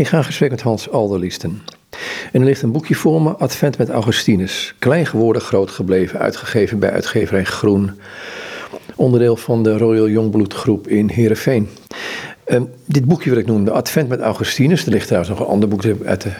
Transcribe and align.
Ik 0.00 0.08
ga 0.08 0.16
in 0.16 0.24
gesprek 0.24 0.50
met 0.50 0.60
Hans 0.60 0.90
Alderliesten. 0.90 1.62
En 2.32 2.40
er 2.40 2.46
ligt 2.46 2.62
een 2.62 2.72
boekje 2.72 2.94
voor 2.94 3.22
me, 3.22 3.36
Advent 3.36 3.78
met 3.78 3.88
Augustinus. 3.88 4.74
Klein 4.78 5.06
geworden, 5.06 5.42
groot 5.42 5.70
gebleven, 5.70 6.18
uitgegeven 6.18 6.78
bij 6.78 6.90
uitgeverij 6.90 7.44
Groen. 7.44 7.90
Onderdeel 8.94 9.36
van 9.36 9.62
de 9.62 9.78
Royal 9.78 10.08
Jongbloed 10.08 10.54
groep 10.54 10.88
in 10.88 11.08
Heerenveen. 11.08 11.68
Um, 12.46 12.70
dit 12.84 13.04
boekje 13.04 13.30
wil 13.30 13.38
ik 13.38 13.46
noemen, 13.46 13.64
de 13.64 13.70
Advent 13.70 14.08
met 14.08 14.20
Augustinus. 14.20 14.84
Er 14.84 14.90
ligt 14.90 15.06
trouwens 15.06 15.30
nog 15.32 15.40
een 15.40 15.52
ander 15.52 15.68
boek 15.68 15.84
uit 16.04 16.22
de 16.22 16.32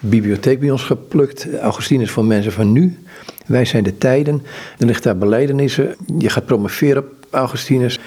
bibliotheek 0.00 0.60
bij 0.60 0.70
ons 0.70 0.82
geplukt. 0.82 1.58
Augustinus 1.58 2.10
voor 2.10 2.24
mensen 2.24 2.52
van 2.52 2.72
nu. 2.72 2.98
Wij 3.46 3.64
zijn 3.64 3.84
de 3.84 3.98
tijden. 3.98 4.42
Er 4.78 4.86
ligt 4.86 5.02
daar 5.02 5.18
beleidenissen. 5.18 5.94
Je 6.18 6.28
gaat 6.28 6.46
promoveren 6.46 7.02
op 7.02 7.26
Augustinus. 7.30 7.98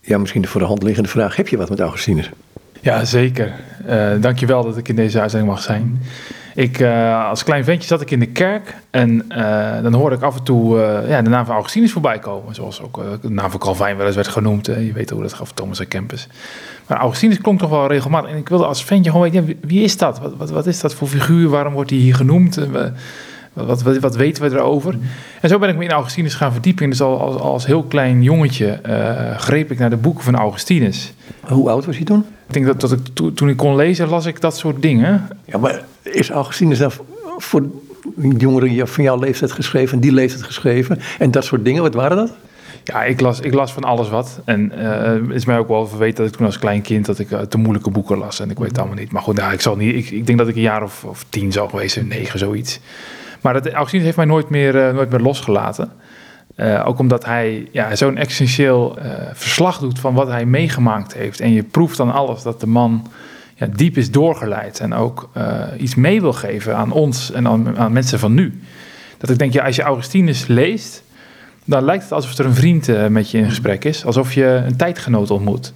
Ja, 0.00 0.18
misschien 0.18 0.42
de 0.42 0.48
voor 0.48 0.60
de 0.60 0.66
hand 0.66 0.82
liggende 0.82 1.08
vraag. 1.08 1.36
Heb 1.36 1.48
je 1.48 1.56
wat 1.56 1.68
met 1.70 1.80
Augustinus? 1.80 2.30
Ja, 2.82 3.04
zeker. 3.04 3.52
Uh, 3.88 4.10
dankjewel 4.20 4.64
dat 4.64 4.76
ik 4.76 4.88
in 4.88 4.96
deze 4.96 5.20
uitzending 5.20 5.52
mag 5.52 5.62
zijn. 5.62 6.02
Ik, 6.54 6.78
uh, 6.78 7.28
als 7.28 7.44
klein 7.44 7.64
ventje 7.64 7.88
zat 7.88 8.00
ik 8.00 8.10
in 8.10 8.18
de 8.18 8.26
kerk 8.26 8.76
en 8.90 9.24
uh, 9.28 9.82
dan 9.82 9.92
hoorde 9.92 10.16
ik 10.16 10.22
af 10.22 10.36
en 10.36 10.42
toe 10.42 10.78
ja, 11.08 11.22
de 11.22 11.30
naam 11.30 11.44
van 11.44 11.54
Augustinus 11.54 11.92
voorbij 11.92 12.18
komen. 12.18 12.54
Zoals 12.54 12.82
ook 12.82 13.02
de 13.20 13.30
naam 13.30 13.50
van 13.50 13.60
Calvijn 13.60 13.96
wel 13.96 14.06
eens 14.06 14.14
werd 14.14 14.28
genoemd. 14.28 14.66
je 14.66 14.92
weet 14.92 15.10
hoe 15.10 15.22
dat 15.22 15.32
gaf 15.32 15.52
Thomas 15.52 15.80
A. 15.80 15.84
Kempis. 15.84 16.28
Maar 16.86 16.98
Augustinus 16.98 17.40
klonk 17.40 17.58
toch 17.58 17.70
wel 17.70 17.86
regelmatig. 17.86 18.30
En 18.30 18.36
ik 18.36 18.48
wilde 18.48 18.66
als 18.66 18.84
ventje 18.84 19.10
gewoon 19.10 19.30
weten, 19.30 19.58
wie 19.60 19.82
is 19.82 19.96
dat? 19.96 20.18
Wat, 20.18 20.36
wat, 20.36 20.50
wat 20.50 20.66
is 20.66 20.80
dat 20.80 20.94
voor 20.94 21.08
figuur? 21.08 21.48
Waarom 21.48 21.72
wordt 21.72 21.90
hij 21.90 21.98
hier 21.98 22.14
genoemd? 22.14 22.58
Wat, 23.52 23.82
wat, 23.82 23.98
wat, 23.98 24.16
weten 24.16 24.42
we 24.42 24.56
erover? 24.56 24.98
En 25.40 25.48
zo 25.48 25.58
ben 25.58 25.68
ik 25.68 25.76
me 25.76 25.84
in 25.84 25.90
Augustinus 25.90 26.34
gaan 26.34 26.52
verdiepen. 26.52 26.90
Dus 26.90 27.00
al 27.00 27.20
als, 27.20 27.36
als 27.36 27.66
heel 27.66 27.82
klein 27.82 28.22
jongetje 28.22 28.80
greep 29.36 29.70
ik 29.70 29.78
naar 29.78 29.90
de 29.90 29.96
boeken 29.96 30.24
van 30.24 30.36
Augustinus. 30.36 31.12
Hoe 31.40 31.70
oud 31.70 31.84
was 31.84 31.96
hij 31.96 32.04
toen? 32.04 32.24
Ik 32.52 32.62
denk 32.62 32.80
dat, 32.80 32.90
dat 32.90 32.98
ik 32.98 33.34
toen 33.34 33.48
ik 33.48 33.56
kon 33.56 33.76
lezen, 33.76 34.08
las 34.08 34.26
ik 34.26 34.40
dat 34.40 34.56
soort 34.56 34.82
dingen. 34.82 35.28
Ja, 35.44 35.58
maar 35.58 35.82
is 36.02 36.30
Augustinus 36.30 36.78
dan 36.78 36.90
voor 37.38 37.66
jongeren 38.38 38.88
van 38.88 39.04
jouw 39.04 39.18
leeftijd 39.18 39.52
geschreven, 39.52 40.00
die 40.00 40.12
leeftijd 40.12 40.42
geschreven 40.42 40.98
en 41.18 41.30
dat 41.30 41.44
soort 41.44 41.64
dingen? 41.64 41.82
Wat 41.82 41.94
waren 41.94 42.16
dat? 42.16 42.32
Ja, 42.84 43.04
ik 43.04 43.20
las, 43.20 43.40
ik 43.40 43.54
las 43.54 43.72
van 43.72 43.84
alles 43.84 44.08
wat. 44.08 44.40
En 44.44 44.72
uh, 44.78 45.02
het 45.04 45.34
is 45.34 45.44
mij 45.44 45.58
ook 45.58 45.68
wel 45.68 45.86
verweten 45.86 46.16
dat 46.16 46.26
ik 46.26 46.36
toen 46.36 46.46
als 46.46 46.58
klein 46.58 46.82
kind 46.82 47.06
dat 47.06 47.18
ik 47.18 47.30
uh, 47.30 47.40
te 47.40 47.58
moeilijke 47.58 47.90
boeken 47.90 48.18
las. 48.18 48.40
En 48.40 48.50
ik 48.50 48.58
weet 48.58 48.68
het 48.68 48.78
allemaal 48.78 48.96
niet. 48.96 49.12
Maar 49.12 49.22
goed, 49.22 49.36
nou, 49.36 49.52
ik, 49.52 49.60
zal 49.60 49.76
niet, 49.76 49.94
ik, 49.94 50.10
ik 50.10 50.26
denk 50.26 50.38
dat 50.38 50.48
ik 50.48 50.54
een 50.54 50.60
jaar 50.60 50.82
of, 50.82 51.04
of 51.04 51.24
tien 51.28 51.52
zou 51.52 51.70
geweest 51.70 51.94
zijn, 51.94 52.08
negen, 52.08 52.38
zoiets. 52.38 52.80
Maar 53.40 53.52
dat, 53.52 53.68
Augustinus 53.68 54.04
heeft 54.04 54.16
mij 54.16 54.26
nooit 54.26 54.48
meer, 54.48 54.74
uh, 54.74 54.94
nooit 54.94 55.10
meer 55.10 55.20
losgelaten. 55.20 55.92
Uh, 56.56 56.82
ook 56.86 56.98
omdat 56.98 57.24
hij 57.24 57.68
ja, 57.70 57.96
zo'n 57.96 58.16
essentieel 58.16 58.98
uh, 58.98 59.04
verslag 59.32 59.78
doet 59.78 59.98
van 59.98 60.14
wat 60.14 60.28
hij 60.28 60.46
meegemaakt 60.46 61.14
heeft. 61.14 61.40
En 61.40 61.52
je 61.52 61.62
proeft 61.62 61.96
dan 61.96 62.12
alles 62.12 62.42
dat 62.42 62.60
de 62.60 62.66
man 62.66 63.06
ja, 63.54 63.66
diep 63.66 63.96
is 63.96 64.10
doorgeleid. 64.10 64.80
En 64.80 64.94
ook 64.94 65.30
iets 65.78 65.94
mee 65.94 66.20
wil 66.20 66.32
geven 66.32 66.76
aan 66.76 66.92
ons 66.92 67.32
en 67.32 67.48
aan, 67.48 67.78
aan, 67.78 67.92
mensen 67.92 68.18
van 68.18 68.34
nu. 68.34 68.60
Dat 69.18 69.30
ik 69.30 69.38
denk, 69.38 69.52
ja, 69.52 69.64
als 69.64 69.76
je 69.76 69.82
Augustinus 69.82 70.46
leest, 70.46 71.02
dan 71.64 71.84
lijkt 71.84 72.02
het 72.02 72.12
alsof 72.12 72.38
er 72.38 72.44
een 72.44 72.54
vriend 72.54 73.08
met 73.08 73.30
je 73.30 73.38
in 73.38 73.48
gesprek 73.48 73.84
is. 73.84 74.04
Alsof 74.04 74.32
je 74.34 74.62
een 74.66 74.76
tijdgenoot 74.76 75.30
ontmoet. 75.30 75.72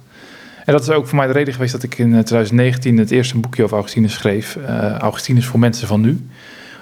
En 0.65 0.73
dat 0.73 0.81
is 0.81 0.89
ook 0.89 1.07
voor 1.07 1.17
mij 1.17 1.27
de 1.27 1.33
reden 1.33 1.53
geweest 1.53 1.71
dat 1.71 1.83
ik 1.83 1.97
in 1.97 2.09
2019 2.09 2.97
het 2.97 3.11
eerste 3.11 3.37
boekje 3.37 3.63
over 3.63 3.75
Augustinus 3.75 4.13
schreef. 4.13 4.57
Augustinus 4.99 5.45
voor 5.45 5.59
mensen 5.59 5.87
van 5.87 6.01
nu 6.01 6.27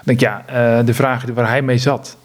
denk 0.05 0.19
ja, 0.19 0.43
de 0.83 0.93
vragen 0.93 1.33
waar 1.33 1.47
hij 1.47 1.61
mee 1.61 1.77
zat, 1.77 2.17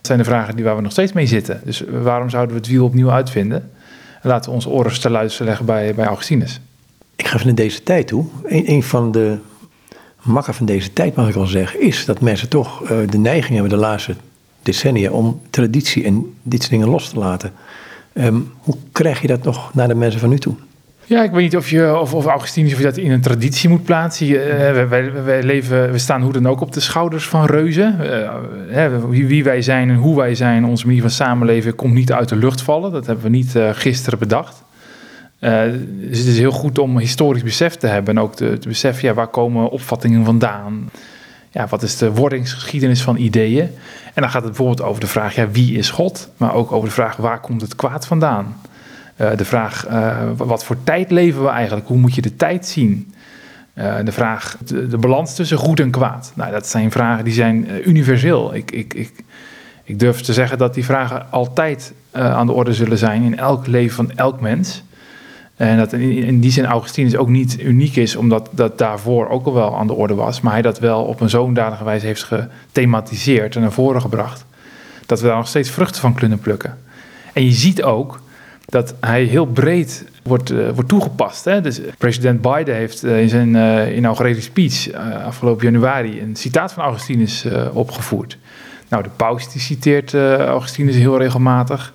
zijn 0.00 0.18
de 0.18 0.24
vragen 0.24 0.56
die 0.56 0.64
waar 0.64 0.76
we 0.76 0.82
nog 0.82 0.92
steeds 0.92 1.12
mee 1.12 1.26
zitten. 1.26 1.60
Dus 1.64 1.84
waarom 2.02 2.30
zouden 2.30 2.54
we 2.54 2.60
het 2.60 2.70
wiel 2.70 2.84
opnieuw 2.84 3.10
uitvinden? 3.10 3.70
Laten 4.22 4.50
we 4.50 4.56
onze 4.56 4.68
oren 4.68 5.00
te 5.00 5.10
luisteren 5.10 5.46
leggen 5.46 5.66
bij, 5.66 5.94
bij 5.94 6.06
Augustinus. 6.06 6.60
Ik 7.16 7.26
ga 7.26 7.38
even 7.38 7.54
deze 7.54 7.82
tijd 7.82 8.06
toe. 8.06 8.24
Een, 8.44 8.82
van 8.82 9.12
de 9.12 9.38
makken 10.22 10.54
van 10.54 10.66
deze 10.66 10.92
tijd, 10.92 11.14
mag 11.14 11.28
ik 11.28 11.34
wel 11.34 11.46
zeggen, 11.46 11.80
is 11.80 12.04
dat 12.04 12.20
mensen 12.20 12.48
toch 12.48 12.82
uh, 12.82 12.88
de 13.10 13.18
neiging 13.18 13.52
hebben 13.52 13.78
de 13.78 13.84
laatste 13.84 14.14
decennia 14.62 15.10
om 15.10 15.40
traditie 15.50 16.04
en 16.04 16.34
dit 16.42 16.60
soort 16.60 16.72
dingen 16.72 16.88
los 16.88 17.08
te 17.08 17.18
laten. 17.18 17.52
Um, 18.14 18.52
hoe 18.58 18.76
krijg 18.92 19.20
je 19.20 19.26
dat 19.26 19.42
nog 19.42 19.74
naar 19.74 19.88
de 19.88 19.94
mensen 19.94 20.20
van 20.20 20.28
nu 20.28 20.38
toe? 20.38 20.54
Ja, 21.10 21.22
ik 21.22 21.30
weet 21.30 21.42
niet 21.42 21.56
of, 21.56 21.70
je, 21.70 21.98
of, 21.98 22.14
of 22.14 22.26
Augustinus 22.26 22.72
of 22.72 22.78
je 22.78 22.84
dat 22.84 22.96
in 22.96 23.10
een 23.10 23.20
traditie 23.20 23.68
moet 23.68 23.84
plaatsen. 23.84 24.26
Uh, 24.26 24.38
wij, 24.88 25.22
wij, 25.24 25.42
leven, 25.42 25.92
we 25.92 25.98
staan 25.98 26.22
hoe 26.22 26.32
dan 26.32 26.48
ook 26.48 26.60
op 26.60 26.72
de 26.72 26.80
schouders 26.80 27.28
van 27.28 27.46
reuzen. 27.46 27.98
Uh, 28.70 29.04
wie, 29.08 29.26
wie, 29.26 29.44
wij 29.44 29.62
zijn 29.62 29.88
en 29.90 29.96
hoe 29.96 30.16
wij 30.16 30.34
zijn, 30.34 30.64
onze 30.64 30.86
manier 30.86 31.00
van 31.00 31.10
samenleven, 31.10 31.74
komt 31.74 31.94
niet 31.94 32.12
uit 32.12 32.28
de 32.28 32.36
lucht 32.36 32.62
vallen. 32.62 32.92
Dat 32.92 33.06
hebben 33.06 33.24
we 33.24 33.30
niet 33.30 33.54
uh, 33.54 33.68
gisteren 33.72 34.18
bedacht. 34.18 34.62
dus 35.40 36.18
het 36.18 36.26
is 36.26 36.38
heel 36.38 36.50
goed 36.50 36.78
om 36.78 36.98
historisch 36.98 37.42
besef 37.42 37.76
te 37.76 37.86
hebben 37.86 38.16
en 38.16 38.22
ook 38.22 38.34
te, 38.34 38.58
te 38.58 38.68
beseffen, 38.68 39.08
ja, 39.08 39.14
waar 39.14 39.28
komen 39.28 39.70
opvattingen 39.70 40.24
vandaan? 40.24 40.90
Ja, 41.50 41.66
wat 41.66 41.82
is 41.82 41.96
de 41.96 42.12
wordingsgeschiedenis 42.12 43.02
van 43.02 43.16
ideeën? 43.16 43.70
En 44.14 44.22
dan 44.22 44.30
gaat 44.30 44.42
het 44.42 44.56
bijvoorbeeld 44.56 44.88
over 44.88 45.00
de 45.00 45.06
vraag, 45.06 45.34
ja, 45.34 45.50
wie 45.50 45.78
is 45.78 45.90
God? 45.90 46.28
Maar 46.36 46.54
ook 46.54 46.72
over 46.72 46.88
de 46.88 46.94
vraag, 46.94 47.16
waar 47.16 47.40
komt 47.40 47.60
het 47.60 47.76
kwaad 47.76 48.06
vandaan? 48.06 48.56
Uh, 49.20 49.30
de 49.36 49.44
vraag, 49.44 49.88
uh, 49.88 50.18
wat 50.36 50.64
voor 50.64 50.76
tijd 50.84 51.10
leven 51.10 51.42
we 51.42 51.48
eigenlijk? 51.48 51.86
Hoe 51.88 51.98
moet 51.98 52.14
je 52.14 52.22
de 52.22 52.36
tijd 52.36 52.66
zien? 52.66 53.14
Uh, 53.74 53.94
de 54.04 54.12
vraag, 54.12 54.56
de, 54.64 54.98
balans 54.98 55.34
tussen 55.34 55.58
goed 55.58 55.80
en 55.80 55.90
kwaad. 55.90 56.32
Nou, 56.34 56.52
dat 56.52 56.66
zijn 56.66 56.90
vragen 56.90 57.24
die 57.24 57.32
zijn 57.32 57.88
universeel. 57.88 58.54
Ik, 58.54 58.70
ik, 58.70 58.94
ik, 58.94 59.12
ik 59.84 59.98
durf 59.98 60.20
te 60.20 60.32
zeggen 60.32 60.58
dat 60.58 60.74
die 60.74 60.84
vragen 60.84 61.26
altijd 61.30 61.92
aan 62.12 62.46
de 62.46 62.52
orde 62.52 62.74
zullen 62.74 62.98
zijn 62.98 63.22
in 63.22 63.38
elk 63.38 63.66
leven 63.66 63.96
van 63.96 64.16
elk 64.16 64.40
mens. 64.40 64.82
En 65.56 65.76
dat 65.76 65.92
in, 65.92 66.10
in 66.10 66.40
die 66.40 66.50
zin 66.50 66.66
Augustinus 66.66 67.16
ook 67.16 67.28
niet 67.28 67.60
uniek 67.62 67.96
is, 67.96 68.16
omdat 68.16 68.48
dat 68.52 68.78
daarvoor 68.78 69.28
ook 69.28 69.46
al 69.46 69.54
wel 69.54 69.76
aan 69.76 69.86
de 69.86 69.92
orde 69.92 70.14
was. 70.14 70.40
Maar 70.40 70.52
hij 70.52 70.62
dat 70.62 70.78
wel 70.78 71.04
op 71.04 71.20
een 71.20 71.30
zodanige 71.30 71.84
wijze 71.84 72.06
heeft 72.06 72.22
gethematiseerd 72.22 73.54
en 73.54 73.60
naar 73.60 73.72
voren 73.72 74.00
gebracht. 74.00 74.44
Dat 75.06 75.20
we 75.20 75.26
daar 75.26 75.36
nog 75.36 75.48
steeds 75.48 75.70
vruchten 75.70 76.00
van 76.00 76.14
kunnen 76.14 76.38
plukken. 76.38 76.78
En 77.32 77.44
je 77.44 77.52
ziet 77.52 77.82
ook 77.82 78.20
dat 78.70 78.94
hij 79.00 79.22
heel 79.22 79.46
breed 79.46 80.04
wordt, 80.22 80.50
uh, 80.50 80.68
wordt 80.68 80.88
toegepast. 80.88 81.44
Hè? 81.44 81.60
Dus 81.60 81.80
president 81.98 82.40
Biden 82.42 82.74
heeft 82.74 83.04
uh, 83.04 83.20
in 83.20 83.28
zijn 83.28 83.54
uh, 84.04 84.40
speech 84.40 84.92
afgelopen 85.24 85.64
januari 85.64 86.20
een 86.20 86.36
citaat 86.36 86.72
van 86.72 86.82
Augustinus 86.84 87.46
opgevoerd. 87.72 88.38
Nou, 88.88 89.02
de 89.02 89.10
paus 89.16 89.52
die 89.52 89.60
citeert 89.60 90.14
Augustinus 90.14 90.94
heel 90.94 91.18
regelmatig. 91.18 91.92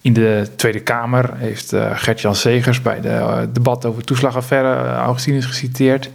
In 0.00 0.12
de 0.12 0.48
Tweede 0.56 0.80
Kamer 0.80 1.30
heeft 1.36 1.72
Gert-Jan 1.92 2.34
Segers 2.34 2.82
bij 2.82 3.00
de 3.00 3.48
debat 3.52 3.84
over 3.84 4.04
toeslagaffaire 4.04 4.94
Augustinus 4.94 5.46
geciteerd. 5.46 6.10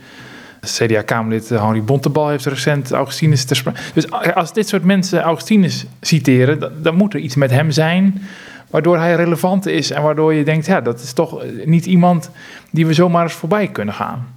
CDA-Kamerlid 0.62 1.50
Henri 1.50 1.82
Bontebal 1.82 2.30
heeft 2.30 2.46
recent 2.46 2.92
Augustinus 2.92 3.46
ter 3.46 3.56
sprake. 3.56 3.80
Dus 3.94 4.12
als 4.12 4.54
dit 4.54 4.68
soort 4.68 4.84
mensen 4.84 5.22
Augustinus 5.22 5.86
citeren, 6.02 6.60
dan, 6.60 6.72
dan 6.82 6.96
moet 6.96 7.14
er 7.14 7.20
iets 7.20 7.36
met 7.36 7.52
hem 7.52 7.72
zijn 7.72 8.22
waardoor 8.70 8.98
hij 8.98 9.16
relevant 9.16 9.66
is 9.66 9.92
en 9.92 10.02
waardoor 10.02 10.34
je 10.34 10.44
denkt, 10.44 10.66
ja, 10.66 10.82
dat 10.82 11.02
is 11.02 11.14
toch 11.14 11.44
niet 11.66 11.86
iemand 11.86 12.30
die 12.72 12.86
we 12.86 12.94
zomaar 12.94 13.24
eens 13.24 13.34
voorbij 13.34 13.68
kunnen 13.68 13.94
gaan. 13.94 14.28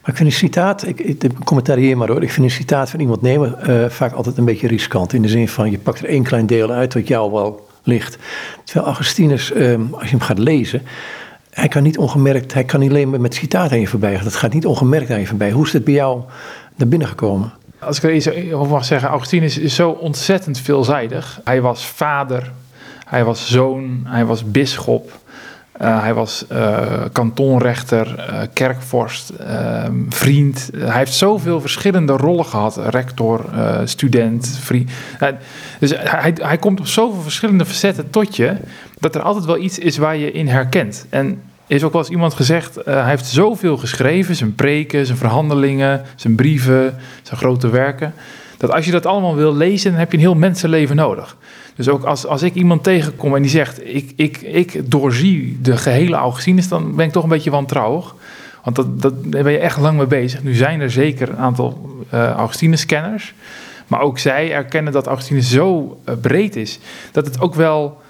Maar 0.00 0.14
ik 0.14 0.16
vind 0.16 0.28
een 0.28 0.38
citaat, 0.38 0.86
ik, 0.86 1.00
ik 1.00 1.32
commentarieer 1.44 1.96
maar 1.96 2.08
hoor, 2.08 2.22
ik 2.22 2.30
vind 2.30 2.46
een 2.46 2.52
citaat 2.52 2.90
van 2.90 3.00
iemand 3.00 3.22
nemen 3.22 3.58
uh, 3.68 3.88
vaak 3.88 4.12
altijd 4.12 4.38
een 4.38 4.44
beetje 4.44 4.68
riskant. 4.68 5.12
In 5.12 5.22
de 5.22 5.28
zin 5.28 5.48
van, 5.48 5.70
je 5.70 5.78
pakt 5.78 5.98
er 5.98 6.08
één 6.08 6.22
klein 6.22 6.46
deel 6.46 6.70
uit 6.70 6.94
wat 6.94 7.08
jou 7.08 7.32
wel 7.32 7.68
ligt. 7.82 8.18
Terwijl 8.64 8.86
Augustinus, 8.86 9.54
um, 9.54 9.88
als 9.92 10.02
je 10.02 10.10
hem 10.10 10.20
gaat 10.20 10.38
lezen, 10.38 10.82
hij 11.50 11.68
kan 11.68 11.82
niet 11.82 11.98
ongemerkt, 11.98 12.54
hij 12.54 12.64
kan 12.64 12.80
niet 12.80 12.90
alleen 12.90 13.20
met 13.20 13.34
citaat 13.34 13.72
aan 13.72 13.80
je 13.80 13.86
voorbij 13.86 14.14
gaan. 14.14 14.24
Dat 14.24 14.34
gaat 14.34 14.52
niet 14.52 14.66
ongemerkt 14.66 15.10
aan 15.10 15.20
je 15.20 15.26
voorbij. 15.26 15.50
Hoe 15.50 15.66
is 15.66 15.72
het 15.72 15.84
bij 15.84 15.94
jou 15.94 16.20
naar 16.74 16.88
binnen 16.88 17.08
gekomen? 17.08 17.52
Als 17.78 17.96
ik 17.96 18.02
er 18.02 18.14
iets 18.14 18.30
over 18.52 18.72
mag 18.72 18.84
zeggen, 18.84 19.08
Augustinus 19.08 19.58
is 19.58 19.74
zo 19.74 19.90
ontzettend 19.90 20.58
veelzijdig. 20.58 21.40
Hij 21.44 21.60
was 21.60 21.86
vader, 21.86 22.52
hij 23.06 23.24
was 23.24 23.50
zoon, 23.50 24.00
hij 24.04 24.24
was 24.24 24.50
bisschop, 24.50 25.12
uh, 25.80 26.02
hij 26.02 26.14
was 26.14 26.44
uh, 26.52 26.80
kantonrechter, 27.12 28.14
uh, 28.18 28.40
kerkvorst, 28.52 29.30
ehm, 29.30 29.94
vriend. 30.08 30.70
hij 30.76 30.98
heeft 30.98 31.14
zoveel 31.14 31.60
verschillende 31.60 32.12
rollen 32.12 32.44
gehad. 32.44 32.76
Rector, 32.76 33.44
student, 33.84 34.58
vriend. 34.60 34.90
dus 35.78 35.92
hij, 35.96 36.34
hij 36.42 36.56
komt 36.56 36.80
op 36.80 36.86
zoveel 36.86 37.22
verschillende 37.22 37.64
facetten 37.64 38.10
tot 38.10 38.36
je... 38.36 38.56
dat 38.98 39.14
er 39.14 39.22
altijd 39.22 39.44
wel 39.44 39.58
iets 39.58 39.78
is 39.78 39.96
waar 39.96 40.16
je 40.16 40.32
in 40.32 40.48
herkent. 40.48 41.06
En 41.10 41.42
is 41.66 41.82
ook 41.82 41.92
wel 41.92 42.00
eens 42.00 42.10
iemand 42.10 42.34
gezegd... 42.34 42.78
hij 42.84 43.08
heeft 43.08 43.26
zoveel 43.26 43.76
geschreven, 43.76 44.36
zijn 44.36 44.54
preken, 44.54 45.06
zijn 45.06 45.18
verhandelingen... 45.18 46.02
zijn 46.14 46.34
brieven, 46.34 46.96
zijn 47.22 47.38
grote 47.38 47.68
werken... 47.68 48.14
dat 48.56 48.72
als 48.72 48.84
je 48.84 48.90
dat 48.90 49.06
allemaal 49.06 49.34
wil 49.34 49.54
lezen... 49.54 49.90
dan 49.90 50.00
heb 50.00 50.10
je 50.10 50.16
een 50.16 50.22
heel 50.22 50.34
mensenleven 50.34 50.96
nodig. 50.96 51.36
Dus 51.76 51.88
ook 51.88 52.04
als, 52.04 52.26
als 52.26 52.42
ik 52.42 52.54
iemand 52.54 52.82
tegenkom 52.82 53.34
en 53.34 53.42
die 53.42 53.50
zegt: 53.50 53.86
ik, 53.94 54.12
ik, 54.16 54.40
ik 54.40 54.90
doorzie 54.90 55.58
de 55.62 55.76
gehele 55.76 56.16
Augustinus, 56.16 56.68
dan 56.68 56.94
ben 56.94 57.06
ik 57.06 57.12
toch 57.12 57.22
een 57.22 57.28
beetje 57.28 57.50
wantrouwig. 57.50 58.14
Want 58.64 58.76
dat, 58.76 59.02
dat, 59.02 59.32
daar 59.32 59.42
ben 59.42 59.52
je 59.52 59.58
echt 59.58 59.78
lang 59.78 59.96
mee 59.96 60.06
bezig. 60.06 60.42
Nu 60.42 60.54
zijn 60.54 60.80
er 60.80 60.90
zeker 60.90 61.28
een 61.28 61.36
aantal 61.36 61.96
uh, 62.14 62.30
Augustinus-kenners. 62.30 63.34
Maar 63.86 64.00
ook 64.00 64.18
zij 64.18 64.52
erkennen 64.52 64.92
dat 64.92 65.06
Augustinus 65.06 65.50
zo 65.50 65.98
uh, 66.08 66.14
breed 66.20 66.56
is. 66.56 66.78
dat 67.12 67.26
het 67.26 67.40
ook 67.40 67.54
wel 67.54 68.00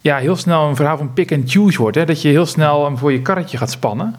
ja, 0.00 0.16
heel 0.16 0.36
snel 0.36 0.68
een 0.68 0.76
verhaal 0.76 0.96
van 0.96 1.12
pick 1.12 1.32
and 1.32 1.50
choose 1.50 1.78
wordt. 1.78 1.96
Hè? 1.96 2.04
Dat 2.04 2.22
je 2.22 2.28
heel 2.28 2.46
snel 2.46 2.84
hem 2.84 2.98
voor 2.98 3.12
je 3.12 3.22
karretje 3.22 3.56
gaat 3.56 3.70
spannen. 3.70 4.14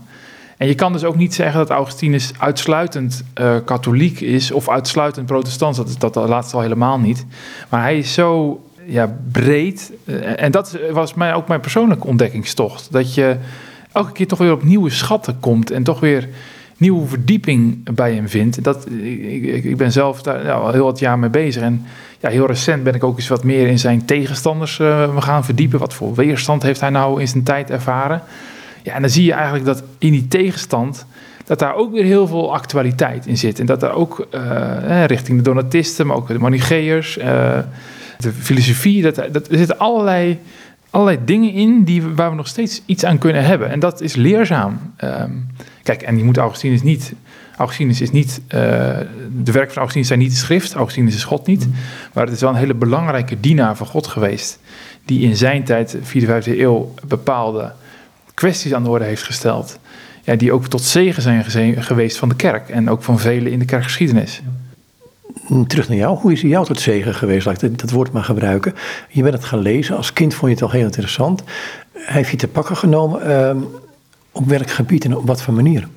En 0.57 0.67
je 0.67 0.75
kan 0.75 0.93
dus 0.93 1.03
ook 1.03 1.15
niet 1.15 1.33
zeggen 1.33 1.59
dat 1.59 1.69
Augustinus 1.69 2.31
uitsluitend 2.37 3.23
uh, 3.41 3.55
katholiek 3.65 4.19
is 4.19 4.51
of 4.51 4.69
uitsluitend 4.69 5.25
protestant. 5.25 5.75
Dat, 5.75 5.95
dat, 5.99 6.13
dat 6.13 6.29
laatste 6.29 6.55
al 6.55 6.61
helemaal 6.61 6.99
niet. 6.99 7.25
Maar 7.69 7.81
hij 7.81 7.97
is 7.97 8.13
zo 8.13 8.59
ja, 8.85 9.17
breed. 9.31 9.91
Uh, 10.05 10.41
en 10.41 10.51
dat 10.51 10.77
was 10.91 11.13
mij 11.13 11.33
ook 11.33 11.47
mijn 11.47 11.59
persoonlijke 11.59 12.07
ontdekkingstocht. 12.07 12.91
Dat 12.91 13.13
je 13.13 13.37
elke 13.91 14.11
keer 14.11 14.27
toch 14.27 14.39
weer 14.39 14.51
op 14.51 14.63
nieuwe 14.63 14.89
schatten 14.89 15.39
komt 15.39 15.71
en 15.71 15.83
toch 15.83 15.99
weer 15.99 16.29
nieuwe 16.77 17.07
verdieping 17.07 17.93
bij 17.93 18.13
hem 18.13 18.29
vindt. 18.29 18.63
Dat, 18.63 18.87
ik, 19.01 19.63
ik 19.63 19.77
ben 19.77 19.91
zelf 19.91 20.21
daar 20.21 20.45
ja, 20.45 20.53
al 20.53 20.71
heel 20.71 20.83
wat 20.83 20.99
jaar 20.99 21.19
mee 21.19 21.29
bezig. 21.29 21.61
En 21.61 21.85
ja, 22.19 22.29
heel 22.29 22.47
recent 22.47 22.83
ben 22.83 22.93
ik 22.93 23.03
ook 23.03 23.17
eens 23.17 23.27
wat 23.27 23.43
meer 23.43 23.67
in 23.67 23.79
zijn 23.79 24.05
tegenstanders 24.05 24.79
uh, 24.79 25.17
gaan 25.17 25.45
verdiepen. 25.45 25.79
Wat 25.79 25.93
voor 25.93 26.15
weerstand 26.15 26.63
heeft 26.63 26.79
hij 26.79 26.89
nou 26.89 27.21
in 27.21 27.27
zijn 27.27 27.43
tijd 27.43 27.69
ervaren? 27.69 28.21
Ja, 28.83 28.93
en 28.93 29.01
dan 29.01 29.09
zie 29.09 29.25
je 29.25 29.33
eigenlijk 29.33 29.65
dat 29.65 29.83
in 29.97 30.11
die 30.11 30.27
tegenstand 30.27 31.05
dat 31.45 31.59
daar 31.59 31.75
ook 31.75 31.91
weer 31.91 32.03
heel 32.03 32.27
veel 32.27 32.53
actualiteit 32.53 33.25
in 33.25 33.37
zit. 33.37 33.59
En 33.59 33.65
dat 33.65 33.79
daar 33.79 33.93
ook 33.93 34.27
uh, 34.31 35.05
richting 35.05 35.37
de 35.37 35.43
Donatisten, 35.43 36.07
maar 36.07 36.15
ook 36.15 36.27
de 36.27 36.39
Manicheërs, 36.39 37.17
uh, 37.17 37.57
de 38.17 38.31
filosofie, 38.33 39.01
dat, 39.01 39.15
dat, 39.15 39.47
er 39.47 39.57
zitten 39.57 39.79
allerlei, 39.79 40.39
allerlei 40.89 41.19
dingen 41.25 41.51
in 41.51 41.83
die, 41.83 42.03
waar 42.03 42.29
we 42.29 42.35
nog 42.35 42.47
steeds 42.47 42.81
iets 42.85 43.05
aan 43.05 43.17
kunnen 43.17 43.43
hebben. 43.43 43.69
En 43.69 43.79
dat 43.79 44.01
is 44.01 44.15
leerzaam. 44.15 44.93
Um, 45.03 45.47
kijk, 45.83 46.01
en 46.01 46.17
je 46.17 46.23
moet 46.23 46.37
Augustinus 46.37 46.81
niet 46.81 47.13
Augustinus 47.57 48.01
is 48.01 48.11
niet, 48.11 48.41
uh, 48.47 48.59
de 49.43 49.51
werk 49.51 49.67
van 49.67 49.77
Augustinus 49.77 50.07
zijn 50.07 50.19
niet 50.19 50.31
de 50.31 50.37
schrift, 50.37 50.73
Augustinus 50.73 51.15
is 51.15 51.23
God 51.23 51.47
niet, 51.47 51.67
maar 52.13 52.25
het 52.25 52.33
is 52.33 52.41
wel 52.41 52.49
een 52.49 52.55
hele 52.55 52.73
belangrijke 52.73 53.39
dienaar 53.39 53.75
van 53.75 53.87
God 53.87 54.07
geweest, 54.07 54.59
die 55.05 55.21
in 55.21 55.35
zijn 55.35 55.63
tijd, 55.63 55.97
4e, 55.97 56.27
5e 56.27 56.59
eeuw, 56.59 56.93
bepaalde 57.07 57.73
kwesties 58.33 58.73
aan 58.73 58.83
de 58.83 58.89
orde 58.89 59.05
heeft 59.05 59.23
gesteld, 59.23 59.79
ja, 60.23 60.35
die 60.35 60.51
ook 60.51 60.67
tot 60.67 60.81
zegen 60.81 61.21
zijn 61.21 61.83
geweest 61.83 62.17
van 62.17 62.29
de 62.29 62.35
kerk 62.35 62.69
en 62.69 62.89
ook 62.89 63.03
van 63.03 63.19
velen 63.19 63.51
in 63.51 63.59
de 63.59 63.65
kerkgeschiedenis. 63.65 64.41
Terug 65.67 65.87
naar 65.87 65.97
jou, 65.97 66.17
hoe 66.17 66.31
is 66.31 66.41
jou 66.41 66.65
tot 66.65 66.79
zegen 66.79 67.13
geweest? 67.13 67.45
Laat 67.45 67.61
ik 67.61 67.79
dat 67.79 67.91
woord 67.91 68.11
maar 68.11 68.23
gebruiken. 68.23 68.73
Je 69.09 69.21
bent 69.21 69.33
het 69.33 69.43
gaan 69.43 69.59
lezen, 69.59 69.97
als 69.97 70.13
kind 70.13 70.33
vond 70.33 70.51
je 70.51 70.57
het 70.57 70.65
al 70.65 70.71
heel 70.71 70.85
interessant. 70.85 71.43
Heeft 71.93 72.29
je 72.29 72.37
te 72.37 72.47
pakken 72.47 72.77
genomen 72.77 73.29
uh, 73.29 73.63
op 74.31 74.45
welk 74.47 74.69
gebied 74.69 75.05
en 75.05 75.15
op 75.15 75.27
wat 75.27 75.41
voor 75.41 75.53
manier? 75.53 75.87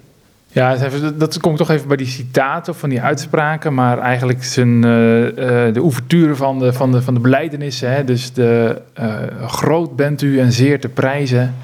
Ja, 0.53 0.77
dat 1.15 1.41
komt 1.41 1.57
toch 1.57 1.71
even 1.71 1.89
bij 1.89 1.97
die 1.97 2.07
citaten 2.07 2.75
van 2.75 2.89
die 2.89 3.01
uitspraken, 3.01 3.75
maar 3.75 3.99
eigenlijk 3.99 4.45
zijn, 4.45 4.85
uh, 4.85 5.25
uh, 5.25 5.33
de 5.75 5.81
ouverture 5.81 6.37
van 6.37 6.59
de, 6.59 6.73
van 6.73 6.93
de, 6.93 7.03
van 7.03 7.15
de? 7.15 8.03
Dus 8.05 8.33
de, 8.33 8.81
uh, 9.01 9.47
groot 9.47 9.97
bent 9.97 10.23
u 10.23 10.41
en 10.41 10.53
zeer 10.53 10.81
te 10.81 10.89
prijzen. 10.89 11.55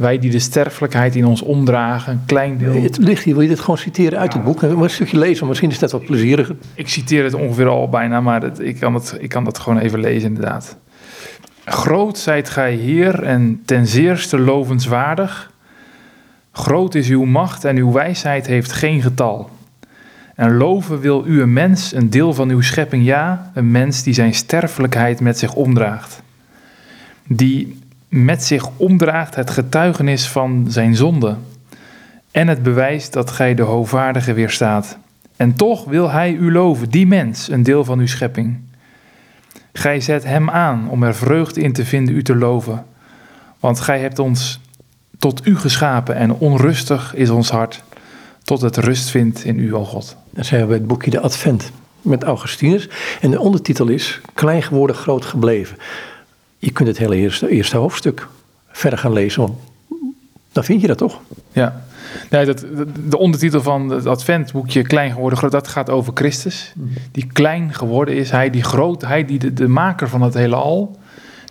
Wij 0.00 0.18
die 0.18 0.30
de 0.30 0.38
sterfelijkheid 0.38 1.16
in 1.16 1.24
ons 1.24 1.42
omdragen, 1.42 2.12
een 2.12 2.22
klein 2.26 2.58
deel. 2.58 2.82
Het 2.82 2.98
ligt 2.98 3.24
hier, 3.24 3.34
wil 3.34 3.42
je 3.42 3.48
dit 3.48 3.60
gewoon 3.60 3.78
citeren 3.78 4.18
uit 4.18 4.32
het 4.32 4.44
boek? 4.44 4.62
Een 4.62 4.90
stukje 4.90 5.18
lezen, 5.18 5.46
misschien 5.46 5.70
is 5.70 5.78
dat 5.78 5.92
wat 5.92 6.04
plezieriger. 6.04 6.56
Ik 6.74 6.88
citeer 6.88 7.24
het 7.24 7.34
ongeveer 7.34 7.68
al 7.68 7.88
bijna, 7.88 8.20
maar 8.20 8.42
het, 8.42 8.60
ik, 8.60 8.80
kan 8.80 8.94
het, 8.94 9.16
ik 9.20 9.28
kan 9.28 9.44
dat 9.44 9.58
gewoon 9.58 9.78
even 9.78 10.00
lezen 10.00 10.28
inderdaad. 10.28 10.76
Groot 11.64 12.18
zijt 12.18 12.50
gij 12.50 12.74
Heer 12.74 13.22
en 13.22 13.62
ten 13.64 13.86
zeerste 13.86 14.38
lovenswaardig 14.38 15.50
Groot 16.52 16.94
is 16.94 17.08
uw 17.08 17.24
macht 17.24 17.64
en 17.64 17.76
uw 17.76 17.92
wijsheid 17.92 18.46
heeft 18.46 18.72
geen 18.72 19.02
getal. 19.02 19.50
En 20.34 20.56
loven 20.56 21.00
wil 21.00 21.26
u 21.26 21.42
een 21.42 21.52
mens, 21.52 21.92
een 21.92 22.10
deel 22.10 22.34
van 22.34 22.50
uw 22.50 22.60
schepping, 22.60 23.04
ja, 23.04 23.50
een 23.54 23.70
mens 23.70 24.02
die 24.02 24.14
zijn 24.14 24.34
sterfelijkheid 24.34 25.20
met 25.20 25.38
zich 25.38 25.54
omdraagt. 25.54 26.22
Die 27.26 27.78
met 28.10 28.44
zich 28.44 28.68
omdraagt 28.76 29.34
het 29.34 29.50
getuigenis 29.50 30.28
van 30.28 30.66
zijn 30.68 30.96
zonde 30.96 31.36
en 32.30 32.48
het 32.48 32.62
bewijs 32.62 33.10
dat 33.10 33.30
gij 33.30 33.54
de 33.54 33.62
hoogvaardige 33.62 34.32
weerstaat. 34.32 34.98
En 35.36 35.54
toch 35.54 35.84
wil 35.84 36.10
hij 36.10 36.32
u 36.32 36.52
loven, 36.52 36.90
die 36.90 37.06
mens, 37.06 37.48
een 37.48 37.62
deel 37.62 37.84
van 37.84 37.98
uw 37.98 38.06
schepping. 38.06 38.58
Gij 39.72 40.00
zet 40.00 40.24
hem 40.24 40.50
aan 40.50 40.88
om 40.88 41.02
er 41.02 41.14
vreugde 41.14 41.60
in 41.60 41.72
te 41.72 41.84
vinden 41.84 42.14
u 42.14 42.22
te 42.22 42.36
loven, 42.36 42.86
want 43.60 43.80
gij 43.80 44.00
hebt 44.00 44.18
ons 44.18 44.60
tot 45.18 45.46
u 45.46 45.56
geschapen 45.56 46.14
en 46.14 46.32
onrustig 46.32 47.14
is 47.14 47.30
ons 47.30 47.50
hart, 47.50 47.82
tot 48.42 48.60
het 48.60 48.76
rust 48.76 49.10
vindt 49.10 49.44
in 49.44 49.58
u, 49.58 49.74
o 49.74 49.84
God. 49.84 50.16
Dan 50.30 50.44
zijn 50.44 50.60
we 50.60 50.66
bij 50.66 50.76
het 50.76 50.86
boekje 50.86 51.10
De 51.10 51.20
Advent 51.20 51.72
met 52.02 52.22
Augustinus. 52.22 52.88
En 53.20 53.30
de 53.30 53.40
ondertitel 53.40 53.88
is 53.88 54.20
Klein 54.34 54.62
geworden, 54.62 54.96
groot 54.96 55.24
gebleven. 55.24 55.76
Je 56.60 56.70
kunt 56.70 56.88
het 56.88 56.98
hele 56.98 57.16
eerste, 57.16 57.48
eerste 57.48 57.76
hoofdstuk 57.76 58.28
verder 58.68 58.98
gaan 58.98 59.12
lezen, 59.12 59.56
dan 60.52 60.64
vind 60.64 60.80
je 60.80 60.86
dat 60.86 60.98
toch? 60.98 61.20
Ja. 61.52 61.82
Nee, 62.30 62.44
dat, 62.44 62.64
de 63.08 63.18
ondertitel 63.18 63.62
van 63.62 63.90
het 63.90 64.06
adventboekje 64.06 64.82
Klein 64.82 65.12
geworden, 65.12 65.38
groot, 65.38 65.52
dat 65.52 65.68
gaat 65.68 65.90
over 65.90 66.12
Christus. 66.14 66.72
Mhm. 66.76 66.88
Die 67.12 67.26
klein 67.32 67.74
geworden 67.74 68.16
is, 68.16 68.30
hij 68.30 68.50
die 68.50 68.62
groot, 68.62 69.02
hij 69.02 69.24
die 69.24 69.38
de, 69.38 69.52
de 69.52 69.68
maker 69.68 70.08
van 70.08 70.22
het 70.22 70.34
hele 70.34 70.56
al, 70.56 70.98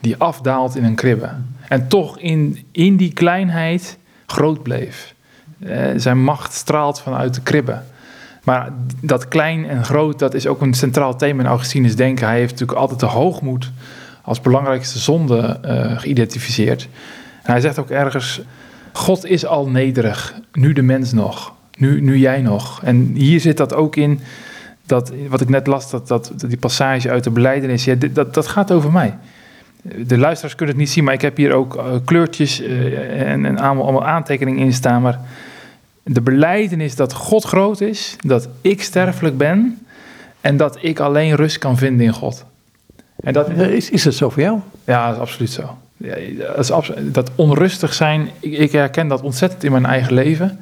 die 0.02 0.18
afdaalt 0.18 0.76
in 0.76 0.84
een 0.84 0.96
kribbe. 0.96 1.30
En 1.68 1.88
toch 1.88 2.20
in, 2.20 2.66
in 2.72 2.98
die 2.98 3.14
kleinheid 3.14 3.98
groot 4.26 4.64
bleef. 4.64 5.14
Uh, 5.60 5.88
zijn 5.96 6.24
macht 6.24 6.54
straalt 6.54 7.02
vanuit 7.02 7.34
de 7.34 7.42
kribben. 7.42 7.86
Maar 8.44 8.70
dat 9.02 9.28
klein 9.28 9.70
en 9.70 9.86
groot, 9.86 10.20
dat 10.20 10.34
is 10.34 10.48
ook 10.48 10.62
een 10.62 10.74
centraal 10.74 11.16
thema 11.16 11.42
in 11.42 11.48
Augustinus 11.48 11.96
denken. 11.96 12.28
Hij 12.28 12.38
heeft 12.38 12.52
natuurlijk 12.52 12.80
altijd 12.80 13.00
de 13.00 13.06
hoogmoed 13.06 13.72
als 14.30 14.42
belangrijkste 14.42 15.00
zonde 15.00 15.60
uh, 15.66 16.00
geïdentificeerd. 16.00 16.88
En 17.44 17.52
hij 17.52 17.62
zegt 17.62 17.80
ook 17.80 17.90
ergens, 17.90 18.42
God 18.94 19.26
is 19.26 19.46
al 19.46 19.68
nederig, 19.68 20.34
nu 20.54 20.74
de 20.74 20.81
mens 20.81 21.12
nog, 21.12 21.54
nu, 21.78 22.02
nu 22.02 22.18
jij 22.18 22.42
nog. 22.42 22.84
En 22.84 23.12
hier 23.14 23.40
zit 23.40 23.58
dat 23.58 23.74
ook 23.74 23.96
in, 23.96 24.20
dat, 24.86 25.12
wat 25.30 25.42
ik 25.42 25.50
net 25.50 25.68
las, 25.68 25.90
dat, 25.90 26.08
dat, 26.08 26.34
die 26.48 26.58
passage 26.58 27.10
uit 27.10 27.24
de 27.24 27.30
beleidenis, 27.30 27.86
ja, 27.86 27.96
dat, 27.96 28.34
dat 28.34 28.48
gaat 28.48 28.72
over 28.72 28.92
mij 28.92 29.18
de 29.81 30.18
luisteraars 30.18 30.56
kunnen 30.56 30.76
het 30.76 30.84
niet 30.84 30.94
zien, 30.94 31.04
maar 31.04 31.14
ik 31.14 31.22
heb 31.22 31.38
hier 31.38 31.52
ook 31.52 31.76
uh, 31.76 31.84
kleurtjes 32.06 32.62
uh, 32.62 33.31
en, 33.31 33.46
en 33.46 33.58
allemaal, 33.58 33.84
allemaal, 33.84 34.06
aantekeningen 34.06 34.66
in 34.66 34.74
staan. 34.74 35.02
Maar 35.02 35.20
de 36.04 36.22
beleidenis 36.22 36.96
dat 36.96 37.14
God 37.14 37.44
groot 37.44 37.81
is, 37.81 38.16
dat 38.20 38.50
ik 38.62 38.81
sterfelijk 38.81 39.38
ben 39.38 39.88
en 40.42 40.58
dat 40.58 40.78
ik 40.81 41.00
alleen 41.00 41.36
rust 41.36 41.58
kan 41.58 41.78
vinden 41.78 42.06
in 42.06 42.14
God. 42.14 42.46
En 43.19 43.33
dat, 43.33 43.50
is, 43.50 43.89
is 43.89 44.06
het 44.06 44.16
zo 44.16 44.30
voor 44.30 44.42
jou? 44.42 44.60
Ja, 44.83 45.06
dat 45.06 45.16
is 45.16 45.21
absoluut 45.21 45.51
zo. 45.51 45.77
Ja, 45.98 46.16
dat, 46.56 46.69
is 46.81 46.92
dat 47.12 47.31
onrustig 47.36 47.94
zijn, 47.94 48.30
ik, 48.39 48.57
ik, 48.57 48.71
herken 48.71 49.07
dat 49.07 49.21
ontzettend 49.21 49.63
in 49.63 49.71
mijn 49.71 49.86
eigen 49.86 50.13
leven. 50.13 50.60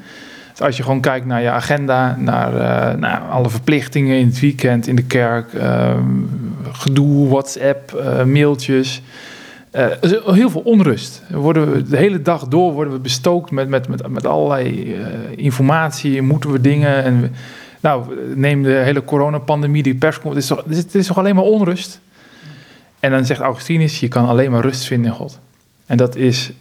Dus 0.52 0.66
als 0.66 0.78
je 0.78 0.84
gewoon 0.84 1.02
kijkt 1.02 1.26
naar 1.26 1.42
je 1.42 1.50
agenda, 1.50 2.16
naar, 2.20 2.54
uh, 2.54 3.00
naar 3.00 3.22
alle 3.22 3.50
verplichtingen 3.50 4.18
in 4.18 4.28
het 4.28 4.40
weekend, 4.40 4.88
in 4.88 4.96
de 4.96 5.04
kerk, 5.04 5.54
ehm, 5.54 6.04
gedoe, 6.72 7.30
WhatsApp, 7.30 7.94
uh, 7.96 8.24
mailtjes. 8.24 9.02
Uh, 9.72 9.86
heel 10.26 10.50
veel 10.50 10.62
onrust. 10.62 11.24
Worden 11.30 11.72
we, 11.72 11.84
de 11.84 11.98
hele 11.98 12.22
dag 12.22 12.48
door 12.48 12.74
worden 12.74 12.94
we 12.94 13.00
bestookt 13.00 13.52
met, 13.52 13.70
met, 13.70 13.88
met, 13.88 14.08
met 14.08 14.26
allerlei 14.26 14.96
uh, 14.96 15.06
informatie. 15.36 16.22
Moeten 16.22 16.52
we 16.52 16.62
dingen. 16.62 17.04
En 17.04 17.32
nou, 17.80 18.04
neem 18.36 18.64
de 18.64 18.70
hele 18.70 19.04
coronapandemie, 19.04 19.84
die 19.84 19.96
persconferentie. 19.96 20.56
Het, 20.56 20.66
is 20.66 20.76
toch, 20.76 20.86
het 20.86 20.96
is 20.96 21.08
toch 21.08 21.18
alleen 21.18 21.36
maar 21.36 21.44
onrust? 21.44 22.00
En 23.08 23.14
dan 23.14 23.26
zegt 23.26 23.40
Augustinus, 23.40 24.00
je 24.00 24.08
kan 24.08 24.28
alleen 24.28 24.52
maar 24.52 24.62
rust 24.62 24.86
vinden 24.86 25.12
in 25.12 25.18
God. 25.18 25.40
En 25.86 25.98
dat 25.98 26.16
is 26.16 26.52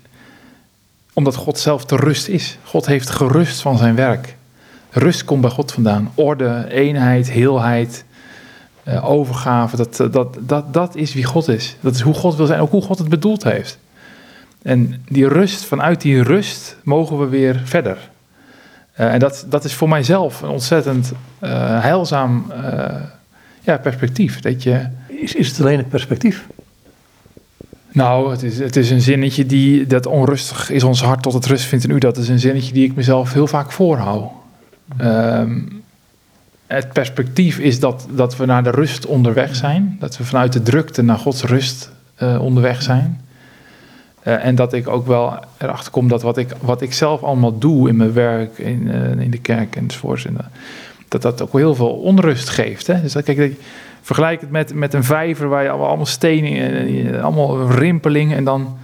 omdat 1.12 1.34
God 1.34 1.58
zelf 1.58 1.84
de 1.84 1.96
rust 1.96 2.28
is. 2.28 2.58
God 2.62 2.86
heeft 2.86 3.10
gerust 3.10 3.60
van 3.60 3.78
zijn 3.78 3.94
werk. 3.94 4.36
Rust 4.90 5.24
komt 5.24 5.40
bij 5.40 5.50
God 5.50 5.72
vandaan. 5.72 6.12
Orde, 6.14 6.66
eenheid, 6.68 7.30
heelheid, 7.30 8.04
uh, 8.88 9.10
overgave, 9.10 9.76
dat, 9.76 10.00
eh, 10.00 10.12
dat, 10.12 10.36
dat, 10.40 10.72
dat 10.72 10.94
is 10.94 11.14
wie 11.14 11.24
God 11.24 11.48
is. 11.48 11.76
Dat 11.80 11.94
is 11.94 12.00
hoe 12.00 12.14
God 12.14 12.36
wil 12.36 12.46
zijn, 12.46 12.60
ook 12.60 12.70
hoe 12.70 12.82
God 12.82 12.98
het 12.98 13.08
bedoeld 13.08 13.44
heeft. 13.44 13.78
En 14.62 15.02
die 15.08 15.28
rust, 15.28 15.64
vanuit 15.64 16.00
die 16.00 16.22
rust 16.22 16.76
mogen 16.82 17.18
we 17.18 17.26
weer 17.26 17.60
verder. 17.64 18.10
Uh, 19.00 19.12
en 19.12 19.18
dat, 19.18 19.46
dat 19.48 19.64
is 19.64 19.74
voor 19.74 19.88
mijzelf 19.88 20.42
een 20.42 20.48
ontzettend 20.48 21.12
uh, 21.40 21.50
heilzaam 21.82 22.52
ja, 23.66 23.78
perspectief. 23.78 24.40
Dat 24.40 24.62
je... 24.62 24.86
is, 25.06 25.34
is 25.34 25.48
het 25.48 25.60
alleen 25.60 25.78
het 25.78 25.88
perspectief? 25.88 26.46
Nou, 27.92 28.30
het 28.30 28.42
is, 28.42 28.58
het 28.58 28.76
is 28.76 28.90
een 28.90 29.00
zinnetje 29.00 29.46
die, 29.46 29.86
dat 29.86 30.06
onrustig 30.06 30.70
is 30.70 30.84
ons 30.84 31.02
hart 31.02 31.22
tot 31.22 31.32
het 31.32 31.46
rust 31.46 31.64
vindt 31.64 31.84
in 31.84 31.90
u. 31.90 31.98
Dat 31.98 32.16
is 32.16 32.28
een 32.28 32.38
zinnetje 32.38 32.72
die 32.72 32.84
ik 32.84 32.94
mezelf 32.94 33.32
heel 33.32 33.46
vaak 33.46 33.72
voorhoud. 33.72 34.30
Um, 35.00 35.82
het 36.66 36.92
perspectief 36.92 37.58
is 37.58 37.80
dat, 37.80 38.06
dat 38.10 38.36
we 38.36 38.46
naar 38.46 38.62
de 38.62 38.70
rust 38.70 39.06
onderweg 39.06 39.56
zijn. 39.56 39.96
Dat 40.00 40.16
we 40.16 40.24
vanuit 40.24 40.52
de 40.52 40.62
drukte 40.62 41.02
naar 41.02 41.18
Gods 41.18 41.42
rust 41.42 41.90
uh, 42.22 42.42
onderweg 42.42 42.82
zijn. 42.82 43.20
Uh, 44.24 44.44
en 44.44 44.54
dat 44.54 44.72
ik 44.72 44.88
ook 44.88 45.06
wel 45.06 45.38
erachter 45.58 45.90
kom 45.90 46.08
dat 46.08 46.22
wat 46.22 46.36
ik, 46.36 46.54
wat 46.60 46.82
ik 46.82 46.92
zelf 46.92 47.22
allemaal 47.22 47.58
doe 47.58 47.88
in 47.88 47.96
mijn 47.96 48.12
werk, 48.12 48.58
in, 48.58 48.82
uh, 48.86 49.20
in 49.20 49.30
de 49.30 49.40
kerk 49.40 49.76
enzovoort, 49.76 50.26
dat 51.08 51.22
dat 51.22 51.42
ook 51.42 51.52
heel 51.52 51.74
veel 51.74 51.92
onrust 51.92 52.48
geeft. 52.48 52.86
Hè? 52.86 53.02
Dus 53.02 53.12
dat, 53.12 53.24
kijk, 53.24 53.52
vergelijk 54.02 54.40
het 54.40 54.50
met, 54.50 54.74
met 54.74 54.94
een 54.94 55.04
vijver 55.04 55.48
waar 55.48 55.62
je 55.62 55.68
allemaal 55.68 56.06
stenen, 56.06 57.22
allemaal 57.22 57.70
rimpeling 57.70 58.34
en 58.34 58.44
dan 58.44 58.78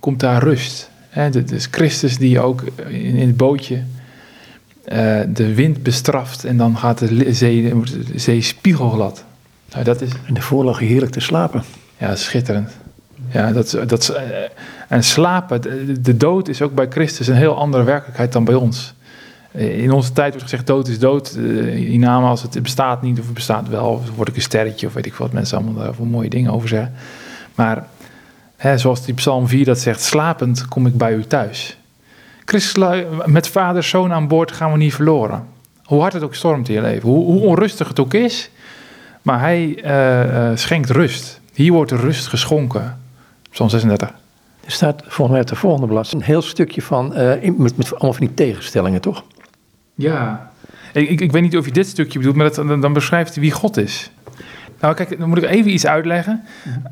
komt 0.00 0.20
daar 0.20 0.42
rust. 0.42 0.90
Hè? 1.08 1.30
Dus 1.44 1.68
Christus 1.70 2.18
die 2.18 2.40
ook 2.40 2.62
in, 2.88 3.14
in 3.14 3.26
het 3.26 3.36
bootje 3.36 3.82
eh, 4.84 5.20
de 5.28 5.54
wind 5.54 5.82
bestraft 5.82 6.44
en 6.44 6.56
dan 6.56 6.76
gaat 6.76 6.98
de 6.98 7.32
zee, 7.32 7.74
de 8.12 8.18
zee 8.18 8.42
spiegelglad. 8.42 9.24
Nou, 9.72 9.84
dat 9.84 10.00
is, 10.00 10.10
En 10.26 10.34
daarvoor 10.34 10.64
lag 10.64 10.80
je 10.80 10.86
heerlijk 10.86 11.12
te 11.12 11.20
slapen. 11.20 11.62
ja, 11.96 12.16
schitterend. 12.16 12.70
Ja, 13.30 13.52
dat, 13.52 13.78
dat, 13.86 14.08
eh, 14.08 14.22
en 14.88 15.04
slapen, 15.04 15.60
de, 15.60 16.00
de 16.00 16.16
dood 16.16 16.48
is 16.48 16.62
ook 16.62 16.74
bij 16.74 16.86
Christus 16.88 17.26
een 17.26 17.34
heel 17.34 17.56
andere 17.56 17.82
werkelijkheid 17.82 18.32
dan 18.32 18.44
bij 18.44 18.54
ons. 18.54 18.94
Eh, 19.50 19.82
In 19.82 19.92
onze 19.92 20.12
tijd 20.12 20.28
wordt 20.28 20.42
gezegd 20.42 20.66
dood 20.66 20.88
is 20.88 20.98
dood. 20.98 21.34
Eh, 21.36 21.92
In 21.92 22.00
naam 22.00 22.24
als 22.24 22.42
het 22.42 22.62
bestaat 22.62 23.02
niet 23.02 23.18
of 23.18 23.24
het 23.24 23.34
bestaat 23.34 23.68
wel. 23.68 23.86
Of 23.86 24.10
word 24.16 24.28
ik 24.28 24.36
een 24.36 24.42
sterretje 24.42 24.86
of 24.86 24.92
weet 24.92 25.06
ik 25.06 25.14
wat 25.14 25.32
mensen 25.32 25.58
allemaal 25.58 25.84
daar 25.84 25.94
voor 25.94 26.06
mooie 26.06 26.30
dingen 26.30 26.52
over 26.52 26.68
zeggen. 26.68 26.94
Maar 27.54 27.86
hè, 28.56 28.78
zoals 28.78 29.04
die 29.04 29.14
psalm 29.14 29.48
4 29.48 29.64
dat 29.64 29.78
zegt, 29.78 30.02
slapend 30.02 30.68
kom 30.68 30.86
ik 30.86 30.96
bij 30.96 31.14
u 31.14 31.24
thuis. 31.24 31.78
Christus, 32.44 33.04
met 33.24 33.48
vader, 33.48 33.82
zoon 33.82 34.12
aan 34.12 34.28
boord 34.28 34.52
gaan 34.52 34.72
we 34.72 34.78
niet 34.78 34.94
verloren. 34.94 35.46
Hoe 35.84 36.00
hard 36.00 36.12
het 36.12 36.22
ook 36.22 36.34
stormt 36.34 36.68
in 36.68 36.74
je 36.74 36.80
leven. 36.80 37.08
Hoe, 37.08 37.24
hoe 37.24 37.40
onrustig 37.40 37.88
het 37.88 38.00
ook 38.00 38.14
is. 38.14 38.50
Maar 39.22 39.40
hij 39.40 39.78
eh, 39.82 40.50
eh, 40.50 40.56
schenkt 40.56 40.90
rust. 40.90 41.40
Hier 41.52 41.72
wordt 41.72 41.90
rust 41.90 42.26
geschonken. 42.26 43.00
Psalm 43.50 43.68
36. 43.68 44.08
Er 44.64 44.72
staat 44.72 45.02
volgens 45.06 45.30
mij 45.30 45.40
op 45.40 45.46
de 45.46 45.56
volgende 45.56 45.86
blad 45.86 46.12
een 46.12 46.22
heel 46.22 46.42
stukje 46.42 46.82
van, 46.82 47.14
eh, 47.14 47.50
met 47.56 47.90
allemaal 47.90 48.12
van 48.12 48.26
die 48.26 48.34
tegenstellingen, 48.34 49.00
toch? 49.00 49.24
Ja. 49.98 50.50
Ik, 50.92 51.20
ik, 51.20 51.32
weet 51.32 51.42
niet 51.42 51.56
of 51.56 51.64
je 51.64 51.72
dit 51.72 51.86
stukje 51.86 52.18
bedoelt, 52.18 52.36
maar 52.36 52.52
dat, 52.54 52.82
dan, 52.82 52.92
beschrijft 52.92 53.34
hij 53.34 53.42
wie 53.42 53.52
God 53.52 53.76
is. 53.76 54.10
Nou, 54.80 54.94
kijk, 54.94 55.18
dan 55.18 55.28
moet 55.28 55.38
ik 55.38 55.44
even 55.44 55.72
iets 55.72 55.86
uitleggen. 55.86 56.44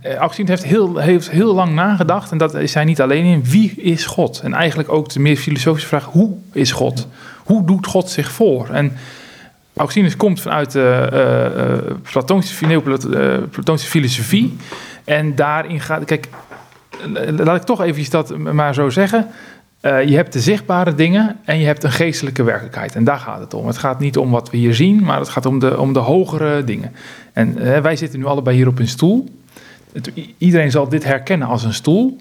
Uh, 0.05 0.15
Augustine 0.15 0.51
heeft 0.51 0.65
heel, 0.65 0.97
heeft 0.97 1.31
heel 1.31 1.55
lang 1.55 1.75
nagedacht, 1.75 2.31
en 2.31 2.39
dat 2.39 2.55
is 2.55 2.75
hij 2.75 2.85
niet 2.85 3.01
alleen 3.01 3.25
in. 3.25 3.45
Wie 3.45 3.73
is 3.73 4.07
God? 4.07 4.41
En 4.41 4.55
eigenlijk 4.55 4.89
ook 4.89 5.09
de 5.09 5.21
meer 5.21 5.37
filosofische 5.37 5.89
vraag: 5.89 6.05
hoe 6.05 6.37
is 6.53 6.73
God? 6.73 7.09
Hoe 7.45 7.65
doet 7.67 7.87
God 7.87 8.11
zich 8.11 8.33
voor? 8.33 8.69
En 8.69 8.93
Augustinus 9.77 10.17
komt 10.17 10.41
vanuit 10.41 10.73
de 10.73 11.95
uh, 13.65 13.77
filosofie. 13.77 14.57
En 15.05 15.35
daarin 15.35 15.81
gaat. 15.81 16.05
Kijk, 16.05 16.29
laat 17.37 17.57
ik 17.57 17.63
toch 17.63 17.83
even 17.83 18.11
dat 18.11 18.39
maar 18.39 18.75
zo 18.75 18.91
zeggen. 18.91 19.27
Uh, 19.87 20.05
je 20.05 20.17
hebt 20.17 20.33
de 20.33 20.41
zichtbare 20.41 20.95
dingen 20.95 21.37
en 21.45 21.59
je 21.59 21.67
hebt 21.67 21.85
een 21.85 21.93
geestelijke 21.93 22.43
werkelijkheid. 22.43 22.95
En 22.95 23.05
daar 23.05 23.19
gaat 23.19 23.41
het 23.41 23.55
om. 23.55 23.67
Het 23.67 23.79
gaat 23.79 24.01
niet 24.01 24.17
om 24.17 24.31
wat 24.31 24.51
we 24.51 24.57
hier 24.57 24.75
zien, 24.75 25.05
maar 25.05 25.19
het 25.19 25.29
gaat 25.29 25.47
om 25.47 25.59
de, 25.59 25.79
om 25.79 25.93
de 25.93 25.99
hogere 25.99 26.65
dingen. 26.65 26.93
En 27.33 27.55
uh, 27.59 27.79
wij 27.79 27.97
zitten 27.97 28.19
nu 28.19 28.25
allebei 28.25 28.57
hier 28.57 28.69
op 28.69 28.79
een 28.79 28.89
stoel. 28.89 29.29
Iedereen 30.39 30.71
zal 30.71 30.89
dit 30.89 31.05
herkennen 31.05 31.49
als 31.49 31.65
een 31.65 31.75
stoel. 31.75 32.17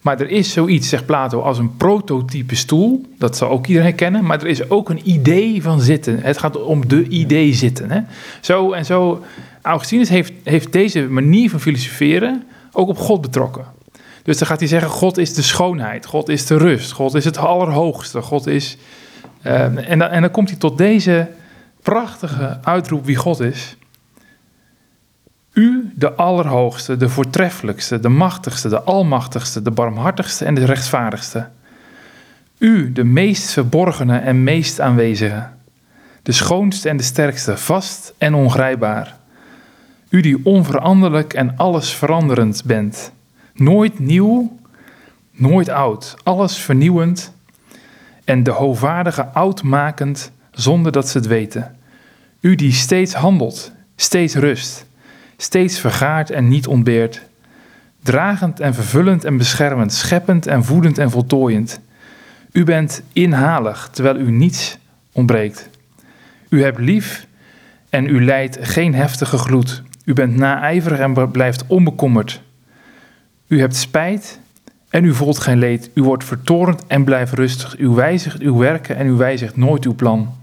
Maar 0.00 0.20
er 0.20 0.30
is 0.30 0.52
zoiets, 0.52 0.88
zegt 0.88 1.06
Plato, 1.06 1.40
als 1.40 1.58
een 1.58 1.76
prototype 1.76 2.54
stoel. 2.54 3.06
Dat 3.18 3.36
zal 3.36 3.48
ook 3.50 3.66
iedereen 3.66 3.88
herkennen. 3.88 4.24
Maar 4.24 4.40
er 4.40 4.46
is 4.46 4.70
ook 4.70 4.90
een 4.90 5.10
idee 5.10 5.62
van 5.62 5.80
zitten. 5.80 6.20
Het 6.22 6.38
gaat 6.38 6.62
om 6.62 6.88
de 6.88 7.08
idee 7.08 7.54
zitten. 7.54 7.90
Hè? 7.90 8.00
Zo 8.40 8.72
en 8.72 8.84
zo. 8.84 9.24
Augustinus 9.62 10.08
heeft, 10.08 10.32
heeft 10.42 10.72
deze 10.72 11.08
manier 11.08 11.50
van 11.50 11.60
filosoferen 11.60 12.42
ook 12.72 12.88
op 12.88 12.98
God 12.98 13.20
betrokken. 13.20 13.64
Dus 14.28 14.38
dan 14.38 14.46
gaat 14.46 14.58
hij 14.58 14.68
zeggen: 14.68 14.90
God 14.90 15.18
is 15.18 15.34
de 15.34 15.42
schoonheid, 15.42 16.06
God 16.06 16.28
is 16.28 16.46
de 16.46 16.56
rust, 16.56 16.92
God 16.92 17.14
is 17.14 17.24
het 17.24 17.36
allerhoogste, 17.36 18.22
God 18.22 18.46
is. 18.46 18.76
Uh, 19.42 19.90
en, 19.90 19.98
dan, 19.98 20.08
en 20.08 20.20
dan 20.20 20.30
komt 20.30 20.48
hij 20.48 20.58
tot 20.58 20.78
deze 20.78 21.28
prachtige 21.82 22.58
uitroep 22.62 23.04
wie 23.04 23.16
God 23.16 23.40
is. 23.40 23.76
U, 25.52 25.92
de 25.94 26.12
allerhoogste, 26.12 26.96
de 26.96 27.08
voortreffelijkste, 27.08 28.00
de 28.00 28.08
machtigste, 28.08 28.68
de 28.68 28.82
almachtigste, 28.82 29.62
de 29.62 29.70
barmhartigste 29.70 30.44
en 30.44 30.54
de 30.54 30.64
rechtvaardigste. 30.64 31.48
U, 32.58 32.92
de 32.92 33.04
meest 33.04 33.50
verborgene 33.50 34.18
en 34.18 34.44
meest 34.44 34.80
aanwezige. 34.80 35.46
De 36.22 36.32
schoonste 36.32 36.88
en 36.88 36.96
de 36.96 37.02
sterkste, 37.02 37.56
vast 37.56 38.14
en 38.18 38.34
ongrijpbaar. 38.34 39.16
U 40.08 40.20
die 40.20 40.40
onveranderlijk 40.44 41.34
en 41.34 41.56
alles 41.56 41.90
veranderend 41.90 42.62
bent. 42.64 43.12
Nooit 43.58 43.98
nieuw, 43.98 44.58
nooit 45.30 45.68
oud. 45.68 46.16
Alles 46.22 46.56
vernieuwend 46.56 47.32
en 48.24 48.42
de 48.42 48.50
hoogwaardige 48.50 49.26
oud 49.26 49.62
makend 49.62 50.32
zonder 50.50 50.92
dat 50.92 51.08
ze 51.08 51.18
het 51.18 51.26
weten. 51.26 51.76
U 52.40 52.54
die 52.54 52.72
steeds 52.72 53.14
handelt, 53.14 53.72
steeds 53.96 54.34
rust, 54.34 54.86
steeds 55.36 55.78
vergaart 55.78 56.30
en 56.30 56.48
niet 56.48 56.66
ontbeert. 56.66 57.22
Dragend 58.02 58.60
en 58.60 58.74
vervullend 58.74 59.24
en 59.24 59.36
beschermend, 59.36 59.92
scheppend 59.92 60.46
en 60.46 60.64
voedend 60.64 60.98
en 60.98 61.10
voltooiend. 61.10 61.80
U 62.52 62.64
bent 62.64 63.02
inhalig, 63.12 63.88
terwijl 63.92 64.16
u 64.16 64.30
niets 64.30 64.78
ontbreekt. 65.12 65.68
U 66.48 66.62
hebt 66.62 66.78
lief 66.78 67.26
en 67.90 68.06
u 68.06 68.24
leidt 68.24 68.58
geen 68.60 68.94
heftige 68.94 69.38
gloed. 69.38 69.82
U 70.04 70.12
bent 70.12 70.36
naijverig 70.36 70.98
en 70.98 71.30
blijft 71.30 71.64
onbekommerd. 71.66 72.46
U 73.48 73.60
hebt 73.60 73.76
spijt 73.76 74.40
en 74.88 75.04
u 75.04 75.14
voelt 75.14 75.38
geen 75.38 75.58
leed. 75.58 75.90
U 75.94 76.02
wordt 76.02 76.24
vertorend 76.24 76.86
en 76.86 77.04
blijft 77.04 77.32
rustig. 77.32 77.78
U 77.78 77.88
wijzigt 77.88 78.40
uw 78.40 78.56
werken 78.56 78.96
en 78.96 79.06
u 79.06 79.12
wijzigt 79.12 79.56
nooit 79.56 79.84
uw 79.84 79.94
plan. 79.94 80.36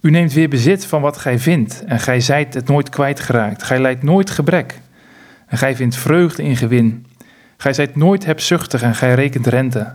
U 0.00 0.10
neemt 0.10 0.32
weer 0.32 0.48
bezit 0.48 0.86
van 0.86 1.00
wat 1.00 1.16
gij 1.16 1.38
vindt 1.38 1.84
en 1.84 2.00
gij 2.00 2.20
zijt 2.20 2.54
het 2.54 2.68
nooit 2.68 2.88
kwijtgeraakt. 2.88 3.62
Gij 3.62 3.80
leidt 3.80 4.02
nooit 4.02 4.30
gebrek 4.30 4.80
en 5.46 5.58
gij 5.58 5.76
vindt 5.76 5.96
vreugde 5.96 6.42
in 6.42 6.56
gewin. 6.56 7.06
Gij 7.56 7.72
zijt 7.72 7.96
nooit 7.96 8.24
hebzuchtig 8.24 8.82
en 8.82 8.94
gij 8.94 9.14
rekent 9.14 9.46
rente. 9.46 9.94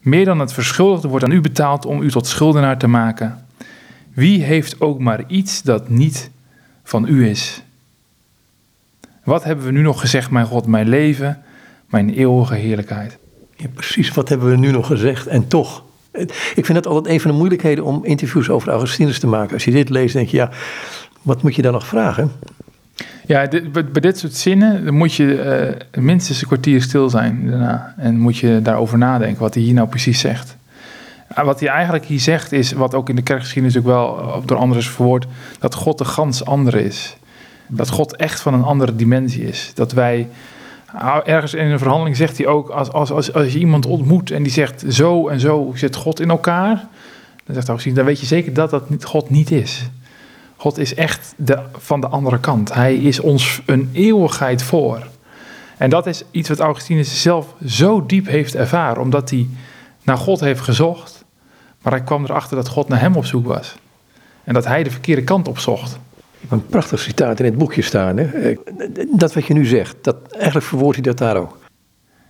Meer 0.00 0.24
dan 0.24 0.38
het 0.38 0.52
verschuldigde 0.52 1.08
wordt 1.08 1.24
aan 1.24 1.32
u 1.32 1.40
betaald 1.40 1.86
om 1.86 2.02
u 2.02 2.10
tot 2.10 2.26
schuldenaar 2.26 2.78
te 2.78 2.86
maken. 2.86 3.44
Wie 4.12 4.42
heeft 4.42 4.80
ook 4.80 4.98
maar 4.98 5.24
iets 5.26 5.62
dat 5.62 5.88
niet 5.88 6.30
van 6.82 7.06
u 7.08 7.28
is? 7.28 7.62
Wat 9.30 9.44
hebben 9.44 9.64
we 9.64 9.72
nu 9.72 9.80
nog 9.82 10.00
gezegd, 10.00 10.30
mijn 10.30 10.46
God, 10.46 10.66
mijn 10.66 10.88
leven, 10.88 11.42
mijn 11.86 12.10
eeuwige 12.10 12.54
heerlijkheid? 12.54 13.18
Ja, 13.56 13.66
precies, 13.74 14.10
wat 14.10 14.28
hebben 14.28 14.50
we 14.50 14.56
nu 14.56 14.70
nog 14.70 14.86
gezegd? 14.86 15.26
En 15.26 15.48
toch, 15.48 15.82
ik 16.54 16.64
vind 16.64 16.78
het 16.78 16.86
altijd 16.86 17.14
een 17.14 17.20
van 17.20 17.30
de 17.30 17.36
moeilijkheden 17.36 17.84
om 17.84 18.04
interviews 18.04 18.50
over 18.50 18.68
Augustinus 18.68 19.18
te 19.18 19.26
maken. 19.26 19.54
Als 19.54 19.64
je 19.64 19.70
dit 19.70 19.88
leest, 19.88 20.12
denk 20.12 20.28
je, 20.28 20.36
ja, 20.36 20.50
wat 21.22 21.42
moet 21.42 21.54
je 21.54 21.62
dan 21.62 21.72
nog 21.72 21.86
vragen? 21.86 22.32
Ja, 23.26 23.46
dit, 23.46 23.72
bij, 23.72 24.00
dit 24.00 24.18
soort 24.18 24.34
zinnen 24.34 24.84
dan 24.84 24.94
moet 24.94 25.14
je 25.14 25.76
uh, 25.94 26.02
minstens 26.02 26.40
een 26.40 26.46
kwartier 26.46 26.82
stil 26.82 27.10
zijn 27.10 27.46
daarna. 27.50 27.94
En 27.96 28.18
moet 28.18 28.36
je 28.36 28.60
daarover 28.62 28.98
nadenken 28.98 29.42
wat 29.42 29.54
hij 29.54 29.62
hier 29.62 29.74
nou 29.74 29.88
precies 29.88 30.20
zegt. 30.20 30.56
Wat 31.34 31.60
hij 31.60 31.68
eigenlijk 31.68 32.04
hier 32.04 32.20
zegt 32.20 32.52
is, 32.52 32.72
wat 32.72 32.94
ook 32.94 33.08
in 33.08 33.16
de 33.16 33.22
kerkgeschiedenis 33.22 33.78
ook 33.78 33.84
wel 33.84 34.42
door 34.44 34.56
anderen 34.56 34.82
is 34.82 34.90
verwoord, 34.90 35.26
dat 35.58 35.74
God 35.74 35.98
de 35.98 36.04
gans 36.04 36.44
andere 36.44 36.84
is. 36.84 37.16
Dat 37.70 37.88
God 37.88 38.16
echt 38.16 38.40
van 38.40 38.54
een 38.54 38.62
andere 38.62 38.96
dimensie 38.96 39.42
is. 39.42 39.72
Dat 39.74 39.92
wij, 39.92 40.28
ergens 41.24 41.54
in 41.54 41.66
een 41.66 41.78
verhandeling 41.78 42.16
zegt 42.16 42.36
hij 42.36 42.46
ook, 42.46 42.68
als, 42.68 42.92
als, 42.92 43.10
als, 43.10 43.32
als 43.32 43.52
je 43.52 43.58
iemand 43.58 43.86
ontmoet 43.86 44.30
en 44.30 44.42
die 44.42 44.52
zegt 44.52 44.84
zo 44.88 45.28
en 45.28 45.40
zo 45.40 45.72
zit 45.74 45.96
God 45.96 46.20
in 46.20 46.30
elkaar, 46.30 46.86
dan 47.44 47.54
zegt 47.54 47.84
hij, 47.84 47.92
dan 47.92 48.04
weet 48.04 48.20
je 48.20 48.26
zeker 48.26 48.52
dat 48.52 48.70
dat 48.70 48.84
God 49.04 49.30
niet 49.30 49.50
is. 49.50 49.90
God 50.56 50.78
is 50.78 50.94
echt 50.94 51.34
de, 51.36 51.58
van 51.78 52.00
de 52.00 52.08
andere 52.08 52.40
kant. 52.40 52.74
Hij 52.74 52.94
is 52.94 53.20
ons 53.20 53.62
een 53.66 53.90
eeuwigheid 53.92 54.62
voor. 54.62 55.06
En 55.76 55.90
dat 55.90 56.06
is 56.06 56.24
iets 56.30 56.48
wat 56.48 56.58
Augustinus 56.58 57.22
zelf 57.22 57.54
zo 57.66 58.06
diep 58.06 58.26
heeft 58.26 58.54
ervaren, 58.54 59.02
omdat 59.02 59.30
hij 59.30 59.48
naar 60.02 60.16
God 60.16 60.40
heeft 60.40 60.60
gezocht, 60.60 61.24
maar 61.82 61.92
hij 61.92 62.02
kwam 62.02 62.24
erachter 62.24 62.56
dat 62.56 62.68
God 62.68 62.88
naar 62.88 63.00
hem 63.00 63.16
op 63.16 63.24
zoek 63.24 63.46
was. 63.46 63.76
En 64.44 64.54
dat 64.54 64.64
hij 64.66 64.82
de 64.82 64.90
verkeerde 64.90 65.24
kant 65.24 65.48
opzocht. 66.42 66.62
Een 66.62 66.66
prachtig 66.66 67.00
citaat 67.00 67.38
in 67.38 67.44
het 67.44 67.58
boekje 67.58 67.82
staan. 67.82 68.16
Hè? 68.16 68.54
Dat 69.12 69.34
wat 69.34 69.46
je 69.46 69.54
nu 69.54 69.64
zegt, 69.64 69.96
dat, 70.00 70.16
eigenlijk 70.32 70.66
verwoordt 70.66 70.94
hij 70.94 71.04
dat 71.04 71.18
daar 71.18 71.36
ook. 71.36 71.58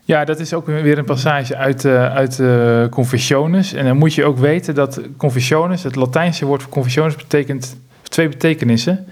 Ja, 0.05 0.25
dat 0.25 0.41
is 0.41 0.55
ook 0.55 0.67
weer 0.67 0.99
een 0.99 1.05
passage 1.05 1.57
uit, 1.57 1.85
uh, 1.85 2.15
uit 2.15 2.39
uh, 2.39 2.87
Confessiones. 2.89 3.73
En 3.73 3.85
dan 3.85 3.97
moet 3.97 4.15
je 4.15 4.25
ook 4.25 4.39
weten 4.39 4.75
dat 4.75 5.01
Confessiones, 5.17 5.83
het 5.83 5.97
Latijnse 5.97 6.47
woord 6.47 6.63
voor 6.63 6.71
Confessiones, 6.71 7.17
betekent 7.17 7.77
twee 8.03 8.29
betekenissen. 8.29 9.07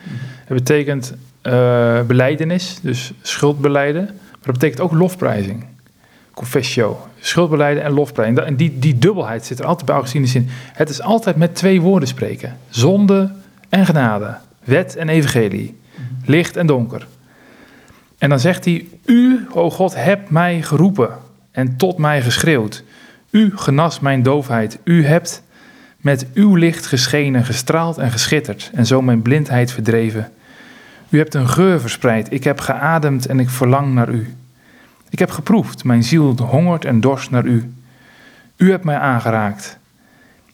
Het 0.45 0.57
betekent 0.57 1.15
uh, 1.43 2.03
beleidenis, 2.03 2.79
dus 2.83 3.13
schuldbeleiden. 3.23 4.05
Maar 4.05 4.41
het 4.43 4.53
betekent 4.53 4.81
ook 4.81 4.93
lofprijzing. 4.93 5.67
Confessio, 6.35 7.07
schuldbeleiden 7.21 7.83
en 7.83 7.93
lofprijzing. 7.93 8.39
En 8.39 8.57
die, 8.57 8.79
die 8.79 8.99
dubbelheid 8.99 9.45
zit 9.45 9.59
er 9.59 9.67
altijd 9.67 9.87
bij 9.87 9.95
Augustinus 9.95 10.35
in. 10.35 10.47
Het 10.73 10.89
is 10.89 11.03
altijd 11.03 11.37
met 11.37 11.55
twee 11.55 11.81
woorden 11.81 12.09
spreken. 12.09 12.57
Zonde 12.69 13.33
en 13.69 13.87
genade. 13.87 14.37
Wet 14.69 14.97
en 14.97 15.09
evangelie. 15.09 15.79
Licht 16.25 16.57
en 16.57 16.67
donker. 16.67 17.07
En 18.19 18.29
dan 18.29 18.41
zegt 18.41 18.65
hij, 18.65 18.87
u, 19.05 19.47
o 19.53 19.71
God, 19.71 19.95
hebt 19.95 20.31
mij 20.31 20.63
geroepen 20.63 21.11
en 21.51 21.77
tot 21.77 21.99
mij 21.99 22.23
geschreeuwd. 22.23 22.83
U 23.31 23.57
genas 23.57 24.01
mijn 24.01 24.23
doofheid. 24.23 24.79
U 24.85 25.05
hebt 25.05 25.43
met 25.97 26.27
uw 26.35 26.55
licht 26.55 26.87
geschenen, 26.87 27.45
gestraald 27.45 27.99
en 27.99 28.11
geschitterd 28.11 28.71
en 28.75 28.87
zo 28.87 29.03
mijn 29.03 29.23
blindheid 29.23 29.73
verdreven. 29.73 30.33
U 31.09 31.19
hebt 31.19 31.35
een 31.35 31.49
geur 31.49 31.81
verspreid, 31.81 32.33
ik 32.33 32.45
heb 32.45 32.61
geademd 32.61 33.27
en 33.27 33.41
ik 33.41 33.51
verlang 33.51 33.95
naar 33.95 34.09
u. 34.09 34.35
Ik 35.11 35.19
heb 35.19 35.31
geproefd, 35.31 35.85
mijn 35.85 36.05
ziel 36.05 36.37
hongert 36.37 36.85
en 36.85 37.01
dorst 37.01 37.31
naar 37.31 37.45
u. 37.45 37.73
U 38.57 38.71
hebt 38.71 38.85
mij 38.85 38.99
aangeraakt. 38.99 39.79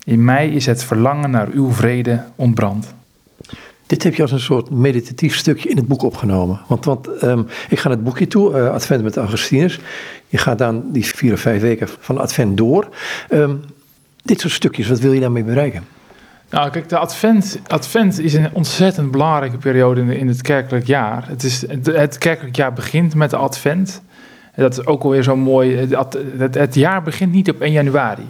In 0.05 0.25
mij 0.25 0.49
is 0.49 0.67
het 0.67 0.85
verlangen 0.85 1.31
naar 1.31 1.49
uw 1.49 1.73
vrede 1.73 2.25
ontbrand. 2.37 2.95
Dit 3.87 4.03
heb 4.03 4.15
je 4.15 4.23
als 4.23 4.33
een 4.33 4.41
soort 4.41 4.71
meditatief 4.71 5.37
stukje 5.37 5.69
in 5.69 5.77
het 5.77 5.87
boek 5.87 6.03
opgenomen. 6.03 6.61
Want, 6.67 6.85
want 6.85 7.09
ehm, 7.09 7.43
ik 7.69 7.79
ga 7.79 7.89
naar 7.89 7.97
het 7.97 8.07
boekje 8.07 8.27
toe, 8.27 8.51
uh, 8.51 8.71
Advent 8.71 9.03
met 9.03 9.17
Augustinus. 9.17 9.81
Je 10.29 10.39
gaat 10.39 10.59
dan 10.59 10.83
die 10.93 11.07
vier 11.07 11.33
of 11.33 11.41
vijf 11.41 11.61
weken 11.61 11.89
van 11.99 12.19
Advent 12.19 12.57
door. 12.57 12.89
Ehm, 13.29 13.55
dit 14.23 14.41
soort 14.41 14.53
stukjes, 14.53 14.89
wat 14.89 15.01
wil 15.01 15.13
je 15.13 15.21
daarmee 15.21 15.45
bereiken? 15.45 15.85
Nou, 16.51 16.71
kijk, 16.71 16.89
de 16.89 16.99
advent, 16.99 17.61
advent 17.67 18.21
is 18.21 18.35
een 18.35 18.49
ontzettend 18.53 19.11
belangrijke 19.11 19.57
periode 19.57 20.01
in, 20.01 20.11
in 20.11 20.29
het 20.29 20.43
kerkelijk 20.43 20.87
jaar. 20.87 21.25
Het, 21.29 21.43
is, 21.43 21.65
het, 21.93 22.19
kerkelijk 22.19 22.57
jaar 22.57 22.73
begint 22.73 23.15
met 23.15 23.31
de 23.31 23.37
advent. 23.37 24.03
En 24.53 24.63
dat 24.63 24.79
is 24.79 24.87
ook 24.87 25.03
alweer 25.03 25.23
zo 25.23 25.37
mooi. 25.37 25.77
Het, 25.77 26.17
het, 26.39 26.55
het, 26.55 26.75
jaar 26.75 27.03
begint 27.03 27.33
niet 27.33 27.51
op 27.51 27.61
1 27.61 27.73
januari, 27.73 28.27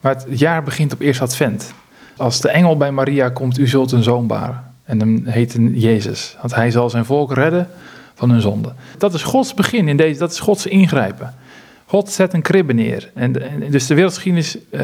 maar 0.00 0.14
het 0.14 0.38
jaar 0.38 0.62
begint 0.62 0.92
op 0.92 1.00
eerste 1.00 1.22
advent. 1.22 1.72
Als 2.16 2.40
de 2.40 2.48
engel 2.48 2.76
bij 2.76 2.92
Maria 2.92 3.28
komt, 3.28 3.58
u 3.58 3.66
zult 3.66 3.92
een 3.92 4.02
zoon 4.02 4.26
baren. 4.26 4.67
En 4.88 5.00
hem 5.00 5.22
heet 5.26 5.56
Jezus, 5.72 6.36
want 6.40 6.54
hij 6.54 6.70
zal 6.70 6.90
zijn 6.90 7.04
volk 7.04 7.34
redden 7.34 7.68
van 8.14 8.30
hun 8.30 8.40
zonde. 8.40 8.72
Dat 8.98 9.14
is 9.14 9.22
Gods 9.22 9.54
begin 9.54 9.88
in 9.88 9.96
deze, 9.96 10.18
dat 10.18 10.30
is 10.30 10.38
Gods 10.40 10.66
ingrijpen. 10.66 11.34
God 11.86 12.10
zet 12.10 12.32
een 12.32 12.42
kribbe 12.42 12.72
neer. 12.72 13.10
En, 13.14 13.32
dus 13.70 13.86
de 13.86 13.94
wereldgeschiedenis, 13.94 14.58
uh, 14.70 14.80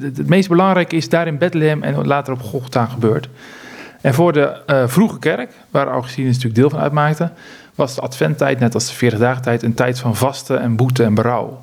het 0.00 0.28
meest 0.28 0.48
belangrijke 0.48 0.96
is 0.96 1.08
daar 1.08 1.26
in 1.26 1.38
Bethlehem 1.38 1.82
en 1.82 2.06
later 2.06 2.32
op 2.32 2.42
Golgotha 2.42 2.86
gebeurd. 2.86 3.28
En 4.00 4.14
voor 4.14 4.32
de 4.32 4.62
uh, 4.66 4.88
vroege 4.88 5.18
kerk, 5.18 5.52
waar 5.70 5.86
Augustinus 5.86 6.34
natuurlijk 6.34 6.60
deel 6.60 6.70
van 6.70 6.80
uitmaakte, 6.80 7.30
was 7.74 7.94
de 7.94 8.00
adventtijd, 8.00 8.58
net 8.58 8.74
als 8.74 8.86
de 8.86 8.94
40 8.94 9.18
dagen 9.18 9.42
tijd, 9.42 9.62
een 9.62 9.74
tijd 9.74 9.98
van 9.98 10.16
vasten 10.16 10.60
en 10.60 10.76
boete 10.76 11.02
en 11.02 11.14
berouw. 11.14 11.62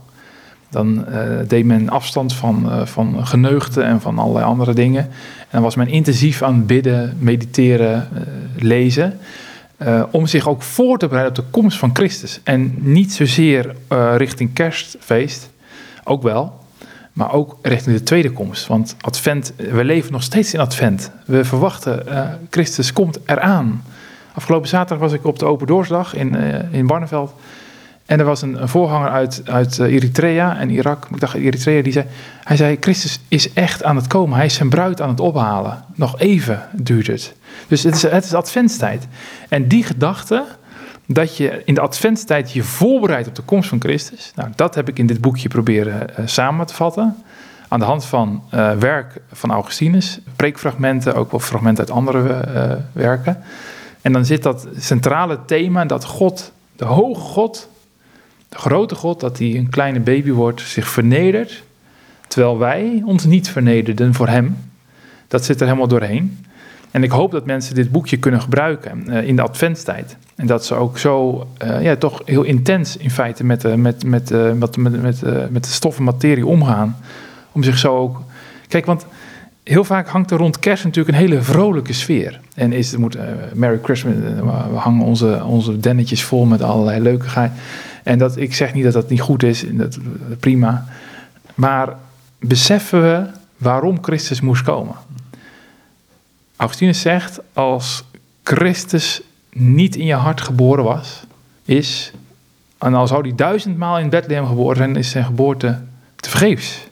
Dan 0.71 1.05
uh, 1.09 1.23
deed 1.47 1.65
men 1.65 1.89
afstand 1.89 2.33
van, 2.33 2.65
uh, 2.65 2.85
van 2.85 3.27
geneugten 3.27 3.85
en 3.85 4.01
van 4.01 4.19
allerlei 4.19 4.45
andere 4.45 4.73
dingen. 4.73 5.01
En 5.37 5.47
dan 5.49 5.61
was 5.61 5.75
men 5.75 5.87
intensief 5.87 6.41
aan 6.41 6.65
bidden, 6.65 7.17
mediteren, 7.19 8.07
lezen. 8.55 9.19
Uh, 9.77 10.03
om 10.11 10.27
zich 10.27 10.47
ook 10.47 10.61
voor 10.61 10.97
te 10.97 11.07
bereiden 11.07 11.37
op 11.37 11.45
de 11.45 11.51
komst 11.51 11.77
van 11.77 11.89
Christus. 11.93 12.39
En 12.43 12.75
niet 12.77 13.13
zozeer 13.13 13.75
richting 14.17 14.53
kerstfeest, 14.53 15.49
ook 16.03 16.23
wel, 16.23 16.59
maar 17.13 17.33
ook 17.33 17.57
richting 17.61 17.97
de 17.97 18.03
tweede 18.03 18.31
komst. 18.31 18.67
Want 18.67 18.95
advent, 19.01 19.53
we 19.55 19.83
leven 19.83 20.11
nog 20.11 20.23
steeds 20.23 20.53
in 20.53 20.59
advent. 20.59 21.11
We 21.25 21.45
verwachten, 21.45 22.05
Christus 22.49 22.93
komt 22.93 23.19
eraan. 23.25 23.83
Afgelopen 24.33 24.69
zaterdag 24.69 25.09
was 25.09 25.13
ik 25.13 25.25
op 25.25 25.39
de 25.39 25.45
Open 25.45 25.67
Doorsdag 25.67 26.15
in, 26.15 26.35
in 26.71 26.87
Barneveld. 26.87 27.33
En 28.11 28.19
er 28.19 28.25
was 28.25 28.41
een, 28.41 28.61
een 28.61 28.69
voorganger 28.69 29.09
uit, 29.09 29.41
uit 29.45 29.79
Eritrea 29.79 30.57
en 30.57 30.69
Irak, 30.69 31.07
ik 31.13 31.19
dacht 31.19 31.33
Eritrea, 31.33 31.81
die 31.81 31.91
zei, 31.91 32.05
hij 32.43 32.57
zei, 32.57 32.77
Christus 32.79 33.19
is 33.27 33.53
echt 33.53 33.83
aan 33.83 33.95
het 33.95 34.07
komen. 34.07 34.37
Hij 34.37 34.45
is 34.45 34.53
zijn 34.53 34.69
bruid 34.69 35.01
aan 35.01 35.09
het 35.09 35.19
ophalen. 35.19 35.83
Nog 35.95 36.19
even 36.19 36.67
duurt 36.71 37.07
het. 37.07 37.33
Dus 37.67 37.83
het 37.83 37.95
is, 37.95 38.01
het 38.01 38.23
is 38.23 38.33
adventstijd. 38.33 39.07
En 39.49 39.67
die 39.67 39.83
gedachte, 39.83 40.45
dat 41.05 41.37
je 41.37 41.61
in 41.65 41.73
de 41.73 41.81
adventstijd 41.81 42.51
je 42.51 42.63
voorbereidt 42.63 43.27
op 43.27 43.35
de 43.35 43.41
komst 43.41 43.69
van 43.69 43.79
Christus. 43.79 44.31
Nou, 44.35 44.49
dat 44.55 44.75
heb 44.75 44.89
ik 44.89 44.99
in 44.99 45.05
dit 45.05 45.21
boekje 45.21 45.49
proberen 45.49 46.07
uh, 46.09 46.27
samen 46.27 46.65
te 46.65 46.73
vatten. 46.73 47.15
Aan 47.67 47.79
de 47.79 47.85
hand 47.85 48.05
van 48.05 48.43
uh, 48.53 48.71
werk 48.71 49.21
van 49.31 49.51
Augustinus, 49.51 50.19
preekfragmenten, 50.35 51.15
ook 51.15 51.31
wel 51.31 51.39
fragmenten 51.39 51.87
uit 51.87 51.95
andere 51.95 52.45
werken. 52.91 53.43
En 54.01 54.13
dan 54.13 54.25
zit 54.25 54.43
dat 54.43 54.67
centrale 54.77 55.39
thema 55.45 55.85
dat 55.85 56.05
God, 56.05 56.51
de 56.75 56.85
hoge 56.85 57.19
God, 57.19 57.69
de 58.51 58.57
grote 58.57 58.95
God, 58.95 59.19
dat 59.19 59.37
hij 59.37 59.55
een 59.55 59.69
kleine 59.69 59.99
baby 59.99 60.31
wordt, 60.31 60.61
zich 60.61 60.87
vernedert. 60.87 61.63
Terwijl 62.27 62.57
wij 62.57 63.01
ons 63.05 63.25
niet 63.25 63.49
vernederden 63.49 64.13
voor 64.13 64.27
hem. 64.27 64.57
Dat 65.27 65.45
zit 65.45 65.59
er 65.59 65.65
helemaal 65.65 65.87
doorheen. 65.87 66.45
En 66.91 67.03
ik 67.03 67.11
hoop 67.11 67.31
dat 67.31 67.45
mensen 67.45 67.75
dit 67.75 67.91
boekje 67.91 68.17
kunnen 68.17 68.41
gebruiken 68.41 69.03
uh, 69.07 69.27
in 69.27 69.35
de 69.35 69.41
adventstijd. 69.41 70.17
En 70.35 70.47
dat 70.47 70.65
ze 70.65 70.75
ook 70.75 70.97
zo, 70.97 71.47
uh, 71.63 71.83
ja, 71.83 71.95
toch 71.95 72.21
heel 72.25 72.43
intens 72.43 72.97
in 72.97 73.11
feite 73.11 73.43
met, 73.43 73.65
uh, 73.65 73.73
met, 73.73 74.03
met, 74.03 74.29
met, 74.57 74.77
met, 74.77 75.21
met, 75.51 75.63
de 75.63 75.69
stoffen 75.69 76.03
materie 76.03 76.45
omgaan. 76.45 76.97
Om 77.51 77.63
zich 77.63 77.77
zo 77.77 77.97
ook. 77.97 78.21
Kijk, 78.67 78.85
want 78.85 79.05
heel 79.63 79.83
vaak 79.83 80.07
hangt 80.07 80.31
er 80.31 80.37
rond 80.37 80.59
kerst 80.59 80.83
natuurlijk 80.83 81.17
een 81.17 81.23
hele 81.23 81.41
vrolijke 81.41 81.93
sfeer. 81.93 82.39
En 82.55 82.73
is 82.73 82.97
moet 82.97 83.17
Merry 83.53 83.79
Christmas, 83.83 84.13
we 84.71 84.77
hangen 84.77 85.05
onze, 85.05 85.43
onze 85.45 85.79
dennetjes 85.79 86.23
vol 86.23 86.45
met 86.45 86.61
allerlei 86.61 87.01
leukigheid. 87.01 87.51
En 88.03 88.17
dat, 88.17 88.37
ik 88.37 88.53
zeg 88.53 88.73
niet 88.73 88.83
dat 88.83 88.93
dat 88.93 89.09
niet 89.09 89.21
goed 89.21 89.43
is, 89.43 89.65
dat, 89.67 89.97
prima. 90.39 90.85
Maar 91.55 91.97
beseffen 92.39 93.01
we 93.01 93.25
waarom 93.57 94.03
Christus 94.03 94.41
moest 94.41 94.63
komen? 94.63 94.95
Augustinus 96.55 97.01
zegt, 97.01 97.39
als 97.53 98.03
Christus 98.43 99.21
niet 99.49 99.95
in 99.95 100.05
je 100.05 100.13
hart 100.13 100.41
geboren 100.41 100.83
was, 100.83 101.23
is, 101.65 102.11
en 102.77 102.93
al 102.93 103.07
zou 103.07 103.21
hij 103.21 103.35
duizendmaal 103.35 103.99
in 103.99 104.09
Bethlehem 104.09 104.47
geboren 104.47 104.77
zijn, 104.77 104.95
is 104.95 105.09
zijn 105.09 105.25
geboorte 105.25 105.81
te 106.15 106.29
vergeefs. 106.29 106.87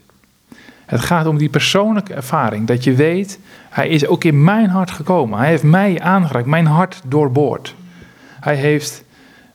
Het 0.85 0.99
gaat 0.99 1.25
om 1.25 1.37
die 1.37 1.49
persoonlijke 1.49 2.13
ervaring, 2.13 2.67
dat 2.67 2.83
je 2.83 2.93
weet, 2.93 3.39
hij 3.69 3.89
is 3.89 4.07
ook 4.07 4.23
in 4.23 4.43
mijn 4.43 4.69
hart 4.69 4.91
gekomen. 4.91 5.39
Hij 5.39 5.47
heeft 5.47 5.63
mij 5.63 6.01
aangeraakt, 6.01 6.45
mijn 6.45 6.65
hart 6.65 7.01
doorboord. 7.05 7.75
Hij 8.39 8.55
heeft 8.55 9.03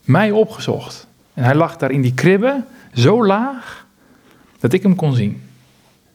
mij 0.04 0.30
opgezocht. 0.30 1.06
En 1.34 1.44
hij 1.44 1.54
lag 1.54 1.76
daar 1.76 1.90
in 1.90 2.00
die 2.00 2.14
kribbe, 2.14 2.64
zo 2.92 3.26
laag, 3.26 3.86
dat 4.60 4.72
ik 4.72 4.82
hem 4.82 4.94
kon 4.94 5.14
zien. 5.14 5.42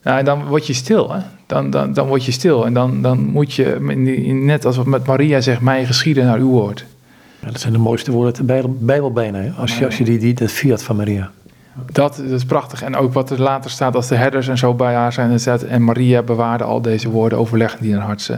Nou, 0.03 0.19
en 0.19 0.25
dan 0.25 0.45
word 0.45 0.67
je 0.67 0.73
stil, 0.73 1.11
hè? 1.11 1.19
Dan, 1.45 1.69
dan, 1.69 1.93
dan 1.93 2.07
word 2.07 2.25
je 2.25 2.31
stil. 2.31 2.65
En 2.65 2.73
dan, 2.73 3.01
dan 3.01 3.19
moet 3.19 3.53
je, 3.53 3.79
net 4.33 4.65
als 4.65 4.83
met 4.83 5.05
Maria 5.05 5.41
zegt, 5.41 5.61
mij 5.61 5.85
geschieden 5.85 6.25
naar 6.25 6.39
uw 6.39 6.49
woord. 6.49 6.85
Ja, 7.39 7.51
dat 7.51 7.59
zijn 7.59 7.73
de 7.73 7.79
mooiste 7.79 8.11
woorden 8.11 8.49
uit 8.49 8.63
de 8.63 8.69
Bijbel, 8.79 9.11
bijna, 9.11 9.39
hè? 9.39 9.51
Als, 9.51 9.77
je, 9.77 9.85
als 9.85 9.97
je 9.97 10.03
die, 10.03 10.19
die, 10.19 10.33
dat 10.33 10.51
fiat 10.51 10.83
van 10.83 10.95
Maria. 10.95 11.31
Dat, 11.85 12.15
dat, 12.15 12.19
is 12.19 12.45
prachtig. 12.45 12.81
En 12.81 12.95
ook 12.95 13.13
wat 13.13 13.29
er 13.29 13.41
later 13.41 13.69
staat, 13.71 13.95
als 13.95 14.07
de 14.07 14.15
herders 14.15 14.47
en 14.47 14.57
zo 14.57 14.73
bij 14.73 14.93
haar 14.93 15.13
zijn. 15.13 15.31
En, 15.31 15.39
staat, 15.39 15.63
en 15.63 15.83
Maria 15.83 16.21
bewaarde 16.21 16.63
al 16.63 16.81
deze 16.81 17.09
woorden, 17.09 17.37
overleggen 17.37 17.81
die 17.81 17.91
in 17.91 17.97
haar 17.97 18.05
hart 18.05 18.31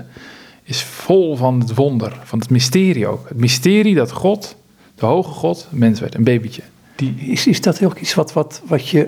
Is 0.63 0.83
vol 0.83 1.35
van 1.35 1.59
het 1.59 1.75
wonder, 1.75 2.19
van 2.23 2.39
het 2.39 2.49
mysterie 2.49 3.07
ook. 3.07 3.29
Het 3.29 3.39
mysterie 3.39 3.95
dat 3.95 4.11
God, 4.11 4.55
de 5.01 5.07
hoge 5.07 5.31
God, 5.31 5.67
mens 5.69 5.99
werd, 5.99 6.15
een 6.15 6.23
babytje. 6.23 6.61
Die... 6.95 7.15
Is, 7.15 7.47
is 7.47 7.61
dat 7.61 7.83
ook 7.83 7.97
iets 7.97 8.13
wat, 8.13 8.33
wat, 8.33 8.61
wat 8.65 8.87
je 8.87 9.07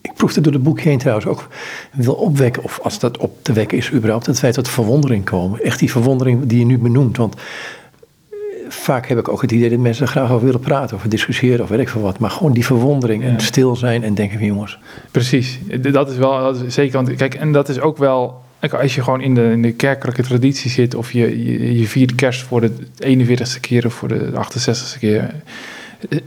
ik 0.00 0.14
proefde 0.14 0.40
door 0.40 0.52
het 0.52 0.62
boek 0.62 0.80
heen 0.80 0.98
trouwens 0.98 1.26
ook 1.26 1.48
wil 1.92 2.14
opwekken, 2.14 2.62
of 2.62 2.80
als 2.82 2.98
dat 2.98 3.18
op 3.18 3.42
te 3.42 3.52
wekken 3.52 3.78
is 3.78 3.92
überhaupt, 3.92 4.26
dat 4.26 4.40
wij 4.40 4.52
tot 4.52 4.68
verwondering 4.68 5.24
komen. 5.24 5.62
Echt 5.62 5.78
die 5.78 5.90
verwondering 5.90 6.46
die 6.46 6.58
je 6.58 6.64
nu 6.64 6.78
benoemt. 6.78 7.16
Want 7.16 7.34
eh, 7.34 8.36
vaak 8.68 9.06
heb 9.06 9.18
ik 9.18 9.28
ook 9.28 9.42
het 9.42 9.52
idee 9.52 9.70
dat 9.70 9.78
mensen 9.78 10.04
er 10.06 10.10
graag 10.10 10.30
over 10.30 10.44
willen 10.44 10.60
praten, 10.60 10.96
of 10.96 11.02
discussiëren, 11.02 11.62
of 11.62 11.68
weet 11.68 11.80
ik 11.80 11.88
veel 11.88 12.00
wat. 12.00 12.18
Maar 12.18 12.30
gewoon 12.30 12.52
die 12.52 12.64
verwondering 12.64 13.22
en 13.22 13.40
stil 13.40 13.76
zijn 13.76 14.02
en 14.02 14.14
denken 14.14 14.38
van 14.38 14.46
jongens. 14.46 14.78
Precies, 15.10 15.58
dat 15.92 16.10
is 16.10 16.16
wel 16.16 16.38
dat 16.38 16.60
is 16.60 16.74
zeker. 16.74 17.02
Want 17.02 17.16
kijk, 17.16 17.34
en 17.34 17.52
dat 17.52 17.68
is 17.68 17.80
ook 17.80 17.98
wel, 17.98 18.42
als 18.68 18.94
je 18.94 19.02
gewoon 19.02 19.20
in 19.20 19.34
de, 19.34 19.50
in 19.50 19.62
de 19.62 19.72
kerkelijke 19.72 20.22
traditie 20.22 20.70
zit, 20.70 20.94
of 20.94 21.12
je, 21.12 21.44
je, 21.44 21.78
je 21.78 21.86
viert 21.86 22.14
kerst 22.14 22.42
voor 22.42 22.60
de 22.60 22.72
41ste 23.04 23.60
keer 23.60 23.86
of 23.86 23.94
voor 23.94 24.08
de 24.08 24.30
68ste 24.32 24.98
keer 24.98 25.34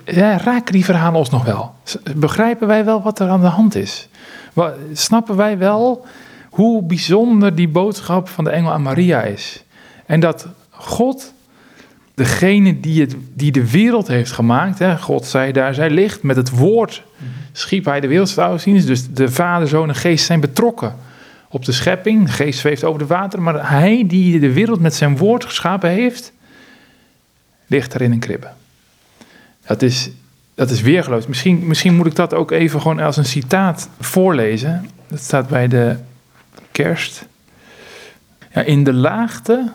ja, 0.05 0.37
raken 0.37 0.73
die 0.73 0.85
verhalen 0.85 1.19
ons 1.19 1.29
nog 1.29 1.45
wel? 1.45 1.73
Begrijpen 2.15 2.67
wij 2.67 2.85
wel 2.85 3.01
wat 3.01 3.19
er 3.19 3.29
aan 3.29 3.41
de 3.41 3.47
hand 3.47 3.75
is? 3.75 4.07
Snappen 4.93 5.35
wij 5.35 5.57
wel 5.57 6.05
hoe 6.49 6.83
bijzonder 6.83 7.55
die 7.55 7.67
boodschap 7.67 8.29
van 8.29 8.43
de 8.43 8.49
engel 8.49 8.71
aan 8.71 8.81
Maria 8.81 9.21
is? 9.21 9.63
En 10.05 10.19
dat 10.19 10.47
God, 10.69 11.33
degene 12.13 12.79
die, 12.79 13.01
het, 13.01 13.15
die 13.33 13.51
de 13.51 13.71
wereld 13.71 14.07
heeft 14.07 14.31
gemaakt, 14.31 14.79
hè, 14.79 14.97
God 14.97 15.25
zei 15.25 15.51
daar, 15.51 15.73
zij 15.73 15.89
ligt 15.89 16.23
met 16.23 16.35
het 16.35 16.49
woord, 16.49 17.03
schiep 17.51 17.85
hij 17.85 17.99
de 17.99 18.07
wereld, 18.07 18.35
zien. 18.57 18.85
Dus 18.85 19.07
de 19.13 19.31
Vader, 19.31 19.67
Zoon 19.67 19.89
en 19.89 19.95
Geest 19.95 20.25
zijn 20.25 20.39
betrokken 20.39 20.95
op 21.53 21.65
de 21.65 21.71
schepping. 21.71 22.25
De 22.25 22.31
Geest 22.31 22.59
zweeft 22.59 22.83
over 22.83 22.99
de 22.99 23.05
water, 23.05 23.41
maar 23.41 23.69
hij 23.69 24.03
die 24.07 24.39
de 24.39 24.53
wereld 24.53 24.79
met 24.79 24.93
zijn 24.93 25.17
woord 25.17 25.45
geschapen 25.45 25.89
heeft, 25.89 26.31
ligt 27.67 27.93
er 27.93 28.01
in 28.01 28.11
een 28.11 28.19
kribbe. 28.19 28.49
Dat 29.65 29.81
is, 29.81 30.09
dat 30.55 30.69
is 30.69 30.81
weergeloos. 30.81 31.27
Misschien, 31.27 31.67
misschien 31.67 31.95
moet 31.95 32.05
ik 32.05 32.15
dat 32.15 32.33
ook 32.33 32.51
even 32.51 32.81
gewoon 32.81 32.99
als 32.99 33.17
een 33.17 33.25
citaat 33.25 33.89
voorlezen. 33.99 34.89
Dat 35.07 35.19
staat 35.19 35.47
bij 35.47 35.67
de 35.67 35.95
kerst. 36.71 37.25
Ja, 38.53 38.61
in 38.61 38.83
de 38.83 38.93
laagte 38.93 39.71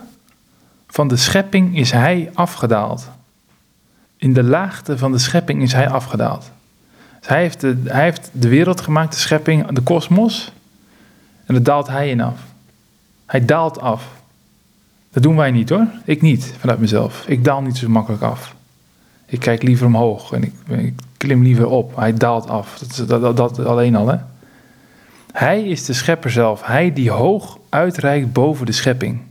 van 0.87 1.07
de 1.07 1.17
schepping 1.17 1.77
is 1.77 1.91
hij 1.91 2.29
afgedaald. 2.33 3.09
In 4.17 4.33
de 4.33 4.43
laagte 4.43 4.97
van 4.97 5.11
de 5.11 5.17
schepping 5.17 5.61
is 5.61 5.73
hij 5.73 5.89
afgedaald. 5.89 6.51
Dus 7.19 7.29
hij, 7.29 7.41
heeft 7.41 7.61
de, 7.61 7.77
hij 7.85 8.03
heeft 8.03 8.29
de 8.31 8.49
wereld 8.49 8.81
gemaakt, 8.81 9.13
de 9.13 9.19
schepping, 9.19 9.67
de 9.67 9.81
kosmos. 9.81 10.51
En 11.49 11.55
daar 11.55 11.63
daalt 11.63 11.87
hij 11.87 12.09
in 12.09 12.21
af. 12.21 12.39
Hij 13.25 13.45
daalt 13.45 13.79
af. 13.79 14.07
Dat 15.11 15.23
doen 15.23 15.35
wij 15.35 15.51
niet 15.51 15.69
hoor. 15.69 15.87
Ik 16.05 16.21
niet, 16.21 16.53
vanuit 16.59 16.79
mezelf. 16.79 17.23
Ik 17.27 17.43
daal 17.43 17.61
niet 17.61 17.77
zo 17.77 17.89
makkelijk 17.89 18.21
af. 18.21 18.55
Ik 19.25 19.39
kijk 19.39 19.63
liever 19.63 19.85
omhoog 19.85 20.31
en 20.31 20.43
ik, 20.43 20.93
klim 21.17 21.43
liever 21.43 21.67
op. 21.67 21.95
Hij 21.95 22.13
daalt 22.13 22.49
af. 22.49 22.79
Dat, 22.79 23.07
dat, 23.09 23.21
dat, 23.21 23.37
dat 23.37 23.65
alleen 23.65 23.95
al, 23.95 24.07
hè. 24.07 24.17
Hij 25.31 25.63
is 25.63 25.85
de 25.85 25.93
schepper 25.93 26.31
zelf, 26.31 26.65
hij 26.65 26.93
die 26.93 27.11
hoog 27.11 27.59
uitreikt 27.69 28.33
boven 28.33 28.65
de 28.65 28.71
schepping. 28.71 29.21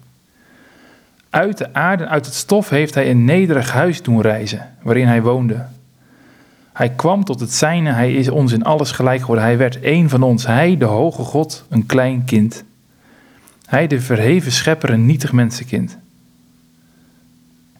Uit 1.30 1.58
de 1.58 1.74
aarde, 1.74 2.06
uit 2.06 2.26
het 2.26 2.34
stof 2.34 2.68
heeft 2.68 2.94
hij 2.94 3.10
een 3.10 3.24
nederig 3.24 3.72
huis 3.72 4.02
doen 4.02 4.20
reizen, 4.20 4.74
waarin 4.82 5.06
hij 5.06 5.22
woonde. 5.22 5.64
Hij 6.78 6.90
kwam 6.90 7.24
tot 7.24 7.40
het 7.40 7.54
zijne, 7.54 7.92
hij 7.92 8.14
is 8.14 8.28
ons 8.28 8.52
in 8.52 8.64
alles 8.64 8.90
gelijk 8.90 9.20
geworden. 9.20 9.44
Hij 9.44 9.56
werd 9.56 9.78
een 9.80 10.08
van 10.08 10.22
ons, 10.22 10.46
hij, 10.46 10.76
de 10.76 10.84
hoge 10.84 11.22
God, 11.22 11.64
een 11.68 11.86
klein 11.86 12.24
kind. 12.24 12.64
Hij, 13.66 13.86
de 13.86 14.00
verheven 14.00 14.52
schepper, 14.52 14.90
een 14.90 15.06
nietig 15.06 15.32
mensenkind. 15.32 15.98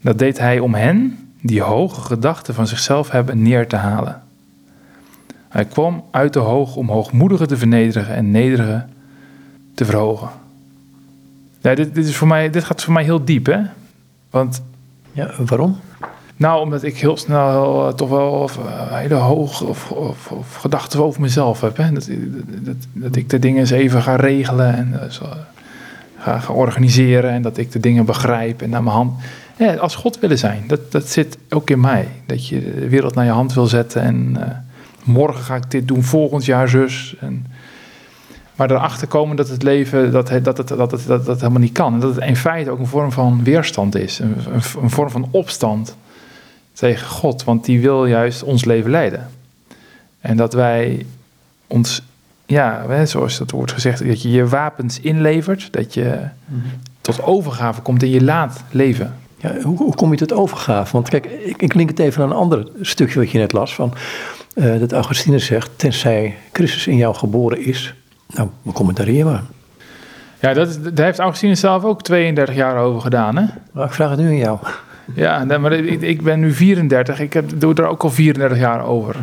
Dat 0.01 0.19
deed 0.19 0.39
hij 0.39 0.59
om 0.59 0.75
hen, 0.75 1.19
die 1.41 1.63
hoge 1.63 2.01
gedachten 2.01 2.55
van 2.55 2.67
zichzelf 2.67 3.11
hebben, 3.11 3.43
neer 3.43 3.69
te 3.69 3.77
halen. 3.77 4.23
Hij 5.49 5.65
kwam 5.65 6.05
uit 6.11 6.33
de 6.33 6.39
hoog 6.39 6.77
om 6.77 6.89
hoogmoedigen 6.89 7.49
te 7.49 7.57
vernederen 7.57 8.09
en 8.09 8.31
nederigen 8.31 8.91
te 9.75 9.85
verhogen. 9.85 10.29
Ja, 11.61 11.75
dit, 11.75 11.95
dit, 11.95 12.07
is 12.07 12.17
voor 12.17 12.29
mij, 12.29 12.51
dit 12.51 12.65
gaat 12.65 12.83
voor 12.83 12.93
mij 12.93 13.05
heel 13.05 13.25
diep, 13.25 13.47
hè? 13.47 13.61
Want 14.31 14.63
Ja, 15.13 15.31
waarom? 15.39 15.79
Nou, 16.38 16.61
omdat 16.62 16.83
ik 16.83 16.98
heel 16.98 17.16
snel 17.16 17.87
eh, 17.88 17.94
toch 17.94 18.09
wel 18.09 18.51
eh, 18.66 18.96
hele 18.96 19.14
hoog 19.14 19.62
of, 19.62 20.33
gedachten 20.59 21.05
over 21.05 21.20
mezelf 21.20 21.61
heb. 21.61 21.77
Hè? 21.77 21.92
Dat, 21.92 22.09
dat, 22.61 22.77
dat 22.92 23.16
ik 23.16 23.31
de 23.31 23.38
dingen 23.38 23.61
eens 23.61 23.70
even 23.70 24.03
ga 24.03 24.16
regelen 24.16 24.74
en 24.74 25.01
eh, 25.03 25.11
ga, 26.18 26.38
ga 26.38 26.53
organiseren. 26.53 27.31
En 27.31 27.42
dat 27.42 27.57
ik 27.57 27.72
de 27.72 27.81
dingen 27.81 28.05
begrijp 28.05 28.62
en 28.62 28.70
naar 28.70 28.83
mijn 28.83 28.96
hand. 28.96 29.20
Als 29.81 29.94
God 29.94 30.20
willen 30.20 30.38
zijn, 30.38 30.64
dat, 30.66 30.92
dat 30.92 31.09
zit 31.09 31.38
ook 31.48 31.70
in 31.70 31.81
mij. 31.81 32.09
Dat 32.27 32.46
je 32.46 32.74
de 32.74 32.88
wereld 32.88 33.14
naar 33.14 33.24
je 33.24 33.31
hand 33.31 33.55
wil 33.55 33.66
zetten 33.66 34.03
en 34.03 34.37
morgen 35.05 35.44
ga 35.44 35.55
ik 35.55 35.70
dit 35.70 35.88
doen, 35.88 36.03
volgend 36.03 36.44
jaar 36.44 36.68
zus. 36.68 37.16
En, 37.20 37.46
maar 38.57 38.70
erachter 38.70 39.09
komen 39.09 39.37
dat 39.37 39.48
het 39.48 39.62
leven 39.62 40.12
dat, 40.12 40.29
dat, 40.42 40.57
dat, 40.68 40.90
het, 40.90 41.07
dat, 41.07 41.27
dat 41.27 41.40
helemaal 41.40 41.61
niet 41.61 41.72
kan. 41.72 41.94
En 41.94 42.01
dat 42.01 42.14
het 42.14 42.24
in 42.24 42.37
feite 42.37 42.70
ook 42.70 42.79
een 42.79 42.87
vorm 42.87 43.12
van 43.12 43.44
weerstand 43.44 43.96
is. 43.96 44.18
Een 44.83 44.90
vorm 44.90 45.11
van 45.11 45.29
opstand 45.31 45.96
tegen 46.79 47.07
God. 47.07 47.45
Want 47.45 47.64
die 47.64 47.81
wil 47.81 48.07
juist 48.07 48.43
ons 48.43 48.64
leven 48.64 48.91
leiden. 48.91 49.31
En 50.21 50.37
dat 50.37 50.53
wij 50.53 51.07
ons, 51.67 52.03
ja, 52.47 53.05
zoals 53.07 53.38
dat 53.38 53.51
wordt 53.51 53.73
gezegd, 53.73 54.07
dat 54.07 54.23
je 54.23 54.31
je 54.31 54.47
wapens 54.47 55.01
inlevert. 55.01 55.73
Dat 55.73 55.95
je 55.95 56.19
tot 57.01 57.23
overgave 57.23 57.81
komt 57.81 58.03
en 58.03 58.11
je 58.11 58.23
laat 58.23 58.62
leven. 58.71 59.14
Ja, 59.37 59.61
hoe, 59.61 59.77
hoe 59.77 59.95
kom 59.95 60.11
je 60.11 60.19
tot 60.19 60.33
overgave? 60.33 60.93
Want 60.93 61.09
kijk, 61.09 61.27
ik, 61.27 61.62
ik 61.62 61.75
link 61.75 61.88
het 61.88 61.99
even 61.99 62.23
aan 62.23 62.31
een 62.31 62.37
ander 62.37 62.69
stukje 62.81 63.19
wat 63.19 63.31
je 63.31 63.38
net 63.38 63.53
las. 63.53 63.75
Van, 63.75 63.95
eh, 64.55 64.79
dat 64.79 64.93
Augustinus 64.93 65.47
zegt, 65.47 65.71
tenzij 65.77 66.37
Christus 66.53 66.87
in 66.87 66.97
jou 66.97 67.14
geboren 67.14 67.64
is. 67.64 67.95
Nou, 68.27 68.49
commentarieer 68.73 69.25
maar. 69.25 69.43
Ja, 70.41 70.53
dat, 70.53 70.79
daar 70.95 71.05
heeft 71.05 71.19
Augustinus 71.19 71.61
zelf 71.61 71.85
ook 71.85 72.03
32 72.03 72.55
jaar 72.55 72.77
over 72.77 73.01
gedaan. 73.01 73.37
Hè? 73.37 73.45
Maar 73.73 73.87
ik 73.87 73.93
vraag 73.93 74.11
het 74.11 74.19
nu 74.19 74.27
aan 74.27 74.37
jou. 74.37 74.59
Ja, 75.14 75.44
nee, 75.44 75.59
maar 75.59 75.73
ik, 75.73 76.03
ik 76.03 76.23
ben 76.23 76.40
nu 76.40 76.53
34. 76.53 77.21
Ik 77.21 77.33
heb, 77.33 77.61
doe 77.61 77.75
er 77.75 77.87
ook 77.87 78.03
al 78.03 78.11
34 78.11 78.59
jaar 78.59 78.85
over. 78.85 79.16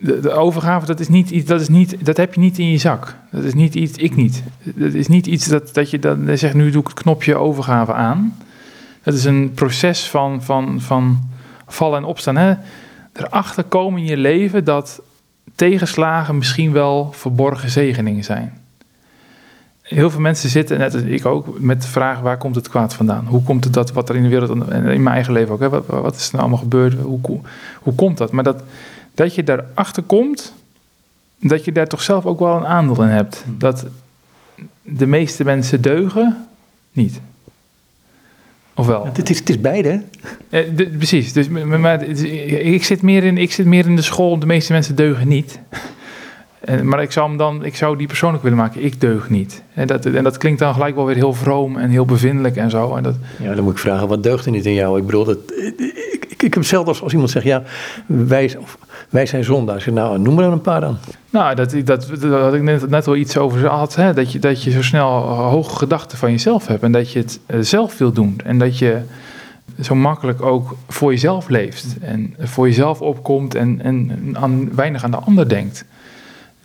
De, 0.00 0.20
de 0.20 0.30
overgave, 0.30 0.86
dat, 0.86 1.00
is 1.00 1.08
niet, 1.08 1.46
dat, 1.46 1.60
is 1.60 1.68
niet, 1.68 2.04
dat 2.04 2.16
heb 2.16 2.34
je 2.34 2.40
niet 2.40 2.58
in 2.58 2.70
je 2.70 2.78
zak. 2.78 3.16
Dat 3.30 3.44
is 3.44 3.54
niet 3.54 3.74
iets, 3.74 3.98
ik 3.98 4.16
niet. 4.16 4.42
Dat 4.62 4.92
is 4.92 5.08
niet 5.08 5.26
iets 5.26 5.46
dat, 5.46 5.74
dat 5.74 5.90
je 5.90 5.98
dan 5.98 6.38
zegt, 6.38 6.54
nu 6.54 6.70
doe 6.70 6.80
ik 6.80 6.88
het 6.88 7.02
knopje 7.02 7.36
overgave 7.36 7.92
aan. 7.92 8.36
Dat 9.02 9.14
is 9.14 9.24
een 9.24 9.52
proces 9.54 10.08
van, 10.08 10.42
van, 10.42 10.80
van 10.80 11.28
vallen 11.66 11.98
en 11.98 12.04
opstaan. 12.04 12.36
Hè? 12.36 12.54
Erachter 13.12 13.64
komen 13.64 14.00
in 14.00 14.06
je 14.06 14.16
leven 14.16 14.64
dat 14.64 15.02
tegenslagen 15.54 16.36
misschien 16.38 16.72
wel 16.72 17.12
verborgen 17.12 17.70
zegeningen 17.70 18.24
zijn. 18.24 18.65
Heel 19.86 20.10
veel 20.10 20.20
mensen 20.20 20.50
zitten, 20.50 20.78
net 20.78 20.94
als 20.94 21.02
ik 21.02 21.26
ook, 21.26 21.58
met 21.60 21.82
de 21.82 21.88
vraag 21.88 22.20
waar 22.20 22.38
komt 22.38 22.54
het 22.54 22.68
kwaad 22.68 22.94
vandaan? 22.94 23.26
Hoe 23.26 23.42
komt 23.42 23.64
het 23.64 23.72
dat 23.72 23.92
wat 23.92 24.08
er 24.08 24.16
in 24.16 24.22
de 24.22 24.28
wereld 24.28 24.50
en 24.50 24.84
in 24.84 25.02
mijn 25.02 25.14
eigen 25.14 25.32
leven 25.32 25.54
ook, 25.54 25.60
hè, 25.60 25.68
wat, 25.68 25.86
wat 25.86 26.16
is 26.16 26.24
er 26.24 26.30
nou 26.30 26.42
allemaal 26.42 26.62
gebeurd? 26.62 26.94
Hoe, 26.94 27.40
hoe, 27.82 27.94
komt 27.94 28.18
dat? 28.18 28.30
Maar 28.32 28.44
dat, 28.44 28.62
dat 29.14 29.34
je 29.34 29.44
daarachter 29.44 30.02
komt, 30.02 30.52
dat 31.40 31.64
je 31.64 31.72
daar 31.72 31.86
toch 31.86 32.02
zelf 32.02 32.26
ook 32.26 32.38
wel 32.38 32.56
een 32.56 32.66
aandeel 32.66 33.02
in 33.02 33.08
hebt. 33.08 33.44
Dat 33.46 33.86
de 34.82 35.06
meeste 35.06 35.44
mensen 35.44 35.82
deugen 35.82 36.46
niet. 36.92 37.20
Of 38.74 38.86
wel? 38.86 39.06
Het 39.12 39.30
is, 39.30 39.38
het 39.38 39.48
is 39.48 39.60
beide, 39.60 39.88
hè? 39.88 39.98
Eh, 40.60 40.76
de- 40.76 40.88
precies. 40.88 41.32
Dus, 41.32 41.48
maar, 41.48 42.02
ik, 42.02 42.84
zit 42.84 43.02
meer 43.02 43.24
in, 43.24 43.38
ik 43.38 43.52
zit 43.52 43.66
meer 43.66 43.86
in 43.86 43.96
de 43.96 44.02
school. 44.02 44.38
De 44.38 44.46
meeste 44.46 44.72
mensen 44.72 44.94
deugen 44.94 45.28
niet. 45.28 45.58
Eh, 46.66 46.80
maar 46.80 47.02
ik 47.02 47.12
zou, 47.12 47.28
hem 47.28 47.36
dan, 47.36 47.64
ik 47.64 47.76
zou 47.76 47.96
die 47.96 48.06
persoonlijk 48.06 48.42
willen 48.42 48.58
maken. 48.58 48.84
Ik 48.84 49.00
deug 49.00 49.30
niet. 49.30 49.62
En 49.74 49.86
dat, 49.86 50.06
en 50.06 50.24
dat 50.24 50.36
klinkt 50.36 50.58
dan 50.58 50.74
gelijk 50.74 50.94
wel 50.94 51.06
weer 51.06 51.14
heel 51.14 51.32
vroom 51.32 51.76
en 51.76 51.90
heel 51.90 52.04
bevindelijk 52.04 52.56
en 52.56 52.70
zo. 52.70 52.96
En 52.96 53.02
dat, 53.02 53.14
Ja, 53.42 53.54
dan 53.54 53.64
moet 53.64 53.72
ik 53.72 53.78
vragen, 53.78 54.08
wat 54.08 54.22
deugt 54.22 54.44
er 54.44 54.50
niet 54.50 54.66
in 54.66 54.74
jou? 54.74 54.98
Ik 54.98 55.06
bedoel, 55.06 55.24
dat, 55.24 55.38
ik, 55.56 55.80
ik, 56.12 56.26
ik 56.28 56.40
heb 56.40 56.54
hetzelfde 56.54 56.88
als, 56.88 57.02
als 57.02 57.12
iemand 57.12 57.30
zegt, 57.30 57.44
ja, 57.44 57.62
wij, 58.06 58.58
wij 59.08 59.26
zijn 59.26 59.44
zondaars. 59.44 59.86
Nou, 59.86 60.18
noem 60.18 60.36
er 60.36 60.42
dan 60.42 60.52
een 60.52 60.60
paar 60.60 60.80
dan. 60.80 60.96
nou, 61.30 61.54
dat, 61.54 61.70
dat, 61.84 62.08
dat 62.20 62.40
had 62.40 62.54
ik 62.54 62.62
net, 62.62 62.90
net 62.90 63.06
wel 63.06 63.16
iets 63.16 63.36
over 63.36 63.66
had. 63.66 63.94
Hè? 63.94 64.14
Dat, 64.14 64.32
je, 64.32 64.38
dat 64.38 64.62
je 64.62 64.70
zo 64.70 64.82
snel 64.82 65.10
hoge 65.28 65.76
gedachten 65.76 66.18
van 66.18 66.30
jezelf 66.30 66.66
hebt. 66.66 66.82
En 66.82 66.92
dat 66.92 67.12
je 67.12 67.18
het 67.18 67.40
eh, 67.46 67.60
zelf 67.60 67.98
wil 67.98 68.12
doen. 68.12 68.40
En 68.44 68.58
dat 68.58 68.78
je 68.78 69.00
zo 69.80 69.94
makkelijk 69.94 70.42
ook 70.42 70.76
voor 70.88 71.10
jezelf 71.10 71.48
leeft. 71.48 71.86
En 72.00 72.34
voor 72.38 72.66
jezelf 72.66 73.00
opkomt 73.00 73.54
en, 73.54 73.80
en 73.82 74.36
aan, 74.40 74.74
weinig 74.74 75.04
aan 75.04 75.10
de 75.10 75.16
ander 75.16 75.48
denkt. 75.48 75.84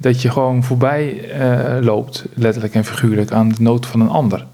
Dat 0.02 0.22
je 0.22 0.30
gewoon 0.32 0.64
voorbij 0.64 1.30
eh, 1.30 1.84
loopt, 1.84 2.26
letterlijk 2.34 2.74
en 2.76 2.86
figuurlijk, 2.86 3.32
aan 3.32 3.50
de 3.50 3.56
nood 3.62 3.86
van 3.86 4.02
een 4.02 4.10
ander. 4.10 4.46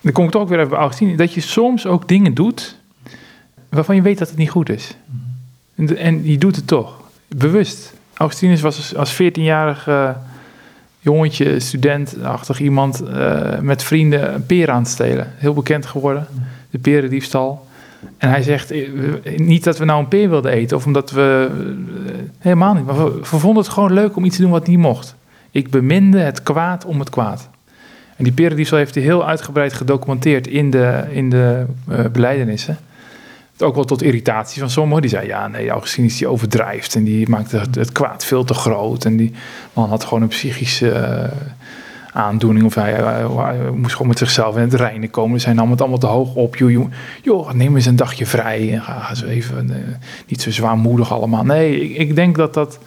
Dan 0.00 0.12
kom 0.12 0.24
ik 0.24 0.30
toch 0.30 0.42
ook 0.42 0.48
weer 0.48 0.58
even 0.58 0.70
bij 0.70 0.78
Augustine. 0.78 1.16
Dat 1.16 1.32
je 1.34 1.40
soms 1.40 1.86
ook 1.86 2.08
dingen 2.08 2.34
doet 2.34 2.76
waarvan 3.68 3.96
je 3.96 4.02
weet 4.02 4.18
dat 4.18 4.28
het 4.28 4.36
niet 4.38 4.50
goed 4.50 4.68
is. 4.68 4.94
En, 5.96 6.24
je 6.30 6.38
doet 6.38 6.56
het 6.56 6.66
toch, 6.66 7.00
bewust. 7.28 7.94
Augustinus 8.14 8.60
was 8.60 8.76
als- 8.76 8.94
als 8.96 9.14
14-jarig 9.14 9.88
eh, 9.88 10.10
jongetje, 11.00 11.60
studentachtig 11.60 12.60
iemand, 12.60 13.00
eh, 13.02 13.58
met 13.58 13.82
vrienden 13.82 14.34
een 14.34 14.46
peer 14.46 14.70
aan 14.70 14.82
het 14.82 14.88
stelen. 14.90 15.32
Heel 15.36 15.54
bekend 15.54 15.86
geworden, 15.86 16.26
de 16.70 16.78
perendiefstal. 16.78 17.66
En 18.18 18.28
hij 18.28 18.42
zegt, 18.42 18.70
eh, 18.70 18.88
we- 18.90 19.30
niet 19.36 19.64
dat 19.64 19.78
we 19.78 19.84
nou 19.84 20.00
een 20.00 20.08
peer 20.08 20.30
wilden 20.30 20.52
eten, 20.52 20.76
of 20.76 20.86
omdat 20.86 21.10
we, 21.10 21.48
eh, 22.06 22.12
helemaal 22.38 22.74
niet, 22.74 22.86
maar 22.86 23.04
we, 23.04 23.18
vonden 23.22 23.62
het 23.62 23.72
gewoon 23.72 23.92
leuk 23.92 24.16
om 24.16 24.24
iets 24.24 24.36
te 24.36 24.42
doen 24.42 24.50
wat 24.50 24.66
niet 24.66 24.78
mocht. 24.78 25.14
Ik 25.50 25.70
beminde 25.70 26.18
het 26.18 26.42
kwaad 26.42 26.84
om 26.84 26.98
het 26.98 27.10
kwaad. 27.10 27.48
En 28.16 28.24
die 28.24 28.32
perendiefstal 28.32 28.78
heeft 28.78 28.94
hij 28.94 29.04
heel 29.04 29.26
uitgebreid 29.26 29.72
gedocumenteerd 29.72 30.46
in 30.46 30.70
de, 30.70 31.04
in 31.10 31.30
de 31.30 31.64
eh 31.88 32.04
belijdenissen. 32.12 32.78
Ook 33.58 33.74
wel 33.74 33.84
tot 33.84 34.02
irritatie 34.02 34.60
van 34.60 34.70
sommigen. 34.70 35.00
Die 35.02 35.10
zeiden, 35.10 35.36
ja, 35.36 35.48
nee, 35.48 35.68
Augustinus 35.70 36.18
die 36.18 36.28
overdrijft. 36.28 36.94
En 36.94 37.04
die 37.04 37.28
maakt 37.28 37.50
het, 37.52 37.74
het 37.74 37.92
kwaad 37.92 38.24
veel 38.24 38.44
te 38.44 38.54
groot. 38.54 39.04
En 39.04 39.16
die 39.16 39.32
man 39.72 39.88
had 39.88 40.04
gewoon 40.04 40.22
een 40.22 40.28
psychische 40.28 40.90
eh, 40.90 41.30
aandoening. 42.16 42.64
Of 42.66 42.74
hij, 42.74 42.92
hij- 42.92 43.26
hij 43.36 43.70
moest 43.70 43.92
gewoon 43.92 44.08
met 44.08 44.18
zichzelf 44.18 44.54
in 44.56 44.62
het 44.62 44.74
reinen 44.74 45.10
komen. 45.10 45.40
Ze 45.40 45.52
nam 45.52 45.70
het 45.70 45.80
allemaal 45.80 45.98
te 45.98 46.06
hoog 46.06 46.34
op. 46.34 46.56
Joh, 46.56 46.90
joh, 47.22 47.52
neem 47.52 47.74
eens 47.74 47.86
een 47.86 47.96
dagje 47.96 48.26
vrij. 48.26 48.72
En 48.72 48.82
ga, 48.82 49.08
eens 49.10 49.22
even, 49.22 49.70
eh, 49.70 49.76
niet 50.26 50.42
zo 50.42 50.50
zwaarmoedig 50.50 51.12
allemaal. 51.12 51.44
Nee, 51.44 51.94
ik, 51.94 52.14
denk 52.14 52.36
dat, 52.36 52.54
dat, 52.54 52.78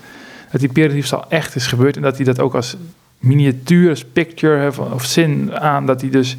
dat 0.51 0.59
die 0.61 0.71
perendiefstal 0.71 1.29
echt 1.29 1.55
is 1.55 1.67
gebeurd. 1.67 1.95
En 1.95 2.01
dat 2.01 2.15
hij 2.15 2.25
dat 2.25 2.39
ook 2.39 2.55
als 2.55 2.77
miniatuur, 3.19 3.89
als 3.89 4.05
picture 4.05 4.71
of, 4.93 5.05
zin 5.05 5.59
aan... 5.59 5.85
dat 5.85 6.01
hij 6.01 6.09
dus 6.09 6.37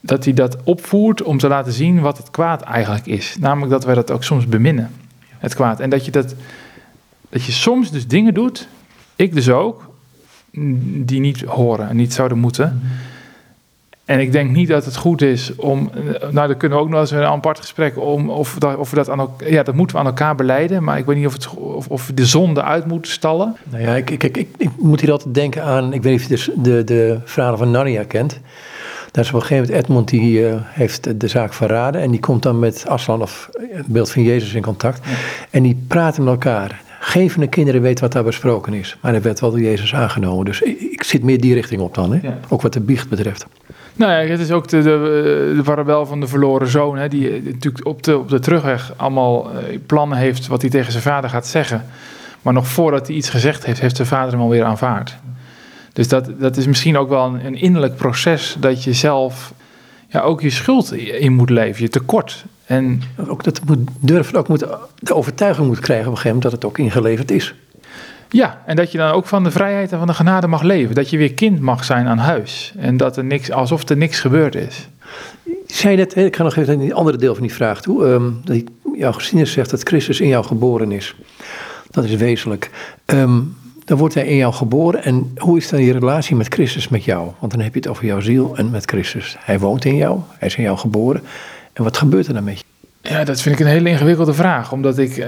dat 0.00 0.24
hij 0.24 0.34
dat 0.34 0.56
opvoert 0.64 1.22
om 1.22 1.38
te 1.38 1.48
laten 1.48 1.72
zien 1.72 2.00
wat 2.00 2.18
het 2.18 2.30
kwaad 2.30 2.62
eigenlijk 2.62 3.06
is. 3.06 3.36
Namelijk 3.40 3.70
dat 3.72 3.84
wij 3.84 3.94
dat 3.94 4.10
ook 4.10 4.24
soms 4.24 4.46
beminnen, 4.46 4.90
het 5.38 5.54
kwaad. 5.54 5.80
En 5.80 5.90
dat 5.90 6.04
je, 6.04 6.10
dat, 6.10 6.34
dat 7.28 7.44
je 7.44 7.52
soms 7.52 7.90
dus 7.90 8.06
dingen 8.06 8.34
doet, 8.34 8.68
ik 9.16 9.34
dus 9.34 9.48
ook, 9.50 9.90
die 11.04 11.20
niet 11.20 11.40
horen 11.40 11.88
en 11.88 11.96
niet 11.96 12.12
zouden 12.12 12.38
moeten. 12.38 12.80
En 14.04 14.20
ik 14.20 14.32
denk 14.32 14.50
niet 14.50 14.68
dat 14.68 14.84
het 14.84 14.96
goed 14.96 15.22
is 15.22 15.56
om, 15.56 15.90
nou 16.30 16.48
dan 16.48 16.56
kunnen 16.56 16.78
we 16.78 16.84
ook 16.84 16.90
nog 16.90 17.00
eens 17.00 17.10
een 17.10 17.22
apart 17.22 17.58
gesprek 17.58 17.98
om 17.98 18.30
of, 18.30 18.56
dat, 18.58 18.76
of 18.76 18.90
we 18.90 18.96
dat 18.96 19.10
aan 19.10 19.18
elkaar, 19.18 19.50
ja 19.50 19.62
dat 19.62 19.74
moeten 19.74 19.96
we 19.96 20.02
aan 20.02 20.08
elkaar 20.08 20.34
beleiden, 20.34 20.84
maar 20.84 20.98
ik 20.98 21.06
weet 21.06 21.16
niet 21.16 21.26
of, 21.26 21.32
het, 21.32 21.48
of, 21.54 21.88
of 21.88 22.06
we 22.06 22.14
de 22.14 22.26
zonde 22.26 22.62
uit 22.62 22.86
moeten 22.86 23.12
stallen. 23.12 23.56
Nou 23.70 23.82
ja, 23.82 23.94
ik, 23.94 24.10
ik, 24.10 24.22
ik, 24.22 24.48
ik, 24.56 24.70
moet 24.78 25.00
hier 25.00 25.10
altijd 25.10 25.34
denken 25.34 25.62
aan, 25.62 25.92
ik 25.92 26.02
weet 26.02 26.28
niet 26.28 26.38
of 26.38 26.44
je 26.44 26.52
de, 26.56 26.84
de, 26.84 27.18
verhalen 27.24 27.58
van 27.58 27.70
Narnia 27.70 28.04
kent. 28.04 28.40
Daar 29.10 29.24
is 29.24 29.30
op 29.30 29.34
een 29.34 29.46
gegeven 29.46 29.66
moment 29.66 29.84
Edmund, 29.84 30.08
die 30.08 30.48
eh, 30.48 30.54
heeft 30.62 31.20
de 31.20 31.28
zaak 31.28 31.52
verraden. 31.52 32.00
En 32.00 32.10
die 32.10 32.20
komt 32.20 32.42
dan 32.42 32.58
met 32.58 32.86
Aslan, 32.88 33.22
of 33.22 33.50
het 33.72 33.86
beeld 33.86 34.10
van 34.10 34.22
Jezus, 34.22 34.54
in 34.54 34.62
contact. 34.62 35.06
En 35.50 35.62
die 35.62 35.84
praten 35.88 36.24
met 36.24 36.32
elkaar. 36.32 36.80
Geen 37.04 37.30
van 37.30 37.40
de 37.40 37.48
kinderen 37.48 37.82
weet 37.82 38.00
wat 38.00 38.12
daar 38.12 38.24
besproken 38.24 38.74
is. 38.74 38.96
Maar 39.00 39.14
er 39.14 39.22
werd 39.22 39.40
wel 39.40 39.50
door 39.50 39.60
Jezus 39.60 39.94
aangenomen. 39.94 40.44
Dus 40.44 40.60
ik, 40.62 41.02
zit 41.02 41.22
meer 41.22 41.40
die 41.40 41.54
richting 41.54 41.80
op 41.80 41.94
dan, 41.94 42.12
hè? 42.12 42.18
Ja. 42.22 42.38
ook 42.48 42.62
wat 42.62 42.72
de 42.72 42.80
biecht 42.80 43.08
betreft. 43.08 43.46
Nou 43.94 44.12
ja, 44.12 44.30
het 44.30 44.40
is 44.40 44.50
ook 44.50 44.68
de, 44.68 44.82
de, 44.82 45.52
de 45.56 45.62
parabel 45.62 46.06
van 46.06 46.20
de 46.20 46.26
verloren 46.26 46.68
zoon, 46.68 46.98
hè, 46.98 47.08
die 47.08 47.30
eh, 47.30 47.44
natuurlijk 47.44 47.86
op 47.86 48.02
de, 48.02 48.18
op 48.18 48.28
de 48.28 48.38
terugweg 48.38 48.92
allemaal 48.96 49.50
eh, 49.50 49.78
plannen 49.86 50.18
heeft 50.18 50.46
wat 50.46 50.60
hij 50.60 50.70
tegen 50.70 50.92
zijn 50.92 51.02
vader 51.02 51.30
gaat 51.30 51.46
zeggen. 51.46 51.84
Maar 52.42 52.52
nog 52.52 52.68
voordat 52.68 53.06
hij 53.06 53.16
iets 53.16 53.28
gezegd 53.28 53.64
heeft, 53.64 53.80
heeft 53.80 53.96
zijn 53.96 54.08
vader 54.08 54.32
hem 54.32 54.40
alweer 54.40 54.64
aanvaard. 54.64 55.16
Dus 55.92 56.08
dat, 56.08 56.30
dat 56.38 56.56
is 56.56 56.66
misschien 56.66 56.96
ook 56.96 57.08
wel 57.08 57.24
een, 57.24 57.46
een 57.46 57.60
innerlijk 57.60 57.96
proces 57.96 58.56
dat 58.60 58.84
je 58.84 58.92
zelf 58.92 59.52
ja, 60.08 60.20
ook 60.20 60.40
je 60.40 60.50
schuld 60.50 60.92
in 60.92 61.32
moet 61.32 61.50
leven, 61.50 61.82
je 61.82 61.88
tekort. 61.88 62.44
En 62.72 63.02
ook 63.28 63.44
dat 63.44 63.60
moet 63.66 63.78
durven, 64.00 64.38
ook 64.38 64.48
moet, 64.48 64.66
de 64.98 65.14
overtuiging 65.14 65.66
moet 65.66 65.80
krijgen 65.80 66.06
op 66.06 66.12
een 66.12 66.20
gegeven 66.20 66.36
moment 66.36 66.52
dat 66.52 66.62
het 66.62 66.70
ook 66.70 66.78
ingeleverd 66.78 67.30
is. 67.30 67.54
Ja, 68.28 68.62
en 68.66 68.76
dat 68.76 68.92
je 68.92 68.98
dan 68.98 69.12
ook 69.12 69.26
van 69.26 69.44
de 69.44 69.50
vrijheid 69.50 69.92
en 69.92 69.98
van 69.98 70.06
de 70.06 70.14
genade 70.14 70.46
mag 70.46 70.62
leven. 70.62 70.94
Dat 70.94 71.10
je 71.10 71.16
weer 71.16 71.34
kind 71.34 71.60
mag 71.60 71.84
zijn 71.84 72.06
aan 72.06 72.18
huis. 72.18 72.72
En 72.76 72.96
dat 72.96 73.16
er 73.16 73.24
niks, 73.24 73.50
alsof 73.50 73.88
er 73.88 73.96
niks 73.96 74.20
gebeurd 74.20 74.54
is. 74.54 74.88
Zei 75.66 75.96
dat, 75.96 76.16
ik 76.16 76.36
ga 76.36 76.42
nog 76.42 76.56
even 76.56 76.78
naar 76.78 76.86
het 76.86 76.94
andere 76.94 77.16
deel 77.16 77.34
van 77.34 77.42
die 77.42 77.54
vraag 77.54 77.82
toe. 77.82 78.06
Um, 78.06 78.40
dat 78.44 78.62
Augustinus 79.00 79.52
zegt 79.52 79.70
dat 79.70 79.82
Christus 79.82 80.20
in 80.20 80.28
jou 80.28 80.44
geboren 80.44 80.92
is. 80.92 81.14
Dat 81.90 82.04
is 82.04 82.14
wezenlijk. 82.14 82.70
Um, 83.06 83.56
dan 83.84 83.98
wordt 83.98 84.14
hij 84.14 84.26
in 84.26 84.36
jou 84.36 84.52
geboren. 84.52 85.04
En 85.04 85.32
hoe 85.36 85.56
is 85.56 85.68
dan 85.68 85.82
je 85.82 85.92
relatie 85.92 86.36
met 86.36 86.54
Christus 86.54 86.88
met 86.88 87.04
jou? 87.04 87.30
Want 87.38 87.52
dan 87.52 87.60
heb 87.60 87.74
je 87.74 87.80
het 87.80 87.88
over 87.88 88.04
jouw 88.04 88.20
ziel 88.20 88.56
en 88.56 88.70
met 88.70 88.84
Christus. 88.84 89.36
Hij 89.38 89.58
woont 89.58 89.84
in 89.84 89.96
jou, 89.96 90.20
hij 90.38 90.48
is 90.48 90.56
in 90.56 90.62
jou 90.62 90.78
geboren. 90.78 91.22
En 91.82 91.88
wat 91.88 91.98
gebeurt 91.98 92.26
er 92.26 92.34
dan 92.34 92.44
met 92.44 92.58
je? 92.58 92.64
Ja, 93.00 93.24
dat 93.24 93.40
vind 93.40 93.54
ik 93.54 93.60
een 93.60 93.72
hele 93.72 93.88
ingewikkelde 93.88 94.34
vraag. 94.34 94.72
Omdat 94.72 94.98
ik, 94.98 95.16
uh, 95.16 95.26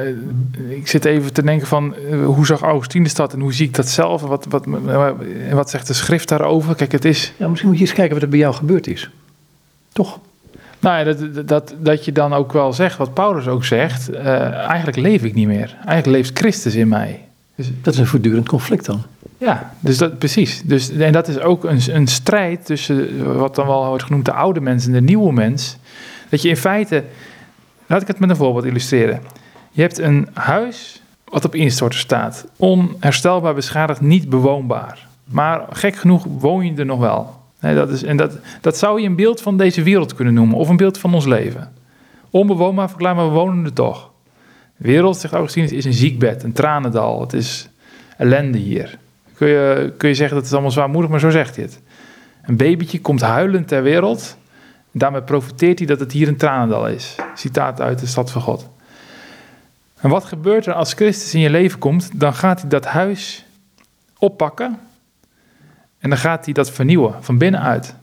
ik 0.68 0.88
zit 0.88 1.04
even 1.04 1.32
te 1.32 1.42
denken 1.42 1.66
van 1.66 1.94
uh, 2.10 2.26
hoe 2.26 2.46
zag 2.46 2.60
Augustinus 2.60 3.14
dat 3.14 3.32
en 3.32 3.40
hoe 3.40 3.52
zie 3.52 3.66
ik 3.66 3.74
dat 3.74 3.88
zelf? 3.88 4.22
Wat, 4.22 4.46
wat, 4.48 4.66
wat 5.52 5.70
zegt 5.70 5.86
de 5.86 5.92
schrift 5.92 6.28
daarover? 6.28 6.74
Kijk, 6.74 6.92
het 6.92 7.04
is... 7.04 7.32
Ja, 7.36 7.48
misschien 7.48 7.68
moet 7.68 7.78
je 7.78 7.84
eens 7.84 7.94
kijken 7.94 8.14
wat 8.14 8.22
er 8.22 8.28
bij 8.28 8.38
jou 8.38 8.54
gebeurd 8.54 8.86
is. 8.86 9.10
Toch? 9.92 10.18
Nou 10.78 10.98
ja, 10.98 11.12
dat, 11.12 11.48
dat, 11.48 11.74
dat 11.78 12.04
je 12.04 12.12
dan 12.12 12.32
ook 12.32 12.52
wel 12.52 12.72
zegt, 12.72 12.96
wat 12.96 13.14
Paulus 13.14 13.48
ook 13.48 13.64
zegt, 13.64 14.10
uh, 14.10 14.52
eigenlijk 14.52 14.96
leef 14.96 15.22
ik 15.22 15.34
niet 15.34 15.46
meer. 15.46 15.74
Eigenlijk 15.86 16.06
leeft 16.06 16.38
Christus 16.38 16.74
in 16.74 16.88
mij. 16.88 17.20
Dus, 17.54 17.70
dat 17.82 17.94
is 17.94 18.00
een 18.00 18.06
voortdurend 18.06 18.48
conflict 18.48 18.86
dan. 18.86 19.02
Ja, 19.38 19.72
dus 19.80 19.98
dat, 19.98 20.18
precies. 20.18 20.62
Dus, 20.64 20.90
en 20.90 21.12
dat 21.12 21.28
is 21.28 21.38
ook 21.40 21.64
een, 21.64 21.80
een 21.90 22.06
strijd 22.06 22.66
tussen 22.66 23.24
wat 23.38 23.54
dan 23.54 23.66
wel 23.66 23.86
wordt 23.86 24.04
genoemd 24.04 24.24
de 24.24 24.32
oude 24.32 24.60
mens 24.60 24.86
en 24.86 24.92
de 24.92 25.00
nieuwe 25.00 25.32
mens. 25.32 25.76
Dat 26.28 26.42
je 26.42 26.48
in 26.48 26.56
feite, 26.56 27.04
laat 27.86 28.02
ik 28.02 28.06
het 28.06 28.18
met 28.18 28.30
een 28.30 28.36
voorbeeld 28.36 28.64
illustreren. 28.64 29.22
Je 29.70 29.80
hebt 29.80 29.98
een 29.98 30.28
huis 30.32 31.02
wat 31.24 31.44
op 31.44 31.54
instorten 31.54 31.98
staat. 31.98 32.46
Onherstelbaar 32.56 33.54
beschadigd, 33.54 34.00
niet 34.00 34.28
bewoonbaar. 34.28 35.06
Maar 35.24 35.64
gek 35.70 35.96
genoeg 35.96 36.24
woon 36.28 36.66
je 36.66 36.74
er 36.74 36.86
nog 36.86 36.98
wel. 36.98 37.42
Dat 37.60 37.90
is, 37.90 38.02
en 38.02 38.16
dat, 38.16 38.38
dat 38.60 38.78
zou 38.78 39.00
je 39.00 39.06
een 39.06 39.16
beeld 39.16 39.40
van 39.40 39.56
deze 39.56 39.82
wereld 39.82 40.14
kunnen 40.14 40.34
noemen, 40.34 40.56
of 40.56 40.68
een 40.68 40.76
beeld 40.76 40.98
van 40.98 41.14
ons 41.14 41.26
leven. 41.26 41.72
Onbewoonbaar 42.30 42.88
verklaar, 42.88 43.14
maar 43.14 43.28
we 43.28 43.34
wonen 43.34 43.64
er 43.64 43.72
toch. 43.72 44.10
De 44.76 44.86
wereld, 44.88 45.16
zegt 45.16 45.34
Augustinus, 45.34 45.72
is 45.72 45.84
een 45.84 45.92
ziekbed, 45.92 46.42
een 46.42 46.52
tranendal. 46.52 47.20
Het 47.20 47.32
is 47.32 47.68
ellende 48.16 48.58
hier. 48.58 48.98
Kun 49.34 49.48
je, 49.48 49.92
kun 49.96 50.08
je 50.08 50.14
zeggen 50.14 50.34
dat 50.34 50.44
het 50.44 50.52
allemaal 50.52 50.70
zwaarmoedig, 50.70 51.10
maar 51.10 51.20
zo 51.20 51.30
zegt 51.30 51.56
hij 51.56 51.64
het. 51.64 51.80
Een 52.42 52.56
babytje 52.56 53.00
komt 53.00 53.20
huilend 53.20 53.68
ter 53.68 53.82
wereld. 53.82 54.36
Daarmee 54.96 55.22
profiteert 55.22 55.78
hij 55.78 55.86
dat 55.86 56.00
het 56.00 56.12
hier 56.12 56.28
een 56.28 56.36
tranendal 56.36 56.88
is. 56.88 57.16
Citaat 57.34 57.80
uit 57.80 57.98
de 57.98 58.06
stad 58.06 58.30
van 58.30 58.42
God. 58.42 58.68
En 60.00 60.10
wat 60.10 60.24
gebeurt 60.24 60.66
er 60.66 60.72
als 60.72 60.92
Christus 60.92 61.34
in 61.34 61.40
je 61.40 61.50
leven 61.50 61.78
komt? 61.78 62.20
Dan 62.20 62.34
gaat 62.34 62.60
hij 62.60 62.68
dat 62.68 62.84
huis 62.84 63.44
oppakken 64.18 64.78
en 65.98 66.08
dan 66.08 66.18
gaat 66.18 66.44
hij 66.44 66.54
dat 66.54 66.70
vernieuwen 66.70 67.24
van 67.24 67.38
binnenuit. 67.38 67.94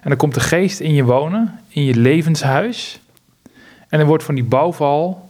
En 0.00 0.08
dan 0.08 0.16
komt 0.16 0.34
de 0.34 0.40
geest 0.40 0.80
in 0.80 0.94
je 0.94 1.04
wonen, 1.04 1.60
in 1.68 1.84
je 1.84 1.96
levenshuis. 1.96 3.00
En 3.88 3.98
dan 3.98 4.06
wordt 4.06 4.24
van 4.24 4.34
die 4.34 4.44
bouwval, 4.44 5.25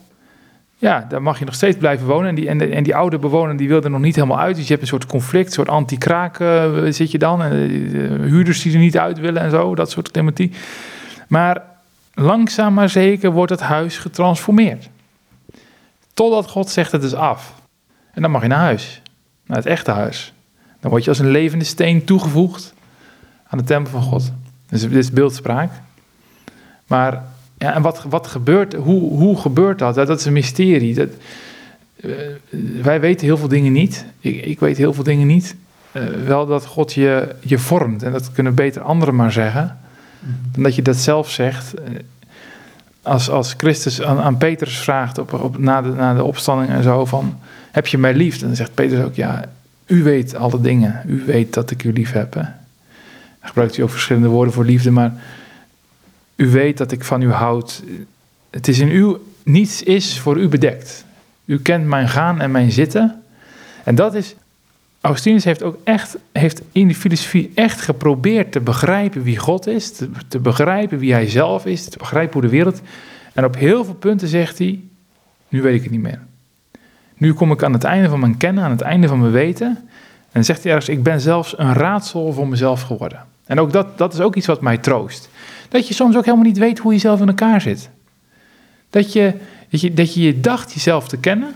ja, 0.78 1.06
daar 1.08 1.22
mag 1.22 1.38
je 1.38 1.44
nog 1.44 1.54
steeds 1.54 1.76
blijven 1.76 2.06
wonen. 2.06 2.28
En 2.28 2.34
die, 2.34 2.48
en, 2.48 2.82
die 2.82 2.96
oude 2.96 3.18
bewoner 3.18 3.56
die 3.56 3.68
wil 3.68 3.82
er 3.82 3.90
nog 3.90 4.00
niet 4.00 4.14
helemaal 4.14 4.38
uit. 4.38 4.56
Dus 4.56 4.64
je 4.64 4.70
hebt 4.70 4.82
een 4.82 4.88
soort 4.88 5.06
conflict, 5.06 5.46
een 5.46 5.52
soort 5.52 5.68
anti-kraak 5.68 6.38
uh, 6.38 6.86
zit 6.90 7.10
je 7.10 7.18
dan. 7.18 7.42
En 7.42 7.50
de, 7.50 8.18
huurders 8.20 8.62
die 8.62 8.72
er 8.72 8.78
niet 8.78 8.98
uit 8.98 9.18
willen 9.18 9.42
en 9.42 9.50
zo, 9.50 9.74
dat 9.74 9.90
soort 9.90 10.12
thematiek. 10.12 10.56
Maar 11.28 11.62
langzaam 12.14 12.74
maar 12.74 12.88
zeker 12.88 13.30
wordt 13.30 13.50
het 13.50 13.60
huis 13.60 13.98
getransformeerd. 13.98 14.88
Totdat 16.14 16.50
God 16.50 16.68
zegt 16.68 16.92
het 16.92 17.02
is 17.02 17.14
af. 17.14 17.54
En 18.12 18.22
dan 18.22 18.30
mag 18.30 18.42
je 18.42 18.48
naar 18.48 18.58
huis, 18.58 19.02
naar 19.46 19.56
het 19.56 19.66
echte 19.66 19.90
huis. 19.90 20.32
Dan 20.80 20.90
word 20.90 21.04
je 21.04 21.10
als 21.10 21.18
een 21.18 21.30
levende 21.30 21.64
steen 21.64 22.04
toegevoegd 22.04 22.74
aan 23.48 23.58
de 23.58 23.64
tempel 23.64 23.92
van 23.92 24.02
God. 24.02 24.32
Dus 24.68 24.80
dit 24.80 24.92
is 24.92 25.10
beeldspraak. 25.10 25.70
Maar 26.86 27.24
ja, 27.58 27.74
en 27.74 27.82
wat, 27.82 28.04
wat 28.08 28.26
gebeurt, 28.26 28.74
hoe, 28.74 29.00
hoe 29.10 29.38
gebeurt 29.40 29.78
dat? 29.78 29.94
dat? 29.94 30.18
is 30.18 30.24
een 30.24 30.32
mysterie. 30.32 30.94
Dat, 30.94 31.08
uh, 31.96 32.12
wij 32.82 33.00
weten 33.00 33.26
heel 33.26 33.36
veel 33.36 33.48
dingen 33.48 33.72
niet. 33.72 34.04
Ik, 34.20 34.44
ik 34.44 34.60
weet 34.60 34.76
heel 34.76 34.92
veel 34.92 35.04
dingen 35.04 35.26
niet. 35.26 35.56
Uh, 35.92 36.02
wel 36.26 36.46
dat 36.46 36.66
God 36.66 36.92
je, 36.92 37.34
je 37.40 37.58
vormt. 37.58 38.02
En 38.02 38.12
dat 38.12 38.32
kunnen 38.32 38.54
beter 38.54 38.82
anderen 38.82 39.14
maar 39.14 39.32
zeggen. 39.32 39.78
Dan 40.52 40.62
dat 40.62 40.74
je 40.74 40.82
dat 40.82 40.96
zelf 40.96 41.30
zegt. 41.30 41.74
Als, 43.02 43.30
als 43.30 43.54
Christus 43.56 44.02
aan, 44.02 44.18
aan 44.18 44.36
Petrus 44.36 44.78
vraagt 44.78 45.18
op, 45.18 45.32
op, 45.32 45.58
na, 45.58 45.82
de, 45.82 45.88
na 45.88 46.14
de 46.14 46.24
opstanding 46.24 46.70
en 46.70 46.82
zo 46.82 47.04
van... 47.04 47.38
Heb 47.70 47.86
je 47.86 47.98
mij 47.98 48.14
lief? 48.14 48.38
Dan 48.38 48.56
zegt 48.56 48.74
Petrus 48.74 49.04
ook, 49.04 49.14
ja, 49.14 49.44
u 49.86 50.02
weet 50.02 50.34
alle 50.34 50.60
dingen. 50.60 51.02
U 51.06 51.22
weet 51.26 51.54
dat 51.54 51.70
ik 51.70 51.84
u 51.84 51.92
lief 51.92 52.12
heb. 52.12 52.32
Dan 52.32 52.48
gebruikt 53.40 53.76
u 53.76 53.82
ook 53.82 53.90
verschillende 53.90 54.28
woorden 54.28 54.54
voor 54.54 54.64
liefde, 54.64 54.90
maar 54.90 55.12
u 56.36 56.50
weet 56.50 56.78
dat 56.78 56.92
ik 56.92 57.04
van 57.04 57.22
u 57.22 57.30
houd. 57.30 57.82
Het 58.50 58.68
is 58.68 58.78
in 58.78 58.90
u, 58.90 59.16
niets 59.42 59.82
is 59.82 60.20
voor 60.20 60.38
u 60.38 60.48
bedekt. 60.48 61.04
U 61.44 61.60
kent 61.60 61.86
mijn 61.86 62.08
gaan 62.08 62.40
en 62.40 62.50
mijn 62.50 62.72
zitten. 62.72 63.22
En 63.84 63.94
dat 63.94 64.14
is, 64.14 64.34
Augustinus 65.00 65.44
heeft 65.44 65.62
ook 65.62 65.78
echt, 65.84 66.16
heeft 66.32 66.62
in 66.72 66.86
die 66.86 66.96
filosofie 66.96 67.52
echt 67.54 67.80
geprobeerd 67.80 68.52
te 68.52 68.60
begrijpen 68.60 69.22
wie 69.22 69.38
God 69.38 69.66
is, 69.66 69.92
te, 69.92 70.10
te 70.28 70.38
begrijpen 70.38 70.98
wie 70.98 71.12
hij 71.12 71.28
zelf 71.28 71.66
is, 71.66 71.88
te 71.88 71.98
begrijpen 71.98 72.32
hoe 72.32 72.42
de 72.42 72.48
wereld. 72.48 72.80
En 73.32 73.44
op 73.44 73.56
heel 73.56 73.84
veel 73.84 73.94
punten 73.94 74.28
zegt 74.28 74.58
hij, 74.58 74.80
nu 75.48 75.62
weet 75.62 75.74
ik 75.74 75.82
het 75.82 75.90
niet 75.90 76.02
meer. 76.02 76.20
Nu 77.16 77.32
kom 77.32 77.52
ik 77.52 77.62
aan 77.62 77.72
het 77.72 77.84
einde 77.84 78.08
van 78.08 78.20
mijn 78.20 78.36
kennen, 78.36 78.64
aan 78.64 78.70
het 78.70 78.80
einde 78.80 79.08
van 79.08 79.20
mijn 79.20 79.32
weten. 79.32 79.88
En 80.32 80.44
zegt 80.44 80.62
hij 80.62 80.72
ergens, 80.72 80.96
ik 80.96 81.02
ben 81.02 81.20
zelfs 81.20 81.58
een 81.58 81.72
raadsel 81.72 82.32
voor 82.32 82.48
mezelf 82.48 82.82
geworden. 82.82 83.24
En 83.46 83.60
ook 83.60 83.72
dat, 83.72 83.98
dat 83.98 84.12
is 84.12 84.20
ook 84.20 84.36
iets 84.36 84.46
wat 84.46 84.60
mij 84.60 84.78
troost. 84.78 85.28
Dat 85.68 85.88
je 85.88 85.94
soms 85.94 86.16
ook 86.16 86.24
helemaal 86.24 86.46
niet 86.46 86.58
weet 86.58 86.78
hoe 86.78 86.92
je 86.92 86.98
zelf 86.98 87.20
in 87.20 87.28
elkaar 87.28 87.60
zit. 87.60 87.90
Dat 88.90 89.12
je 89.12 89.34
dat 89.70 89.80
je, 89.80 89.94
dat 89.94 90.14
je, 90.14 90.20
je 90.20 90.40
dacht 90.40 90.72
jezelf 90.72 91.08
te 91.08 91.16
kennen. 91.16 91.54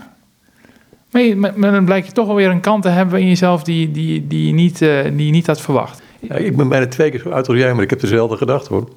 Maar, 1.11 1.21
je, 1.21 1.35
maar, 1.35 1.71
dan 1.71 1.85
blijkt 1.85 2.07
je 2.07 2.13
toch 2.13 2.27
alweer 2.27 2.49
een 2.49 2.61
kant 2.61 2.83
te 2.83 2.89
hebben 2.89 3.19
in 3.19 3.27
jezelf 3.27 3.63
die, 3.63 3.91
die, 3.91 4.27
die, 4.27 4.47
je, 4.47 4.53
niet, 4.53 4.81
uh, 4.81 5.03
die 5.13 5.31
niet 5.31 5.47
had 5.47 5.61
verwacht. 5.61 6.01
Ik 6.19 6.55
ben 6.55 6.67
bijna 6.67 6.87
twee 6.87 7.11
keer 7.11 7.19
zo 7.19 7.29
oud 7.29 7.47
als 7.47 7.57
jij, 7.57 7.73
maar 7.73 7.83
ik 7.83 7.89
heb 7.89 7.99
dezelfde 7.99 8.37
gedacht 8.37 8.67
hoor. 8.67 8.89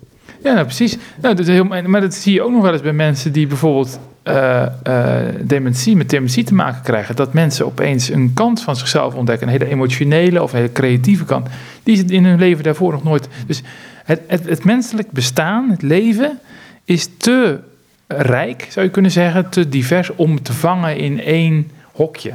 Ja, 0.45 0.53
nou, 0.53 0.65
precies. 0.65 0.97
Nou, 1.21 1.35
dat 1.35 1.47
is 1.47 1.55
heel, 1.55 1.65
maar 1.65 2.01
dat 2.01 2.15
zie 2.15 2.33
je 2.33 2.43
ook 2.43 2.51
nog 2.51 2.63
wel 2.63 2.73
eens 2.73 2.83
bij 2.83 2.93
mensen 2.93 3.33
die 3.33 3.47
bijvoorbeeld 3.47 3.99
uh, 4.25 4.67
uh, 4.89 5.17
dementie, 5.41 5.97
met 5.97 6.11
dementie 6.11 6.45
te 6.45 6.55
maken 6.55 6.83
krijgen. 6.83 7.17
Dat 7.17 7.33
mensen 7.33 7.67
opeens 7.67 8.09
een 8.09 8.33
kant 8.35 8.63
van 8.63 8.77
zichzelf 8.77 9.15
ontdekken. 9.15 9.47
Een 9.47 9.53
hele 9.53 9.71
emotionele 9.71 10.43
of 10.43 10.53
hele 10.53 10.73
creatieve 10.73 11.25
kant. 11.25 11.49
Die 11.83 11.97
ze 11.97 12.05
in 12.05 12.25
hun 12.25 12.39
leven 12.39 12.65
daarvoor 12.65 12.93
nog 12.93 13.05
nooit. 13.05 13.29
Dus 13.47 13.63
het, 14.05 14.21
het, 14.27 14.49
het 14.49 14.65
menselijk 14.65 15.11
bestaan, 15.11 15.71
het 15.71 15.83
leven, 15.83 16.39
is 16.85 17.09
te 17.17 17.59
rijk, 18.07 18.67
zou 18.71 18.87
je 18.87 18.93
kunnen 18.93 19.11
zeggen. 19.11 19.51
Te 19.51 19.69
divers 19.69 20.11
om 20.15 20.43
te 20.43 20.53
vangen 20.53 20.97
in 20.97 21.21
één 21.21 21.71
hokje. 21.93 22.33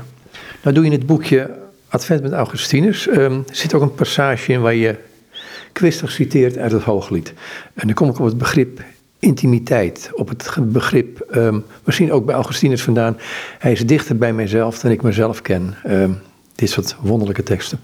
Nou 0.61 0.75
doe 0.75 0.83
je 0.83 0.91
in 0.91 0.97
het 0.97 1.07
boekje 1.07 1.49
Advent 1.89 2.21
met 2.21 2.31
Augustinus. 2.31 3.07
Um, 3.07 3.43
zit 3.51 3.73
ook 3.73 3.81
een 3.81 3.95
passage 3.95 4.51
in 4.51 4.61
waar 4.61 4.75
je 4.75 5.07
kwistig 5.71 6.11
citeert 6.11 6.57
uit 6.57 6.71
het 6.71 6.83
Hooglied. 6.83 7.33
En 7.73 7.87
dan 7.87 7.95
kom 7.95 8.09
ik 8.09 8.19
op 8.19 8.25
het 8.25 8.37
begrip 8.37 8.83
intimiteit, 9.19 10.09
op 10.13 10.29
het 10.29 10.55
begrip, 10.61 11.27
um, 11.35 11.65
misschien 11.83 12.11
ook 12.11 12.25
bij 12.25 12.35
Augustinus 12.35 12.83
vandaan, 12.83 13.17
hij 13.59 13.71
is 13.71 13.85
dichter 13.85 14.17
bij 14.17 14.33
mijzelf 14.33 14.79
dan 14.79 14.91
ik 14.91 15.01
mezelf 15.01 15.41
ken. 15.41 15.75
Um, 15.87 16.19
dit 16.55 16.69
soort 16.69 16.95
wonderlijke 17.01 17.43
teksten. 17.43 17.79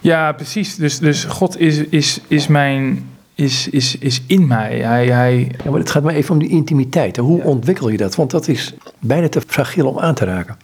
Ja, 0.00 0.32
precies. 0.32 0.76
Dus, 0.76 0.98
dus 0.98 1.24
God 1.24 1.58
is, 1.58 1.78
is, 1.78 2.20
is 2.28 2.46
mijn. 2.46 3.08
Is, 3.34 3.68
is, 3.68 3.98
is 3.98 4.22
in 4.26 4.46
mij. 4.46 4.78
Hij, 4.78 5.06
hij... 5.06 5.50
Ja, 5.64 5.70
maar 5.70 5.80
het 5.80 5.90
gaat 5.90 6.02
maar 6.02 6.14
even 6.14 6.32
om 6.32 6.38
die 6.38 6.48
intimiteit. 6.48 7.16
Hoe 7.16 7.38
ja. 7.38 7.44
ontwikkel 7.44 7.88
je 7.88 7.96
dat? 7.96 8.14
Want 8.14 8.30
dat 8.30 8.48
is 8.48 8.74
bijna 8.98 9.28
te 9.28 9.40
fragiel 9.46 9.88
om 9.88 9.98
aan 9.98 10.14
te 10.14 10.24
raken. 10.24 10.56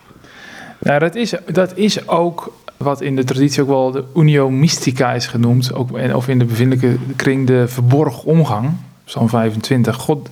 Nou, 0.79 0.99
dat 0.99 1.15
is, 1.15 1.35
dat 1.53 1.77
is 1.77 2.09
ook 2.09 2.53
wat 2.77 3.01
in 3.01 3.17
de 3.17 3.25
traditie 3.25 3.63
ook 3.63 3.69
wel 3.69 3.91
de 3.91 4.05
unio 4.17 4.51
mystica 4.51 5.13
is 5.13 5.27
genoemd. 5.27 5.75
Ook, 5.75 5.91
of 6.15 6.29
in 6.29 6.39
de 6.39 6.45
bevindelijke 6.45 6.97
kring 7.17 7.47
de 7.47 7.69
verborgen 7.69 8.25
omgang. 8.25 8.71
Psalm 9.05 9.29
25. 9.29 9.97
God, 9.97 10.29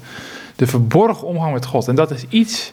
de 0.56 0.66
verborgen 0.66 1.26
omgang 1.26 1.52
met 1.52 1.66
God. 1.66 1.88
En 1.88 1.94
dat 1.94 2.10
is 2.10 2.24
iets 2.28 2.72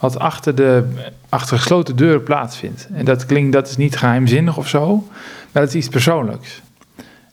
wat 0.00 0.18
achter, 0.18 0.54
de, 0.54 0.84
achter 1.28 1.58
gesloten 1.58 1.96
deuren 1.96 2.22
plaatsvindt. 2.22 2.88
En 2.92 3.04
dat 3.04 3.26
klinkt, 3.26 3.52
dat 3.52 3.68
is 3.68 3.76
niet 3.76 3.96
geheimzinnig 3.96 4.56
of 4.56 4.68
zo, 4.68 5.04
maar 5.52 5.62
dat 5.62 5.68
is 5.68 5.74
iets 5.74 5.88
persoonlijks. 5.88 6.62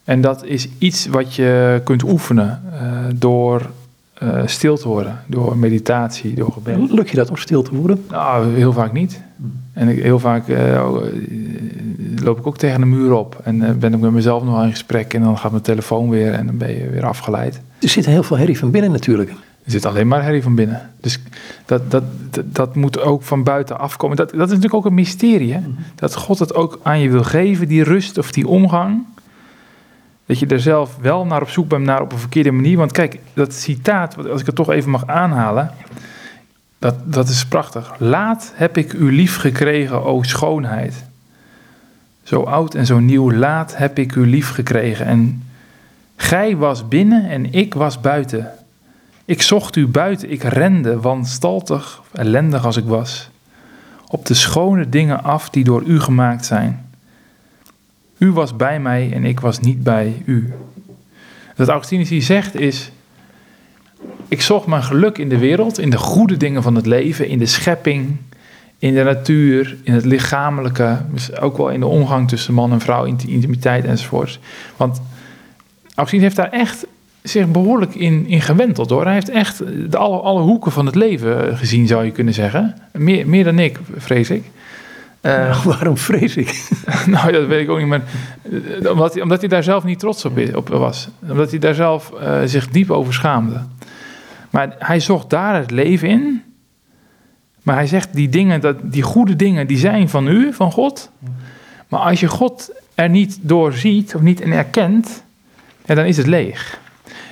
En 0.04 0.22
dat 0.22 0.46
is 0.46 0.68
iets 0.78 1.06
wat 1.06 1.36
je 1.36 1.82
kunt 1.84 2.04
oefenen 2.04 2.64
uh, 2.74 2.80
door 3.16 3.70
uh, 4.24 4.42
stil 4.46 4.78
te 4.78 4.88
worden, 4.88 5.24
door 5.28 5.58
meditatie, 5.58 6.34
door 6.34 6.52
gebed. 6.52 6.92
Lukt 6.92 7.10
je 7.10 7.16
dat 7.16 7.30
om 7.30 7.38
stil 7.38 7.62
te 7.62 7.76
worden? 7.76 8.06
Nou, 8.10 8.56
heel 8.56 8.74
vaak 8.74 8.94
niet. 8.94 9.22
En 9.74 9.88
heel 9.88 10.20
vaak 10.20 10.48
uh, 10.48 10.92
loop 12.26 12.38
ik 12.38 12.48
ook 12.48 12.58
tegen 12.58 12.80
de 12.80 12.86
muur 12.86 13.14
op. 13.14 13.40
En 13.44 13.56
uh, 13.56 13.72
ben 13.72 13.94
ik 13.94 14.00
met 14.00 14.12
mezelf 14.12 14.44
nog 14.44 14.64
in 14.64 14.70
gesprek 14.70 15.14
en 15.14 15.22
dan 15.22 15.38
gaat 15.38 15.52
mijn 15.52 15.64
telefoon 15.64 16.10
weer 16.10 16.34
en 16.34 16.46
dan 16.46 16.58
ben 16.58 16.78
je 16.78 16.90
weer 16.90 17.06
afgeleid. 17.06 17.62
Er 17.80 17.90
zit 17.90 18.06
heel 18.06 18.24
veel 18.24 18.38
herrie 18.38 18.60
van 18.60 18.72
binnen 18.72 18.92
natuurlijk. 18.92 19.30
Er 19.30 19.72
zit 19.72 19.86
alleen 19.86 20.08
maar 20.08 20.24
herrie 20.24 20.44
van 20.44 20.56
binnen. 20.56 20.90
Dus 21.00 21.20
dat, 21.66 21.92
dat, 21.92 22.04
dat, 22.46 22.76
moet 22.76 23.02
ook 23.02 23.24
van 23.24 23.44
buiten 23.44 23.80
afkomen. 23.80 24.18
Dat, 24.18 24.30
dat 24.30 24.40
is 24.40 24.48
natuurlijk 24.48 24.74
ook 24.74 24.86
een 24.86 24.94
mysterie. 24.94 25.54
Hè? 25.54 25.60
Dat 25.96 26.16
God 26.16 26.40
het 26.40 26.56
ook 26.56 26.80
aan 26.84 27.00
je 27.00 27.10
wil 27.10 27.24
geven, 27.24 27.68
die 27.68 27.84
rust 27.84 28.18
of 28.18 28.32
die 28.32 28.48
omgang. 28.48 29.06
Dat 30.26 30.40
je 30.40 30.48
er 30.48 30.60
zelf 30.60 30.98
wel 31.02 31.26
naar 31.26 31.42
op 31.42 31.50
zoek 31.50 31.68
bent, 31.68 31.86
naar 31.86 32.02
op 32.02 32.12
een 32.12 32.18
verkeerde 32.18 32.52
manier. 32.52 32.78
Want 32.78 32.92
kijk, 32.92 33.20
dat 33.34 33.54
citaat, 33.54 34.30
als 34.30 34.40
ik 34.40 34.46
het 34.46 34.56
toch 34.56 34.72
even 34.72 34.92
mag 34.92 35.08
aanhalen. 35.08 35.72
Dat, 36.80 36.96
dat 37.04 37.30
is 37.30 37.46
prachtig. 37.46 37.94
Laat 37.98 38.52
heb 38.56 38.78
ik 38.78 38.94
u 38.94 39.12
lief 39.12 39.38
gekregen, 39.38 40.04
o 40.04 40.24
schoonheid. 40.24 41.05
Zo 42.26 42.42
oud 42.42 42.76
en 42.76 42.86
zo 42.86 43.00
nieuw, 43.00 43.32
laat 43.32 43.78
heb 43.78 44.00
ik 44.00 44.16
u 44.16 44.28
lief 44.28 44.50
gekregen. 44.50 45.06
En 45.06 45.44
gij 46.16 46.58
was 46.58 46.88
binnen 46.88 47.30
en 47.30 47.54
ik 47.54 47.74
was 47.74 48.02
buiten. 48.02 48.52
Ik 49.26 49.42
zocht 49.42 49.76
u 49.76 49.88
buiten, 49.88 50.32
ik 50.32 50.44
rende, 50.44 51.00
wanstaltig, 51.00 52.02
ellendig 52.14 52.66
als 52.66 52.78
ik 52.78 52.86
was, 52.86 53.30
op 54.08 54.26
de 54.26 54.34
schone 54.34 54.90
dingen 54.90 55.24
af 55.24 55.50
die 55.50 55.64
door 55.64 55.84
u 55.84 56.00
gemaakt 56.00 56.46
zijn. 56.46 56.90
U 58.18 58.32
was 58.32 58.56
bij 58.56 58.80
mij 58.80 59.12
en 59.14 59.26
ik 59.26 59.40
was 59.40 59.60
niet 59.60 59.84
bij 59.84 60.22
u. 60.26 60.54
Wat 61.56 61.68
Augustinus 61.68 62.10
hier 62.10 62.22
zegt 62.22 62.56
is, 62.56 62.92
ik 64.28 64.42
zocht 64.42 64.68
mijn 64.68 64.84
geluk 64.84 65.18
in 65.18 65.30
de 65.30 65.38
wereld, 65.38 65.80
in 65.80 65.90
de 65.90 65.98
goede 65.98 66.38
dingen 66.38 66.64
van 66.64 66.76
het 66.76 66.86
leven, 66.86 67.28
in 67.28 67.40
de 67.40 67.46
schepping, 67.46 68.18
in 68.80 68.94
de 68.94 69.04
natuur, 69.04 69.78
in 69.84 69.94
het 69.94 70.06
lichamelijke, 70.06 70.98
dus 71.12 71.38
ook 71.38 71.58
wel 71.58 71.70
in 71.70 71.80
de 71.80 71.86
omgang 71.86 72.28
tussen 72.28 72.54
man 72.54 72.72
en 72.72 72.82
vrouw, 72.82 73.04
intimiteit 73.04 73.86
enzovoort. 73.86 74.40
Want 74.78 75.02
Augustinus 75.96 76.24
heeft 76.24 76.36
daar 76.36 76.60
echt 76.60 76.86
zich 77.22 77.52
behoorlijk 77.52 77.96
in, 77.96 78.28
in 78.28 78.42
gewenteld 78.42 78.90
hoor. 78.90 79.04
Hij 79.04 79.14
heeft 79.14 79.30
echt 79.30 79.58
de 79.92 79.98
alle, 79.98 80.18
alle 80.18 80.42
hoeken 80.42 80.72
van 80.72 80.86
het 80.86 80.96
leven 80.96 81.58
gezien, 81.58 81.88
zou 81.88 82.06
je 82.06 82.12
kunnen 82.12 82.34
zeggen. 82.34 82.76
Meer, 82.92 83.28
meer 83.28 83.44
dan 83.44 83.60
ik, 83.60 83.80
vrees 83.96 84.30
ik. 84.30 84.44
Uh, 85.22 85.66
waarom 85.66 85.98
vrees 85.98 86.38
ik? 86.38 86.70
nou, 87.06 87.32
dat 87.32 87.48
weet 87.48 87.62
ik 87.62 87.70
ook 87.70 87.78
niet, 87.78 87.88
maar 87.88 88.02
eh, 88.82 88.92
omdat 88.92 89.14
hij, 89.14 89.22
omdat 89.22 89.40
hij 89.40 89.50
daar 89.50 89.64
zelf 89.64 89.84
niet 89.84 90.00
trots 90.00 90.26
op, 90.26 90.40
op 90.56 90.68
was. 90.68 91.10
Omdat 91.30 91.50
hij 91.50 91.60
daar 91.60 91.74
zelf 91.74 92.12
uh, 92.22 92.38
zich 92.46 92.70
diep 92.70 92.92
over 92.92 93.14
schaamde. 93.14 93.62
Maar 94.50 94.76
hij 94.80 95.00
zocht 95.00 95.30
daar 95.30 95.56
het 95.56 95.72
leven 95.72 96.10
in. 96.10 96.44
Maar 97.66 97.76
hij 97.76 97.88
zegt, 97.88 98.14
die 98.14 98.30
dingen, 98.30 98.62
dat, 98.62 98.76
die 98.82 99.02
goede 99.02 99.36
dingen, 99.36 99.68
die 99.68 99.78
zijn 99.78 100.10
van 100.10 100.28
u, 100.28 100.54
van 100.54 100.72
God. 100.72 101.12
Maar 101.88 102.00
als 102.00 102.20
je 102.20 102.28
God 102.28 102.72
er 102.96 103.10
niet 103.10 103.38
door 103.42 103.74
ziet 103.74 104.16
of 104.16 104.22
niet 104.22 104.42
in 104.42 104.52
erkent, 104.52 105.24
ja, 105.86 105.96
dan 105.96 106.06
is 106.06 106.18
het 106.18 106.28
leeg. 106.28 106.80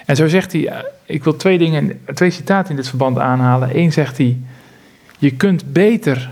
En 0.06 0.16
zo 0.16 0.28
zegt 0.28 0.52
hij, 0.52 0.68
eh, 0.68 0.80
ik 1.06 1.24
wil 1.24 1.36
twee 1.36 1.58
dingen, 1.58 2.02
twee 2.14 2.30
citaten 2.30 2.70
in 2.70 2.76
dit 2.76 2.88
verband 2.88 3.20
aanhalen. 3.20 3.78
Eén 3.78 3.92
zegt 3.92 4.18
hij, 4.18 4.38
je 5.18 5.32
kunt 5.32 5.74
beter 5.74 6.30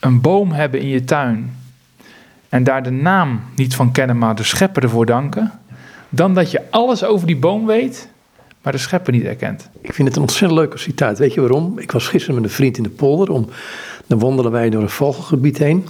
een 0.00 0.20
boom 0.20 0.52
hebben 0.52 0.80
in 0.80 0.88
je 0.88 1.04
tuin 1.04 1.56
en 2.48 2.64
daar 2.64 2.82
de 2.82 2.90
naam 2.90 3.40
niet 3.56 3.74
van 3.74 3.92
kennen, 3.92 4.18
maar 4.18 4.34
de 4.34 4.42
schepper 4.42 4.82
ervoor 4.82 5.06
danken, 5.06 5.52
dan 6.08 6.34
dat 6.34 6.50
je 6.50 6.62
alles 6.70 7.04
over 7.04 7.26
die 7.26 7.36
boom 7.36 7.66
weet, 7.66 8.08
maar 8.64 8.72
de 8.72 8.78
schepper 8.78 9.12
niet 9.12 9.24
erkent. 9.24 9.68
Ik 9.80 9.92
vind 9.94 10.08
het 10.08 10.16
een 10.16 10.22
ontzettend 10.22 10.60
leuke 10.60 10.78
citaat. 10.78 11.18
Weet 11.18 11.34
je 11.34 11.40
waarom? 11.40 11.78
Ik 11.78 11.90
was 11.90 12.08
gisteren 12.08 12.34
met 12.34 12.44
een 12.44 12.56
vriend 12.56 12.76
in 12.76 12.82
de 12.82 12.88
polder, 12.88 13.30
om, 13.30 13.48
dan 14.06 14.18
wandelen 14.18 14.52
wij 14.52 14.70
door 14.70 14.82
een 14.82 14.88
vogelgebied 14.88 15.58
heen. 15.58 15.86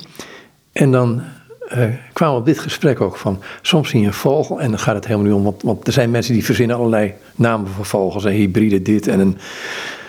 En 0.72 0.90
dan 0.90 1.22
uh, 1.76 1.84
kwamen 2.12 2.36
op 2.36 2.44
dit 2.44 2.58
gesprek 2.58 3.00
ook 3.00 3.16
van, 3.16 3.40
soms 3.62 3.88
zie 3.88 4.00
je 4.00 4.06
een 4.06 4.12
vogel 4.12 4.60
en 4.60 4.70
dan 4.70 4.78
gaat 4.78 4.94
het 4.94 5.06
helemaal 5.06 5.26
niet 5.26 5.36
om, 5.36 5.42
want, 5.42 5.62
want 5.62 5.86
er 5.86 5.92
zijn 5.92 6.10
mensen 6.10 6.32
die 6.32 6.44
verzinnen 6.44 6.76
allerlei 6.76 7.14
namen 7.34 7.70
voor 7.70 7.84
vogels 7.84 8.24
en 8.24 8.32
hybride 8.32 8.82
dit 8.82 9.06
en 9.06 9.20
een... 9.20 9.38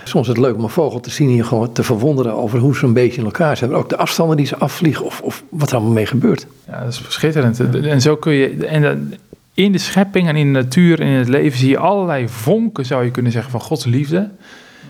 Soms 0.04 0.28
is 0.28 0.34
het 0.34 0.44
leuk 0.44 0.56
om 0.56 0.64
een 0.64 0.70
vogel 0.70 1.00
te 1.00 1.10
zien 1.10 1.30
hier 1.30 1.46
gewoon 1.46 1.72
te 1.72 1.84
verwonderen 1.84 2.34
over 2.34 2.60
hoe 2.60 2.76
ze 2.76 2.86
een 2.86 2.94
beetje 2.94 3.20
in 3.20 3.26
elkaar 3.26 3.58
zijn. 3.58 3.74
Ook 3.74 3.90
de 3.90 3.98
afstanden 3.98 4.38
die 4.38 4.46
ze 4.46 4.58
afvliegen 4.58 5.06
of, 5.06 5.22
of 5.22 5.44
wat 5.50 5.70
er 5.70 5.76
allemaal 5.76 5.94
mee 5.94 6.06
gebeurt. 6.06 6.48
Ja, 6.68 6.84
dat 6.84 6.94
is 6.94 7.02
schitterend. 7.08 7.60
En 7.86 8.02
zo 8.02 8.16
kun 8.16 8.34
je. 8.34 8.66
En 8.66 9.14
in 9.56 9.72
de 9.72 9.78
schepping 9.78 10.28
en 10.28 10.36
in 10.36 10.54
de 10.54 10.60
natuur 10.60 11.02
en 11.02 11.08
in 11.08 11.18
het 11.18 11.28
leven 11.28 11.60
zie 11.60 11.70
je 11.70 11.78
allerlei 11.78 12.30
vonken, 12.30 12.86
zou 12.86 13.04
je 13.04 13.12
kunnen 13.12 13.32
zeggen, 13.32 13.52
van 13.52 13.62
Gods 13.62 13.86
liefde. 13.86 14.30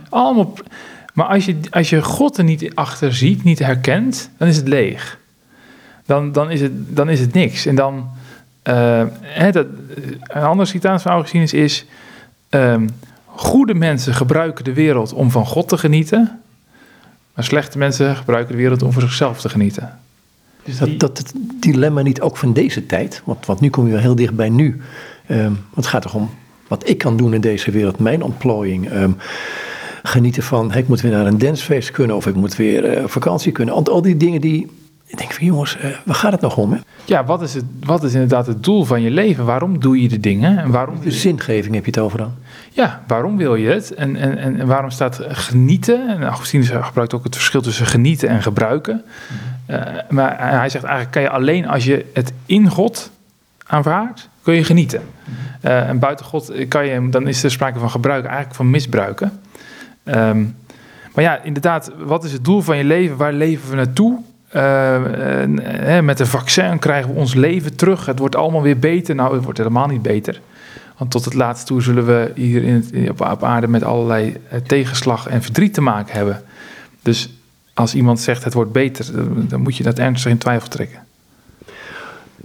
Allemaal. 0.10 0.54
Maar 1.13 1.25
als 1.25 1.45
je, 1.45 1.60
als 1.69 1.89
je 1.89 2.04
God 2.04 2.38
er 2.38 2.43
niet 2.43 2.75
achter 2.75 3.13
ziet, 3.13 3.43
niet 3.43 3.60
herkent, 3.60 4.30
dan 4.38 4.47
is 4.47 4.58
het 4.58 4.67
leeg 4.67 5.23
dan, 6.06 6.32
dan, 6.32 6.51
is, 6.51 6.62
het, 6.62 6.95
dan 6.95 7.10
is 7.10 7.19
het 7.19 7.34
niks. 7.34 7.65
En 7.65 7.75
dan, 7.75 8.10
hè, 9.21 9.51
dat, 9.51 9.67
een 10.21 10.43
ander 10.43 10.67
citaat 10.67 11.01
van 11.01 11.12
Augustinus 11.12 11.54
is, 11.54 11.86
um, 12.49 12.89
goede 13.25 13.73
mensen 13.73 14.13
gebruiken 14.13 14.63
de 14.63 14.73
wereld 14.73 15.13
om 15.13 15.32
van 15.32 15.45
God 15.45 15.67
te 15.67 15.78
genieten, 15.78 16.41
maar 17.34 17.43
slechte 17.43 17.78
mensen 17.78 18.15
gebruiken 18.15 18.51
de 18.51 18.62
wereld 18.62 18.82
om 18.82 18.91
voor 18.91 19.01
zichzelf 19.01 19.41
te 19.41 19.49
genieten. 19.49 19.99
Dus 20.65 20.78
dat, 20.78 20.99
dat 20.99 21.17
het 21.17 21.34
dilemma 21.60 22.01
niet 22.01 22.21
ook 22.21 22.38
van 22.38 22.54
deze 22.54 22.86
tijd, 22.86 23.21
want, 23.25 23.45
want 23.45 23.60
nu 23.60 23.69
kom 23.69 23.86
je 23.86 23.91
wel 23.91 24.01
heel 24.01 24.15
dicht 24.15 24.36
bij 24.36 24.49
nu. 24.49 24.82
Um, 25.32 25.43
want 25.43 25.75
het 25.75 25.86
gaat 25.86 26.01
toch 26.01 26.13
om 26.13 26.30
wat 26.67 26.89
ik 26.89 26.97
kan 26.97 27.17
doen 27.17 27.34
in 27.34 27.41
deze 27.41 27.71
wereld, 27.71 27.99
mijn 27.99 28.21
ontplooiing. 28.21 28.91
Um, 28.91 29.17
genieten 30.04 30.43
van, 30.43 30.73
ik 30.73 30.88
moet 30.88 31.01
weer 31.01 31.12
naar 31.12 31.25
een 31.25 31.38
dancefeest 31.38 31.91
kunnen 31.91 32.15
of 32.15 32.28
ik 32.28 32.36
moet 32.36 32.56
weer 32.56 32.97
uh, 32.97 33.04
vakantie 33.08 33.51
kunnen. 33.51 33.73
Al, 33.73 33.84
al 33.84 34.01
die 34.01 34.17
dingen 34.17 34.41
die 34.41 34.67
ik 35.07 35.17
denk 35.17 35.33
van 35.33 35.45
jongens, 35.45 35.77
uh, 35.77 35.83
waar 36.03 36.15
gaat 36.15 36.31
het 36.31 36.41
nog 36.41 36.57
om? 36.57 36.71
Hè? 36.71 36.79
Ja, 37.05 37.25
wat 37.25 37.41
is, 37.41 37.53
het, 37.53 37.63
wat 37.83 38.03
is 38.03 38.13
inderdaad 38.13 38.47
het 38.47 38.63
doel 38.63 38.83
van 38.83 39.01
je 39.01 39.09
leven? 39.11 39.45
Waarom 39.45 39.79
doe 39.79 40.01
je 40.01 40.07
de 40.07 40.19
dingen? 40.19 40.57
En 40.57 40.71
waarom 40.71 40.99
de 41.01 41.11
zingeving 41.11 41.75
heb 41.75 41.85
je 41.85 41.91
het 41.91 41.99
over 41.99 42.17
dan? 42.17 42.33
Ja, 42.71 43.03
waarom 43.07 43.37
wil 43.37 43.55
je 43.55 43.69
het? 43.69 43.93
En, 43.93 44.15
en, 44.15 44.37
en 44.37 44.67
waarom 44.67 44.89
staat 44.89 45.19
genieten? 45.27 46.07
En 46.07 46.23
Augustinus 46.23 46.69
gebruikt 46.69 47.13
ook 47.13 47.23
het 47.23 47.35
verschil 47.35 47.61
tussen 47.61 47.85
genieten 47.85 48.29
en 48.29 48.41
gebruiken. 48.41 49.03
Uh, 49.69 49.81
maar 50.09 50.49
hij 50.59 50.69
zegt 50.69 50.83
eigenlijk, 50.83 51.13
kan 51.13 51.21
je 51.21 51.29
alleen 51.29 51.67
als 51.67 51.85
je 51.85 52.05
het 52.13 52.33
in 52.45 52.69
God 52.69 53.11
aanvaardt, 53.65 54.29
kun 54.41 54.53
je 54.53 54.63
genieten. 54.63 55.01
Uh, 55.61 55.89
en 55.89 55.99
buiten 55.99 56.25
God 56.25 56.51
kan 56.67 56.85
je, 56.85 57.09
dan 57.09 57.27
is 57.27 57.43
er 57.43 57.51
sprake 57.51 57.79
van 57.79 57.89
gebruiken, 57.89 58.29
eigenlijk 58.29 58.57
van 58.57 58.69
misbruiken. 58.69 59.39
Um, 60.03 60.55
maar 61.13 61.23
ja, 61.23 61.41
inderdaad, 61.43 61.91
wat 61.97 62.23
is 62.23 62.31
het 62.31 62.43
doel 62.43 62.61
van 62.61 62.77
je 62.77 62.83
leven? 62.83 63.17
Waar 63.17 63.33
leven 63.33 63.69
we 63.69 63.75
naartoe? 63.75 64.19
Uh, 64.55 65.99
met 65.99 66.19
een 66.19 66.27
vaccin 66.27 66.79
krijgen 66.79 67.13
we 67.13 67.19
ons 67.19 67.33
leven 67.33 67.75
terug. 67.75 68.05
Het 68.05 68.19
wordt 68.19 68.35
allemaal 68.35 68.61
weer 68.61 68.79
beter. 68.79 69.15
Nou, 69.15 69.33
het 69.33 69.43
wordt 69.43 69.57
helemaal 69.57 69.87
niet 69.87 70.01
beter. 70.01 70.41
Want 70.97 71.11
tot 71.11 71.25
het 71.25 71.33
laatste 71.33 71.65
toe 71.65 71.81
zullen 71.81 72.05
we 72.05 72.31
hier 72.35 72.63
in 72.63 73.09
op, 73.09 73.43
aarde 73.43 73.67
met 73.67 73.83
allerlei 73.83 74.37
uh, 74.53 74.59
tegenslag 74.59 75.27
en 75.27 75.41
verdriet 75.41 75.73
te 75.73 75.81
maken 75.81 76.15
hebben. 76.15 76.43
Dus 77.01 77.29
als 77.73 77.95
iemand 77.95 78.19
zegt 78.19 78.43
het 78.43 78.53
wordt 78.53 78.71
beter, 78.71 79.05
dan 79.47 79.61
moet 79.61 79.77
je 79.77 79.83
dat 79.83 79.99
ernstig 79.99 80.31
in 80.31 80.37
twijfel 80.37 80.69
trekken. 80.69 80.99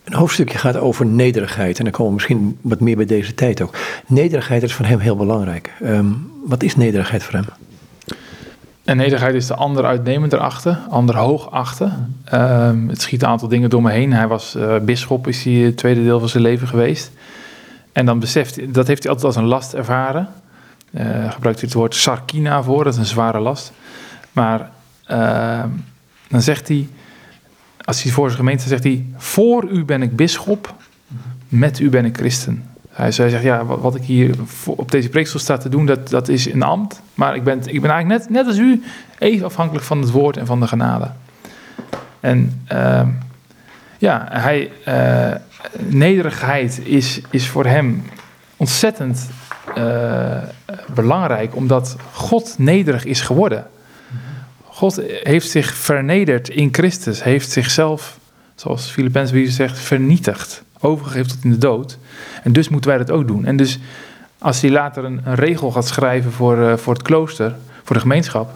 Een 0.04 0.14
hoofdstukje 0.16 0.58
gaat 0.58 0.76
over 0.76 1.06
nederigheid. 1.06 1.78
En 1.78 1.84
dan 1.84 1.92
komen 1.92 2.08
we 2.08 2.14
misschien 2.14 2.58
wat 2.60 2.80
meer 2.80 2.96
bij 2.96 3.06
deze 3.06 3.34
tijd 3.34 3.62
ook. 3.62 3.76
Nederigheid 4.06 4.62
is 4.62 4.74
voor 4.74 4.86
hem 4.86 4.98
heel 4.98 5.16
belangrijk. 5.16 5.72
Um, 5.82 6.30
wat 6.46 6.62
is 6.62 6.76
nederigheid 6.76 7.22
voor 7.22 7.34
hem? 7.34 7.44
En 8.90 8.96
nederigheid 8.96 9.34
is 9.34 9.46
de 9.46 9.54
ander 9.54 9.84
uitnemender 9.84 10.38
achten, 10.38 10.78
ander 10.88 11.16
hoog 11.16 11.50
achten. 11.50 12.16
Ehm, 12.24 12.88
het 12.88 13.02
schiet 13.02 13.22
een 13.22 13.28
aantal 13.28 13.48
dingen 13.48 13.70
door 13.70 13.82
me 13.82 13.90
heen. 13.90 14.12
Hij 14.12 14.26
was 14.28 14.56
uh, 14.56 14.78
bisschop, 14.78 15.26
is 15.26 15.44
hij 15.44 15.52
het 15.52 15.76
tweede 15.76 16.02
deel 16.02 16.18
van 16.18 16.28
zijn 16.28 16.42
leven 16.42 16.68
geweest. 16.68 17.10
En 17.92 18.06
dan 18.06 18.18
beseft 18.18 18.74
dat 18.74 18.86
heeft 18.86 19.02
hij 19.02 19.12
altijd 19.12 19.26
als 19.26 19.36
een 19.36 19.48
last 19.48 19.74
ervaren. 19.74 20.28
Uh, 20.90 21.02
gebruikt 21.32 21.60
hij 21.60 21.68
het 21.68 21.72
woord 21.72 21.94
sarkina 21.94 22.62
voor, 22.62 22.84
dat 22.84 22.92
is 22.92 22.98
een 22.98 23.06
zware 23.06 23.40
last. 23.40 23.72
Maar 24.32 24.70
uh, 25.10 25.64
dan 26.28 26.42
zegt 26.42 26.68
hij, 26.68 26.88
als 27.84 28.02
hij 28.02 28.12
voor 28.12 28.26
zijn 28.26 28.38
gemeente 28.38 28.68
zegt 28.68 28.84
hij, 28.84 29.06
voor 29.16 29.68
u 29.68 29.84
ben 29.84 30.02
ik 30.02 30.16
bisschop, 30.16 30.74
met 31.48 31.78
u 31.78 31.88
ben 31.88 32.04
ik 32.04 32.16
christen. 32.16 32.69
Hij, 33.00 33.12
zegt, 33.12 33.42
ja, 33.42 33.64
wat, 33.64 33.94
ik 33.94 34.02
hier 34.02 34.34
op 34.64 34.90
deze 34.90 35.08
preeksel 35.08 35.38
sta 35.38 35.56
te 35.56 35.68
doen, 35.68 35.86
dat, 35.86 36.08
dat 36.08 36.28
is 36.28 36.52
een 36.52 36.62
ambt. 36.62 37.00
Maar 37.14 37.34
ik 37.34 37.44
ben, 37.44 37.58
ik 37.66 37.80
ben 37.80 37.90
eigenlijk 37.90 38.20
net, 38.20 38.30
net 38.30 38.46
als 38.46 38.58
u 38.58 38.82
even 39.18 39.46
afhankelijk 39.46 39.84
van 39.84 40.00
het 40.00 40.10
woord 40.10 40.36
en 40.36 40.46
van 40.46 40.60
de 40.60 40.66
genade. 40.66 41.10
En 42.20 42.64
uh, 42.72 43.08
ja, 43.98 44.26
hij, 44.30 44.70
uh, 44.88 45.34
nederigheid 45.78 46.80
is, 46.84 47.20
is 47.30 47.48
voor 47.48 47.66
hem 47.66 48.02
ontzettend 48.56 49.30
uh, 49.76 50.36
belangrijk, 50.94 51.56
omdat 51.56 51.96
God 52.12 52.54
nederig 52.58 53.04
is 53.04 53.20
geworden. 53.20 53.66
God 54.64 55.00
heeft 55.22 55.50
zich 55.50 55.74
vernederd 55.74 56.48
in 56.48 56.68
Christus, 56.72 57.22
heeft 57.22 57.50
zichzelf, 57.50 58.18
zoals 58.54 58.86
Filippenzen 58.86 59.50
zegt, 59.50 59.78
vernietigd 59.78 60.62
overgegeven 60.80 61.28
tot 61.28 61.44
in 61.44 61.50
de 61.50 61.58
dood. 61.58 61.98
En 62.42 62.52
dus 62.52 62.68
moeten 62.68 62.90
wij 62.90 62.98
dat 62.98 63.10
ook 63.10 63.26
doen. 63.26 63.44
En 63.44 63.56
dus 63.56 63.78
als 64.38 64.60
hij 64.60 64.70
later 64.70 65.04
een, 65.04 65.20
een 65.24 65.34
regel 65.34 65.70
gaat 65.70 65.86
schrijven 65.86 66.32
voor, 66.32 66.58
uh, 66.58 66.76
voor 66.76 66.92
het 66.92 67.02
klooster, 67.02 67.56
voor 67.82 67.96
de 67.96 68.02
gemeenschap, 68.02 68.52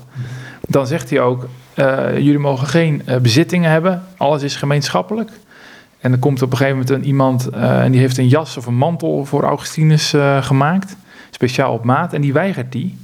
dan 0.69 0.87
zegt 0.87 1.11
hij 1.11 1.21
ook: 1.21 1.49
uh, 1.75 2.13
jullie 2.13 2.39
mogen 2.39 2.67
geen 2.67 3.03
uh, 3.09 3.17
bezittingen 3.17 3.71
hebben, 3.71 4.03
alles 4.17 4.43
is 4.43 4.57
gemeenschappelijk. 4.57 5.31
En 6.01 6.11
dan 6.11 6.21
komt 6.21 6.43
op 6.43 6.51
een 6.51 6.57
gegeven 6.57 6.79
moment 6.79 6.97
een, 6.97 7.05
iemand 7.07 7.49
en 7.49 7.93
die 7.93 8.01
heeft 8.01 8.19
een 8.19 8.29
jas 8.29 8.57
of 8.57 8.67
een 8.67 8.77
mantel 8.77 9.25
voor 9.25 9.43
Augustinus 9.43 10.15
gemaakt. 10.41 10.97
Speciaal 11.31 11.73
op 11.73 11.85
maat. 11.85 12.13
En 12.13 12.21
die 12.21 12.33
weigert 12.33 12.73
die. 12.73 12.99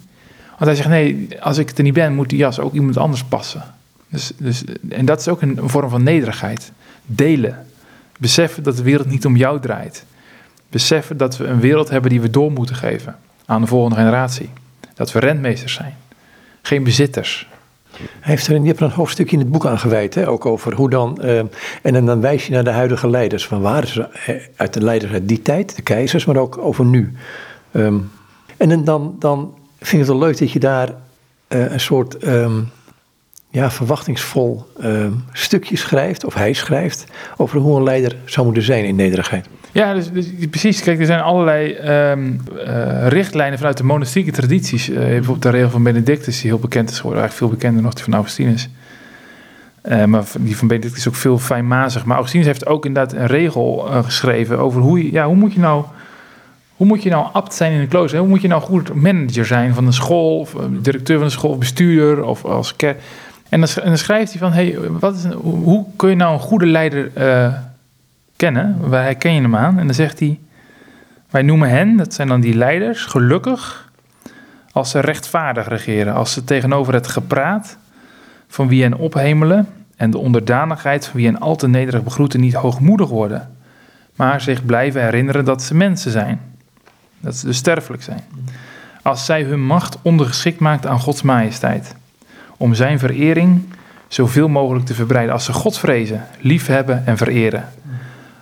Want 0.49 0.65
hij 0.65 0.75
zegt, 0.75 0.89
nee, 0.89 1.29
als 1.41 1.59
ik 1.59 1.71
er 1.71 1.83
niet 1.83 1.95
ben, 1.95 2.15
moet 2.15 2.29
die 2.29 2.39
jas 2.39 2.59
ook 2.59 2.75
iemand 2.75 2.97
anders 2.97 3.25
passen. 3.25 3.63
Dus, 4.09 4.33
dus, 4.37 4.65
en 4.89 5.05
dat 5.05 5.21
is 5.21 5.29
ook 5.29 5.43
een 5.43 5.59
vorm 5.63 5.91
van 5.91 6.03
nederigheid. 6.03 6.73
Delen. 7.07 7.67
Beseffen 8.21 8.63
dat 8.63 8.77
de 8.77 8.83
wereld 8.83 9.07
niet 9.07 9.27
om 9.27 9.37
jou 9.37 9.61
draait. 9.61 10.05
Beseffen 10.69 11.17
dat 11.17 11.37
we 11.37 11.45
een 11.45 11.61
wereld 11.61 11.91
hebben 11.91 12.11
die 12.11 12.21
we 12.21 12.31
door 12.31 12.53
moeten 12.53 12.77
geven 12.77 13.17
aan 13.47 13.61
de 13.61 13.67
volgende 13.67 13.97
generatie. 13.97 14.51
Dat 14.95 15.13
we 15.13 15.19
rentmeesters 15.19 15.73
zijn. 15.73 15.95
Geen 16.63 16.85
bezitters. 16.85 17.49
Hij 17.91 18.11
heeft 18.21 18.47
er, 18.47 18.61
je 18.61 18.67
hebt 18.67 18.81
er 18.81 18.87
een 18.87 18.93
hoofdstukje 18.93 19.37
in 19.37 19.43
het 19.43 19.51
boek 19.51 19.67
aan 19.67 19.79
gewijd, 19.79 20.27
ook 20.27 20.47
over 20.47 20.75
hoe 20.75 20.91
dan. 20.91 21.19
Uh, 21.23 21.39
en 21.83 22.05
dan 22.05 22.21
wijs 22.21 22.47
je 22.47 22.53
naar 22.53 22.65
de 22.65 22.71
huidige 22.71 23.11
leiders. 23.11 23.47
Van 23.47 23.61
waren 23.61 23.89
ze 23.89 24.49
uit 24.57 24.75
de 24.75 24.83
leiders 24.83 25.13
uit 25.13 25.29
die 25.29 25.43
tijd, 25.43 25.77
de 25.77 25.83
keizers, 25.83 26.25
maar 26.25 26.37
ook 26.37 26.59
over 26.59 26.85
nu. 26.85 27.13
Um, 27.73 28.11
en 28.57 28.85
dan, 28.85 29.17
dan 29.19 29.55
vind 29.79 29.93
ik 29.93 29.99
het 29.99 30.09
wel 30.09 30.19
leuk 30.19 30.39
dat 30.39 30.51
je 30.51 30.59
daar 30.59 30.89
uh, 30.89 31.73
een 31.73 31.81
soort 31.81 32.27
um, 32.27 32.71
ja, 33.51 33.71
verwachtingsvol 33.71 34.67
um, 34.85 35.25
stukje 35.33 35.77
schrijft, 35.77 36.25
of 36.25 36.35
hij 36.35 36.53
schrijft, 36.53 37.05
over 37.37 37.59
hoe 37.59 37.77
een 37.77 37.83
leider 37.83 38.17
zou 38.25 38.47
moeten 38.47 38.63
zijn 38.63 38.85
in 38.85 38.97
nederigheid. 38.97 39.49
Ja, 39.73 39.95
dus, 39.95 40.13
dus, 40.13 40.27
precies. 40.51 40.83
Kijk, 40.83 40.99
er 41.01 41.07
zijn 41.07 41.21
allerlei 41.21 41.77
um, 42.11 42.41
uh, 42.55 43.07
richtlijnen 43.09 43.59
vanuit 43.59 43.77
de 43.77 43.85
monastieke 43.85 44.31
tradities. 44.31 44.89
Uh, 44.89 44.97
bijvoorbeeld 44.97 45.43
de 45.43 45.51
regel 45.51 45.71
van 45.71 45.83
Benedictus, 45.83 46.41
die 46.41 46.51
heel 46.51 46.59
bekend 46.59 46.91
is 46.91 46.97
geworden. 46.97 47.23
Eigenlijk 47.23 47.51
veel 47.51 47.59
bekender 47.59 47.83
nog 47.83 47.95
die 47.95 48.05
van 48.05 48.15
Augustinus. 48.15 48.69
Uh, 49.85 50.05
maar 50.05 50.25
die 50.39 50.57
van 50.57 50.69
Benedictus 50.69 50.99
is 50.99 51.09
ook 51.09 51.15
veel 51.15 51.39
fijnmazig. 51.39 52.05
Maar 52.05 52.15
Augustinus 52.15 52.47
heeft 52.47 52.67
ook 52.67 52.87
inderdaad 52.87 53.13
een 53.13 53.27
regel 53.27 53.77
geschreven 54.05 54.59
over 54.59 54.81
hoe, 54.81 55.05
je, 55.05 55.13
ja, 55.13 55.27
hoe 55.27 55.37
moet 55.37 55.53
je 55.53 55.61
nou... 55.61 55.85
Hoe 56.77 56.89
moet 56.89 57.03
je 57.03 57.11
nou 57.11 57.27
abt 57.33 57.55
zijn 57.55 57.73
in 57.73 57.81
een 57.81 57.89
klooster? 57.89 58.19
Hoe 58.19 58.29
moet 58.29 58.43
je 58.43 58.49
nou 58.49 58.63
goed 58.63 58.95
manager 58.95 59.47
zijn 59.47 59.75
van 59.75 59.87
een 59.87 59.93
school, 59.93 60.39
of 60.39 60.57
directeur 60.71 61.17
van 61.17 61.25
een 61.25 61.31
school, 61.31 61.51
of 61.51 61.59
bestuurder, 61.59 62.25
of 62.25 62.45
als 62.45 62.77
kerk? 62.77 63.01
En 63.51 63.61
dan, 63.61 63.99
schrijft 63.99 64.31
hij 64.31 64.41
van, 64.41 64.53
hey, 64.53 64.79
wat 64.81 65.17
is 65.17 65.25
een, 65.25 65.33
hoe 65.43 65.87
kun 65.97 66.09
je 66.09 66.17
nou 66.17 66.33
een 66.33 66.41
goede 66.41 66.67
leider 66.67 67.11
kennen. 68.41 68.89
Waar 68.89 69.03
herken 69.03 69.35
je 69.35 69.41
hem 69.41 69.57
aan? 69.57 69.79
En 69.79 69.87
dan 69.87 69.95
zegt 69.95 70.19
hij: 70.19 70.39
Wij 71.31 71.43
noemen 71.43 71.69
hen, 71.69 71.97
dat 71.97 72.15
zijn 72.15 72.29
dan 72.29 72.41
die 72.41 72.55
leiders, 72.55 73.05
gelukkig 73.05 73.91
als 74.73 74.91
ze 74.91 75.01
rechtvaardig 75.01 75.69
regeren. 75.69 76.15
Als 76.15 76.33
ze 76.33 76.45
tegenover 76.45 76.95
het 76.95 77.07
gepraat 77.07 77.77
van 78.49 78.69
wie 78.69 78.83
hen 78.83 78.95
ophemelen 78.95 79.69
en 79.97 80.11
de 80.11 80.19
onderdanigheid 80.19 81.07
van 81.07 81.17
wie 81.17 81.27
hen 81.27 81.41
al 81.41 81.57
te 81.57 81.69
nederig 81.69 82.03
begroeten 82.03 82.41
niet 82.41 82.55
hoogmoedig 82.55 83.09
worden, 83.09 83.57
maar 84.17 84.41
zich 84.41 84.65
blijven 84.65 85.03
herinneren 85.03 85.45
dat 85.45 85.63
ze 85.63 85.75
mensen 85.75 86.11
zijn. 86.11 86.41
Dat 87.21 87.37
ze 87.37 87.47
dus 87.47 87.57
sterfelijk 87.57 88.03
zijn. 88.03 88.23
Als 89.03 89.25
zij 89.25 89.43
hun 89.43 89.67
macht 89.67 89.99
ondergeschikt 90.03 90.61
maakt 90.61 90.87
aan 90.87 91.01
Gods 91.01 91.23
majesteit. 91.23 91.95
Om 92.61 92.75
zijn 92.75 92.99
verering 92.99 93.63
zoveel 94.09 94.49
mogelijk 94.49 94.87
te 94.87 94.95
verbreiden. 94.95 95.35
Als 95.35 95.45
ze 95.45 95.53
God 95.53 95.79
vrezen, 95.79 96.27
liefhebben 96.41 97.07
en 97.07 97.17
vereren. 97.17 97.69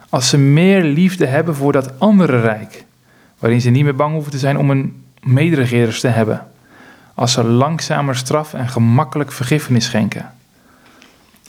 Als 0.09 0.29
ze 0.29 0.39
meer 0.39 0.83
liefde 0.83 1.27
hebben 1.27 1.55
voor 1.55 1.73
dat 1.73 2.01
andere 2.01 2.41
rijk, 2.41 2.85
waarin 3.39 3.61
ze 3.61 3.71
niet 3.71 3.85
meer 3.85 3.95
bang 3.95 4.13
hoeven 4.13 4.33
te 4.33 4.39
zijn 4.39 4.59
om 4.59 4.71
een 4.71 5.03
mederegerers 5.23 6.01
te 6.01 6.09
hebben. 6.09 6.47
Als 7.15 7.33
ze 7.33 7.45
langzamer 7.45 8.17
straf 8.17 8.55
en 8.55 8.69
gemakkelijk 8.69 9.33
vergiffenis 9.33 9.85
schenken. 9.85 10.31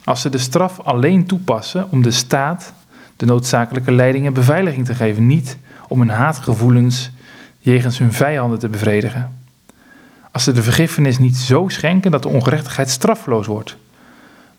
Als 0.03 0.21
ze 0.21 0.29
de 0.29 0.37
straf 0.37 0.79
alleen 0.79 1.25
toepassen 1.25 1.87
om 1.91 2.01
de 2.01 2.11
staat 2.11 2.73
de 3.15 3.25
noodzakelijke 3.25 3.91
leiding 3.91 4.25
en 4.25 4.33
beveiliging 4.33 4.85
te 4.85 4.95
geven, 4.95 5.27
niet 5.27 5.57
om 5.87 5.99
hun 5.99 6.09
haatgevoelens 6.09 7.11
jegens 7.59 7.97
hun 7.97 8.13
vijanden 8.13 8.59
te 8.59 8.69
bevredigen. 8.69 9.38
Als 10.31 10.43
ze 10.43 10.51
de 10.51 10.63
vergiffenis 10.63 11.17
niet 11.17 11.37
zo 11.37 11.67
schenken 11.67 12.11
dat 12.11 12.23
de 12.23 12.29
ongerechtigheid 12.29 12.89
straffeloos 12.89 13.47
wordt, 13.47 13.77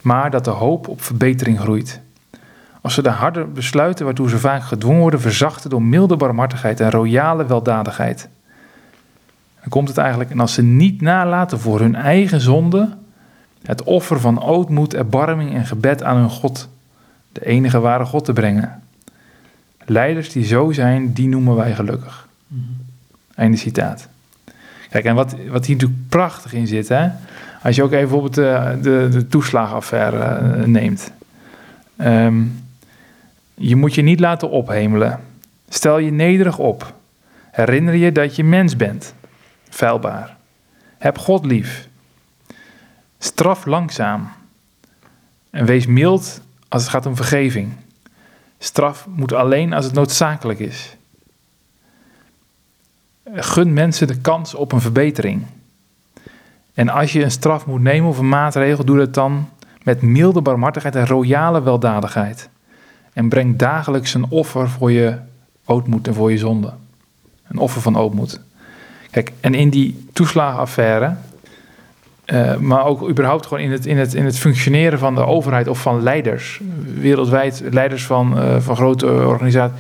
maar 0.03 0.31
dat 0.31 0.45
de 0.45 0.51
hoop 0.51 0.89
op 0.89 1.03
verbetering 1.03 1.61
groeit. 1.61 2.01
Als 2.81 2.95
ze 2.95 3.03
de 3.03 3.09
harde 3.09 3.45
besluiten 3.45 4.05
waartoe 4.05 4.29
ze 4.29 4.39
vaak 4.39 4.63
gedwongen 4.63 5.01
worden 5.01 5.21
verzachten 5.21 5.71
door 5.71 5.83
milde 5.83 6.17
barmhartigheid 6.17 6.81
en 6.81 6.91
royale 6.91 7.47
weldadigheid. 7.47 8.29
Dan 9.61 9.69
komt 9.69 9.89
het 9.89 9.99
eigenlijk, 9.99 10.31
en 10.31 10.41
als 10.41 10.55
ze 10.55 10.63
niet 10.63 11.01
nalaten 11.01 11.61
voor 11.61 11.81
hun 11.81 11.95
eigen 11.95 12.41
zonde, 12.41 12.97
het 13.63 13.83
offer 13.83 14.21
van 14.21 14.43
ootmoed, 14.43 14.95
erbarming 14.95 15.55
en 15.55 15.67
gebed 15.67 16.03
aan 16.03 16.17
hun 16.17 16.31
God, 16.31 16.69
de 17.33 17.47
enige 17.47 17.81
ware 17.81 18.05
God 18.05 18.25
te 18.25 18.33
brengen. 18.33 18.83
Leiders 19.85 20.33
die 20.33 20.45
zo 20.45 20.73
zijn, 20.73 21.13
die 21.13 21.29
noemen 21.29 21.57
wij 21.57 21.75
gelukkig. 21.75 22.29
-hmm. 22.49 22.77
Einde 23.35 23.57
citaat. 23.57 24.09
Kijk, 24.91 25.05
en 25.05 25.15
wat, 25.15 25.37
wat 25.49 25.67
hier 25.67 25.77
natuurlijk 25.77 26.09
prachtig 26.09 26.53
in 26.53 26.67
zit, 26.67 26.89
hè? 26.89 27.09
als 27.63 27.77
je 27.77 27.83
ook 27.83 27.93
even 27.93 28.09
bijvoorbeeld 28.09 28.35
de, 28.35 28.79
de, 28.83 29.09
de 29.11 29.27
toeslagenaffaire 29.27 30.57
uh, 30.57 30.65
neemt. 30.65 31.13
Um, 31.99 32.65
je 33.55 33.77
moet 33.77 33.95
je 33.95 34.03
niet 34.03 34.21
laten 34.21 34.51
ophemelen. 34.51 35.21
Stel 35.69 35.99
je 35.99 36.11
nederig 36.11 36.59
op. 36.59 36.95
Herinner 37.51 37.95
je 37.95 38.13
dat 38.13 38.37
je 38.37 38.45
mens 38.45 38.77
bent. 38.77 39.15
Feilbaar. 39.69 40.37
Heb 40.99 41.19
God 41.19 41.45
lief. 41.45 41.89
Straf 43.19 43.65
langzaam. 43.65 44.29
En 45.51 45.65
wees 45.65 45.87
mild 45.87 46.41
als 46.69 46.83
het 46.83 46.91
gaat 46.91 47.07
om 47.07 47.17
vergeving. 47.17 47.73
Straf 48.59 49.07
moet 49.11 49.33
alleen 49.33 49.73
als 49.73 49.85
het 49.85 49.95
noodzakelijk 49.95 50.59
is. 50.59 50.97
Gun 53.35 53.73
mensen 53.73 54.07
de 54.07 54.21
kans 54.21 54.55
op 54.55 54.73
een 54.73 54.81
verbetering. 54.81 55.43
En 56.75 56.89
als 56.89 57.13
je 57.13 57.23
een 57.23 57.31
straf 57.31 57.67
moet 57.67 57.81
nemen 57.81 58.09
of 58.09 58.19
een 58.19 58.29
maatregel, 58.29 58.85
doe 58.85 58.97
dat 58.97 59.15
dan 59.15 59.49
met 59.83 60.03
milde 60.03 60.41
barmhartigheid 60.41 60.97
en 60.97 61.07
royale 61.07 61.63
weldadigheid. 61.63 62.49
En 63.13 63.29
breng 63.29 63.57
dagelijks 63.57 64.15
een 64.15 64.27
offer 64.29 64.69
voor 64.69 64.93
je 64.93 65.17
ootmoed 65.65 66.07
en 66.07 66.15
voor 66.15 66.31
je 66.31 66.39
zonde. 66.39 66.73
Een 67.49 67.59
offer 67.59 67.83
van 67.83 67.97
ootmoed. 67.97 68.41
Kijk, 69.11 69.33
en 69.41 69.55
in 69.55 69.71
die 69.71 70.07
toeslagenaffaire, 70.13 71.15
uh, 72.27 72.57
maar 72.57 72.85
ook 72.85 73.09
überhaupt 73.09 73.47
gewoon 73.47 73.63
in 73.63 73.71
het, 73.71 73.87
in, 73.87 73.99
het, 73.99 74.15
in 74.15 74.25
het 74.25 74.39
functioneren 74.39 74.99
van 74.99 75.15
de 75.15 75.27
overheid 75.27 75.69
of 75.69 75.81
van 75.81 76.03
leiders, 76.03 76.61
wereldwijd 76.95 77.63
leiders 77.71 78.07
van, 78.07 78.39
uh, 78.39 78.61
van 78.61 78.77
grote 78.77 79.07
organisaties. 79.07 79.79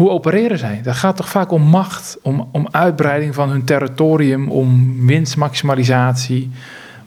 Hoe 0.00 0.10
opereren 0.10 0.58
zij? 0.58 0.80
Dat 0.82 0.94
gaat 0.94 1.16
toch 1.16 1.28
vaak 1.28 1.50
om 1.50 1.62
macht, 1.62 2.18
om, 2.22 2.48
om 2.52 2.68
uitbreiding 2.70 3.34
van 3.34 3.50
hun 3.50 3.64
territorium, 3.64 4.48
om 4.48 4.96
winstmaximalisatie, 5.06 6.50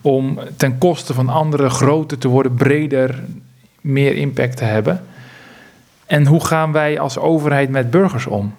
om 0.02 0.40
ten 0.58 0.78
koste 0.78 1.14
van 1.14 1.30
anderen 1.30 1.72
groter 1.72 2.18
te 2.18 2.28
worden, 2.28 2.54
breder, 2.54 3.24
meer 3.82 4.16
impact 4.16 4.58
te 4.58 4.64
hebben. 4.64 5.04
En 6.06 6.26
hoe 6.26 6.46
gaan 6.46 6.72
wij 6.72 7.00
als 7.00 7.18
overheid 7.18 7.70
met 7.70 7.92
burgers 7.92 8.28
om? 8.28 8.54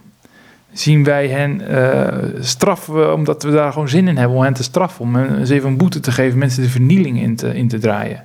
Zien 0.72 1.04
wij 1.04 1.28
hen 1.28 1.60
uh, 1.70 2.40
straffen 2.40 3.14
omdat 3.14 3.42
we 3.42 3.50
daar 3.50 3.72
gewoon 3.72 3.88
zin 3.88 4.08
in 4.08 4.16
hebben 4.16 4.36
om 4.36 4.42
hen 4.42 4.54
te 4.54 4.62
straffen, 4.62 5.04
om 5.04 5.14
hen 5.14 5.38
eens 5.38 5.50
even 5.50 5.68
een 5.68 5.76
boete 5.76 6.00
te 6.00 6.12
geven, 6.12 6.38
mensen 6.38 6.62
de 6.62 6.68
vernieling 6.68 7.20
in 7.20 7.36
te, 7.36 7.54
in 7.54 7.68
te 7.68 7.78
draaien? 7.78 8.24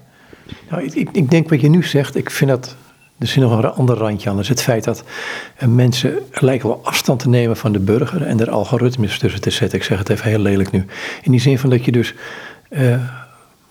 Nou, 0.69 0.83
ik, 0.83 1.09
ik 1.11 1.29
denk 1.29 1.49
wat 1.49 1.61
je 1.61 1.69
nu 1.69 1.83
zegt, 1.83 2.15
ik 2.15 2.29
vind 2.29 2.49
dat 2.49 2.75
er 3.19 3.27
zit 3.27 3.43
nog 3.43 3.63
een 3.63 3.71
ander 3.71 3.97
randje 3.97 4.29
aan. 4.29 4.35
Dat 4.35 4.47
het 4.47 4.61
feit 4.61 4.83
dat 4.83 5.03
uh, 5.63 5.69
mensen 5.69 6.19
lijken 6.31 6.67
wel 6.67 6.81
afstand 6.83 7.19
te 7.19 7.29
nemen 7.29 7.57
van 7.57 7.71
de 7.71 7.79
burger 7.79 8.21
en 8.21 8.39
er 8.39 8.49
algoritmes 8.49 9.19
tussen 9.19 9.41
te 9.41 9.49
zetten. 9.49 9.77
Ik 9.77 9.83
zeg 9.83 9.97
het 9.97 10.09
even 10.09 10.29
heel 10.29 10.39
lelijk 10.39 10.71
nu. 10.71 10.85
In 11.21 11.31
die 11.31 11.41
zin 11.41 11.59
van 11.59 11.69
dat 11.69 11.85
je 11.85 11.91
dus 11.91 12.13
uh, 12.69 13.03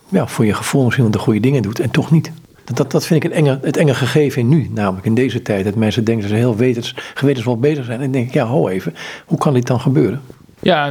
ja, 0.08 0.26
voor 0.26 0.46
je 0.46 0.54
gevoel 0.54 0.84
misschien 0.84 1.10
de 1.10 1.18
goede 1.18 1.40
dingen 1.40 1.62
doet 1.62 1.80
en 1.80 1.90
toch 1.90 2.10
niet. 2.10 2.32
Dat, 2.74 2.90
dat 2.90 3.06
vind 3.06 3.24
ik 3.24 3.30
een 3.30 3.36
enge, 3.36 3.58
het 3.62 3.76
enge 3.76 3.94
gegeven 3.94 4.48
nu, 4.48 4.70
namelijk 4.74 5.06
in 5.06 5.14
deze 5.14 5.42
tijd. 5.42 5.64
Dat 5.64 5.74
mensen 5.74 6.04
denken 6.04 6.22
dat 6.22 6.32
ze 6.32 6.38
heel 6.38 6.56
wetens, 6.56 6.94
gewetensvol 7.14 7.58
bezig 7.58 7.84
zijn. 7.84 7.96
En 7.96 8.02
dan 8.02 8.12
denk 8.12 8.26
ik, 8.26 8.34
ja, 8.34 8.44
ho 8.44 8.68
even, 8.68 8.94
hoe 9.26 9.38
kan 9.38 9.54
dit 9.54 9.66
dan 9.66 9.80
gebeuren? 9.80 10.22
Ja, 10.60 10.90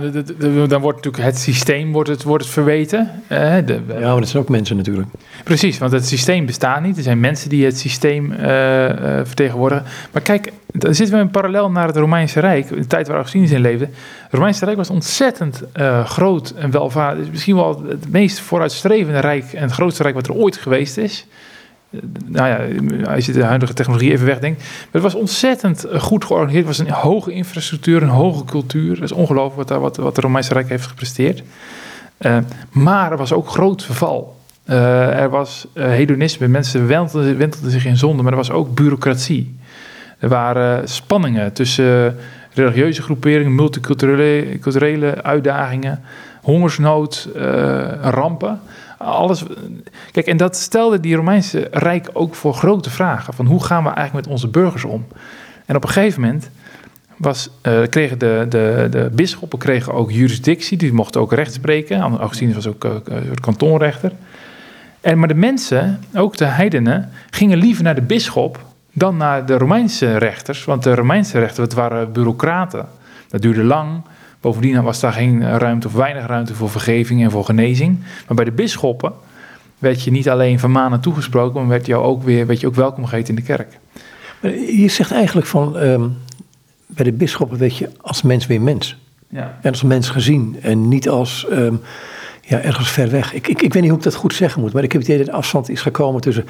dan 0.67 0.81
wordt 0.81 0.97
natuurlijk 0.97 1.23
het 1.23 1.37
systeem 1.37 1.91
wordt 1.91 2.09
het, 2.09 2.23
wordt 2.23 2.43
het 2.43 2.53
verweten. 2.53 3.11
Uh, 3.23 3.55
de, 3.65 3.79
ja, 3.87 4.11
maar 4.11 4.19
dat 4.19 4.27
zijn 4.27 4.43
ook 4.43 4.49
mensen 4.49 4.77
natuurlijk. 4.77 5.07
Precies, 5.43 5.77
want 5.77 5.91
het 5.91 6.07
systeem 6.07 6.45
bestaat 6.45 6.81
niet. 6.81 6.97
Er 6.97 7.03
zijn 7.03 7.19
mensen 7.19 7.49
die 7.49 7.65
het 7.65 7.79
systeem 7.79 8.31
uh, 8.31 8.89
uh, 8.89 8.95
vertegenwoordigen. 9.23 9.85
Maar 10.11 10.21
kijk, 10.21 10.51
dan 10.65 10.95
zitten 10.95 11.15
we 11.15 11.21
in 11.21 11.29
parallel 11.29 11.71
naar 11.71 11.87
het 11.87 11.95
Romeinse 11.95 12.39
Rijk. 12.39 12.69
In 12.69 12.81
de 12.81 12.87
tijd 12.87 13.07
waar 13.07 13.15
Augustinus 13.15 13.51
in 13.51 13.61
leefde. 13.61 13.85
Het 14.23 14.31
Romeinse 14.31 14.65
Rijk 14.65 14.77
was 14.77 14.89
ontzettend 14.89 15.63
groot 16.03 16.49
en 16.49 16.71
welvaardig. 16.71 17.29
Misschien 17.31 17.55
wel 17.55 17.83
het 17.87 18.11
meest 18.11 18.39
vooruitstrevende 18.39 19.19
rijk 19.19 19.53
en 19.53 19.61
het 19.61 19.71
grootste 19.71 20.03
rijk 20.03 20.15
wat 20.15 20.27
er 20.27 20.33
ooit 20.33 20.57
geweest 20.57 20.97
is 20.97 21.25
nou 22.25 22.47
ja, 22.47 23.11
als 23.13 23.25
je 23.25 23.31
de 23.31 23.43
huidige 23.43 23.73
technologie 23.73 24.11
even 24.11 24.25
wegdenkt. 24.25 24.59
Maar 24.59 24.87
het 24.91 25.01
was 25.01 25.15
ontzettend 25.15 25.85
goed 25.97 26.25
georganiseerd. 26.25 26.67
Het 26.67 26.77
was 26.77 26.87
een 26.87 26.93
hoge 26.93 27.31
infrastructuur, 27.31 28.01
een 28.01 28.09
hoge 28.09 28.45
cultuur. 28.45 28.93
Het 28.93 29.03
is 29.03 29.11
ongelooflijk 29.11 29.69
wat, 29.69 29.81
wat, 29.81 29.97
wat 29.97 30.15
de 30.15 30.21
Romeinse 30.21 30.53
Rijk 30.53 30.69
heeft 30.69 30.87
gepresteerd. 30.87 31.43
Uh, 32.19 32.37
maar 32.71 33.11
er 33.11 33.17
was 33.17 33.33
ook 33.33 33.49
groot 33.49 33.83
verval. 33.83 34.35
Uh, 34.69 35.19
er 35.19 35.29
was 35.29 35.67
hedonisme, 35.73 36.47
mensen 36.47 36.87
wentelden, 36.87 37.37
wentelden, 37.37 37.71
zich 37.71 37.85
in 37.85 37.97
zonde, 37.97 38.23
maar 38.23 38.31
er 38.31 38.37
was 38.37 38.51
ook 38.51 38.75
bureaucratie. 38.75 39.57
Er 40.19 40.29
waren 40.29 40.89
spanningen 40.89 41.53
tussen 41.53 42.15
religieuze 42.53 43.01
groeperingen, 43.01 43.55
multiculturele 43.55 44.59
culturele 44.59 45.23
uitdagingen, 45.23 46.01
hongersnood, 46.47 47.29
uh, 47.35 47.41
rampen. 48.01 48.59
Alles. 48.97 49.43
Kijk, 50.11 50.27
en 50.27 50.37
dat 50.37 50.55
stelde 50.55 50.99
die 50.99 51.15
Romeinse 51.15 51.67
Rijk 51.71 52.09
ook 52.13 52.35
voor 52.35 52.53
grote 52.53 52.89
vragen. 52.89 53.33
Van 53.33 53.45
hoe 53.45 53.63
gaan 53.63 53.83
we 53.83 53.89
eigenlijk 53.89 54.25
met 54.25 54.33
onze 54.33 54.47
burgers 54.47 54.83
om? 54.83 55.05
En 55.65 55.75
op 55.75 55.83
een 55.83 55.89
gegeven 55.89 56.21
moment 56.21 56.49
was, 57.17 57.49
uh, 57.63 57.79
kregen 57.89 58.19
de, 58.19 58.45
de, 58.49 58.87
de 58.89 59.09
bisschoppen 59.13 59.59
kregen 59.59 59.93
ook 59.93 60.11
jurisdictie, 60.11 60.77
die 60.77 60.93
mochten 60.93 61.21
ook 61.21 61.33
recht 61.33 61.53
spreken. 61.53 62.01
Augustinus 62.01 62.55
was 62.55 62.67
ook 62.67 62.85
uh, 62.85 62.95
kantonrechter. 63.39 64.11
En, 65.01 65.19
maar 65.19 65.27
de 65.27 65.35
mensen, 65.35 66.03
ook 66.15 66.37
de 66.37 66.45
heidenen, 66.45 67.09
gingen 67.29 67.57
liever 67.57 67.83
naar 67.83 67.95
de 67.95 68.01
bisschop 68.01 68.59
dan 68.93 69.17
naar 69.17 69.45
de 69.45 69.57
Romeinse 69.57 70.17
rechters. 70.17 70.65
Want 70.65 70.83
de 70.83 70.95
Romeinse 70.95 71.39
rechters, 71.39 71.67
dat 71.69 71.73
waren 71.73 72.11
bureaucraten. 72.11 72.87
Dat 73.29 73.41
duurde 73.41 73.63
lang. 73.63 74.01
Bovendien 74.41 74.83
was 74.83 74.99
daar 74.99 75.13
geen 75.13 75.57
ruimte 75.57 75.87
of 75.87 75.93
weinig 75.93 76.25
ruimte 76.25 76.55
voor 76.55 76.69
vergeving 76.69 77.23
en 77.23 77.31
voor 77.31 77.45
genezing. 77.45 77.99
Maar 78.27 78.35
bij 78.35 78.45
de 78.45 78.51
bisschoppen 78.51 79.13
werd 79.79 80.03
je 80.03 80.11
niet 80.11 80.29
alleen 80.29 80.59
van 80.59 80.71
manen 80.71 80.99
toegesproken, 80.99 81.59
maar 81.59 81.69
werd 81.69 81.85
je 81.85 81.95
ook 81.95 82.23
weer 82.23 82.45
werd 82.45 82.59
je 82.59 82.67
ook 82.67 82.75
welkom 82.75 83.05
geheten 83.05 83.29
in 83.29 83.35
de 83.35 83.41
kerk. 83.55 83.79
Je 84.77 84.87
zegt 84.87 85.11
eigenlijk 85.11 85.47
van 85.47 85.75
um, 85.75 86.17
bij 86.85 87.05
de 87.05 87.11
bisschoppen 87.11 87.57
werd 87.57 87.77
je 87.77 87.89
als 88.01 88.21
mens 88.21 88.47
weer 88.47 88.61
mens. 88.61 88.97
Ja. 89.29 89.57
En 89.61 89.71
als 89.71 89.83
mens 89.83 90.09
gezien 90.09 90.57
en 90.61 90.87
niet 90.87 91.09
als 91.09 91.47
um, 91.51 91.81
ja, 92.49 92.61
ergens 92.61 92.89
ver 92.89 93.09
weg. 93.09 93.33
Ik, 93.33 93.47
ik, 93.47 93.61
ik 93.61 93.73
weet 93.73 93.81
niet 93.81 93.91
hoe 93.91 93.99
ik 93.99 94.05
dat 94.05 94.15
goed 94.15 94.33
zeggen 94.33 94.61
moet, 94.61 94.73
maar 94.73 94.83
ik 94.83 94.91
heb 94.91 95.01
het 95.01 95.09
idee 95.09 95.23
dat 95.23 95.31
de 95.31 95.37
afstand 95.37 95.69
is 95.69 95.81
gekomen 95.81 96.21
tussen 96.21 96.45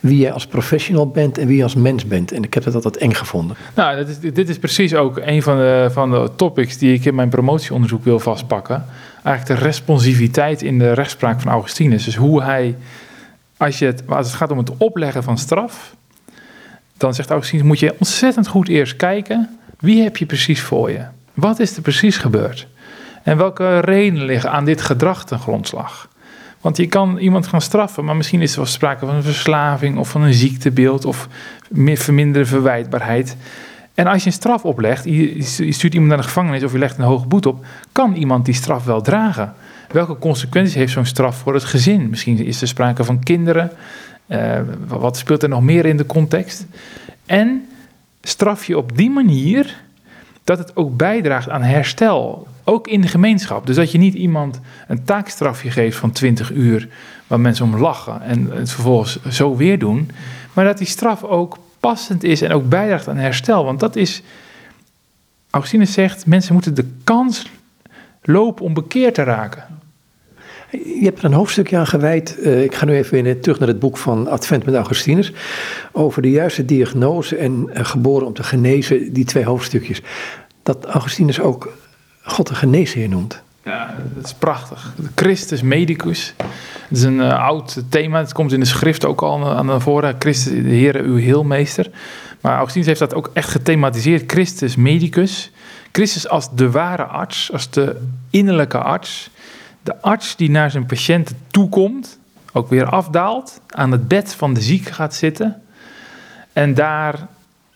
wie 0.00 0.18
jij 0.18 0.32
als 0.32 0.46
professional 0.46 1.08
bent 1.08 1.38
en 1.38 1.46
wie 1.46 1.56
je 1.56 1.62
als 1.62 1.74
mens 1.74 2.06
bent. 2.06 2.32
En 2.32 2.42
ik 2.42 2.54
heb 2.54 2.64
dat 2.64 2.74
altijd 2.74 2.96
eng 2.96 3.12
gevonden. 3.12 3.56
Nou, 3.74 3.96
dit 3.96 4.08
is, 4.08 4.32
dit 4.32 4.48
is 4.48 4.58
precies 4.58 4.94
ook 4.94 5.20
een 5.24 5.42
van 5.42 5.56
de, 5.56 5.88
van 5.92 6.10
de 6.10 6.30
topics 6.36 6.78
die 6.78 6.92
ik 6.92 7.04
in 7.04 7.14
mijn 7.14 7.28
promotieonderzoek 7.28 8.04
wil 8.04 8.18
vastpakken. 8.18 8.84
Eigenlijk 9.22 9.60
de 9.60 9.66
responsiviteit 9.66 10.62
in 10.62 10.78
de 10.78 10.92
rechtspraak 10.92 11.40
van 11.40 11.52
Augustinus. 11.52 12.04
Dus 12.04 12.16
hoe 12.16 12.42
hij, 12.42 12.76
als, 13.56 13.78
je 13.78 13.86
het, 13.86 14.02
als 14.06 14.26
het 14.26 14.36
gaat 14.36 14.50
om 14.50 14.58
het 14.58 14.76
opleggen 14.76 15.22
van 15.22 15.38
straf, 15.38 15.94
dan 16.96 17.14
zegt 17.14 17.30
Augustinus, 17.30 17.64
moet 17.66 17.78
je 17.78 17.94
ontzettend 17.98 18.46
goed 18.46 18.68
eerst 18.68 18.96
kijken, 18.96 19.58
wie 19.78 20.02
heb 20.02 20.16
je 20.16 20.26
precies 20.26 20.60
voor 20.60 20.90
je? 20.90 21.04
Wat 21.34 21.58
is 21.58 21.76
er 21.76 21.82
precies 21.82 22.16
gebeurd? 22.16 22.66
En 23.22 23.36
welke 23.36 23.78
redenen 23.78 24.24
liggen 24.24 24.50
aan 24.50 24.64
dit 24.64 24.82
gedrag 24.82 25.24
ten 25.24 25.38
grondslag? 25.38 26.08
Want 26.60 26.76
je 26.76 26.86
kan 26.86 27.18
iemand 27.18 27.46
gaan 27.46 27.60
straffen, 27.60 28.04
maar 28.04 28.16
misschien 28.16 28.42
is 28.42 28.50
er 28.50 28.56
wel 28.56 28.66
sprake 28.66 29.06
van 29.06 29.14
een 29.14 29.22
verslaving 29.22 29.98
of 29.98 30.10
van 30.10 30.22
een 30.22 30.34
ziektebeeld 30.34 31.04
of 31.04 31.28
verminderde 31.94 32.48
verwijtbaarheid. 32.48 33.36
En 33.94 34.06
als 34.06 34.20
je 34.20 34.26
een 34.26 34.32
straf 34.32 34.64
oplegt, 34.64 35.04
je 35.04 35.42
stuurt 35.70 35.92
iemand 35.92 36.08
naar 36.08 36.20
de 36.20 36.28
gevangenis 36.28 36.62
of 36.62 36.72
je 36.72 36.78
legt 36.78 36.98
een 36.98 37.04
hoge 37.04 37.26
boete 37.26 37.48
op, 37.48 37.64
kan 37.92 38.14
iemand 38.14 38.44
die 38.44 38.54
straf 38.54 38.84
wel 38.84 39.00
dragen? 39.00 39.54
Welke 39.92 40.18
consequenties 40.18 40.74
heeft 40.74 40.92
zo'n 40.92 41.04
straf 41.04 41.36
voor 41.36 41.54
het 41.54 41.64
gezin? 41.64 42.08
Misschien 42.08 42.44
is 42.44 42.60
er 42.60 42.68
sprake 42.68 43.04
van 43.04 43.22
kinderen. 43.22 43.70
Uh, 44.26 44.60
wat 44.86 45.16
speelt 45.16 45.42
er 45.42 45.48
nog 45.48 45.62
meer 45.62 45.86
in 45.86 45.96
de 45.96 46.06
context? 46.06 46.66
En 47.26 47.68
straf 48.22 48.64
je 48.64 48.78
op 48.78 48.96
die 48.96 49.10
manier 49.10 49.76
dat 50.48 50.58
het 50.58 50.76
ook 50.76 50.96
bijdraagt 50.96 51.48
aan 51.48 51.62
herstel. 51.62 52.46
Ook 52.64 52.88
in 52.88 53.00
de 53.00 53.08
gemeenschap. 53.08 53.66
Dus 53.66 53.76
dat 53.76 53.92
je 53.92 53.98
niet 53.98 54.14
iemand 54.14 54.60
een 54.86 55.04
taakstrafje 55.04 55.70
geeft 55.70 55.96
van 55.96 56.12
20 56.12 56.52
uur. 56.52 56.88
waar 57.26 57.40
mensen 57.40 57.64
om 57.64 57.76
lachen 57.76 58.22
en 58.22 58.50
het 58.50 58.70
vervolgens 58.70 59.22
zo 59.28 59.56
weer 59.56 59.78
doen. 59.78 60.10
Maar 60.52 60.64
dat 60.64 60.78
die 60.78 60.86
straf 60.86 61.24
ook 61.24 61.58
passend 61.80 62.24
is 62.24 62.42
en 62.42 62.52
ook 62.52 62.68
bijdraagt 62.68 63.08
aan 63.08 63.16
herstel. 63.16 63.64
Want 63.64 63.80
dat 63.80 63.96
is. 63.96 64.22
Augustinus 65.50 65.92
zegt: 65.92 66.26
mensen 66.26 66.52
moeten 66.52 66.74
de 66.74 66.90
kans 67.04 67.46
lopen 68.22 68.64
om 68.64 68.74
bekeerd 68.74 69.14
te 69.14 69.22
raken. 69.22 69.77
Je 70.70 71.00
hebt 71.04 71.18
er 71.18 71.24
een 71.24 71.32
hoofdstukje 71.32 71.76
aan 71.76 71.86
gewijd. 71.86 72.36
Uh, 72.40 72.62
ik 72.62 72.74
ga 72.74 72.84
nu 72.84 72.96
even 72.96 73.40
terug 73.40 73.58
naar 73.58 73.68
het 73.68 73.78
boek 73.78 73.96
van 73.96 74.28
Advent 74.28 74.64
met 74.64 74.74
Augustinus. 74.74 75.32
Over 75.92 76.22
de 76.22 76.30
juiste 76.30 76.64
diagnose 76.64 77.36
en 77.36 77.70
uh, 77.72 77.84
geboren 77.84 78.26
om 78.26 78.32
te 78.32 78.42
genezen, 78.42 79.12
die 79.12 79.24
twee 79.24 79.44
hoofdstukjes. 79.44 80.02
Dat 80.62 80.84
Augustinus 80.84 81.40
ook 81.40 81.72
God 82.22 82.46
de 82.46 82.54
geneesheer 82.54 83.08
noemt. 83.08 83.42
Ja, 83.64 83.94
dat 84.14 84.24
is 84.24 84.34
prachtig. 84.34 84.94
Christus 85.14 85.62
medicus. 85.62 86.34
Het 86.88 86.96
is 86.96 87.02
een 87.02 87.18
uh, 87.18 87.44
oud 87.44 87.82
thema. 87.88 88.18
Het 88.18 88.32
komt 88.32 88.52
in 88.52 88.60
de 88.60 88.66
schrift 88.66 89.04
ook 89.04 89.22
al 89.22 89.46
aan 89.46 89.80
voren. 89.80 90.16
Christus, 90.18 90.52
de 90.52 90.68
Heer, 90.68 91.00
uw 91.00 91.16
heelmeester. 91.16 91.90
Maar 92.40 92.54
Augustinus 92.54 92.86
heeft 92.86 93.00
dat 93.00 93.14
ook 93.14 93.30
echt 93.32 93.50
gethematiseerd. 93.50 94.32
Christus 94.32 94.76
medicus. 94.76 95.50
Christus 95.92 96.28
als 96.28 96.48
de 96.54 96.70
ware 96.70 97.02
arts, 97.04 97.52
als 97.52 97.70
de 97.70 97.96
innerlijke 98.30 98.78
arts 98.78 99.30
de 99.82 100.00
arts 100.00 100.36
die 100.36 100.50
naar 100.50 100.70
zijn 100.70 100.86
patiënten 100.86 101.36
toekomt, 101.50 102.18
ook 102.52 102.68
weer 102.68 102.86
afdaalt, 102.86 103.60
aan 103.68 103.92
het 103.92 104.08
bed 104.08 104.34
van 104.34 104.54
de 104.54 104.60
zieke 104.60 104.92
gaat 104.92 105.14
zitten 105.14 105.62
en 106.52 106.74
daar 106.74 107.26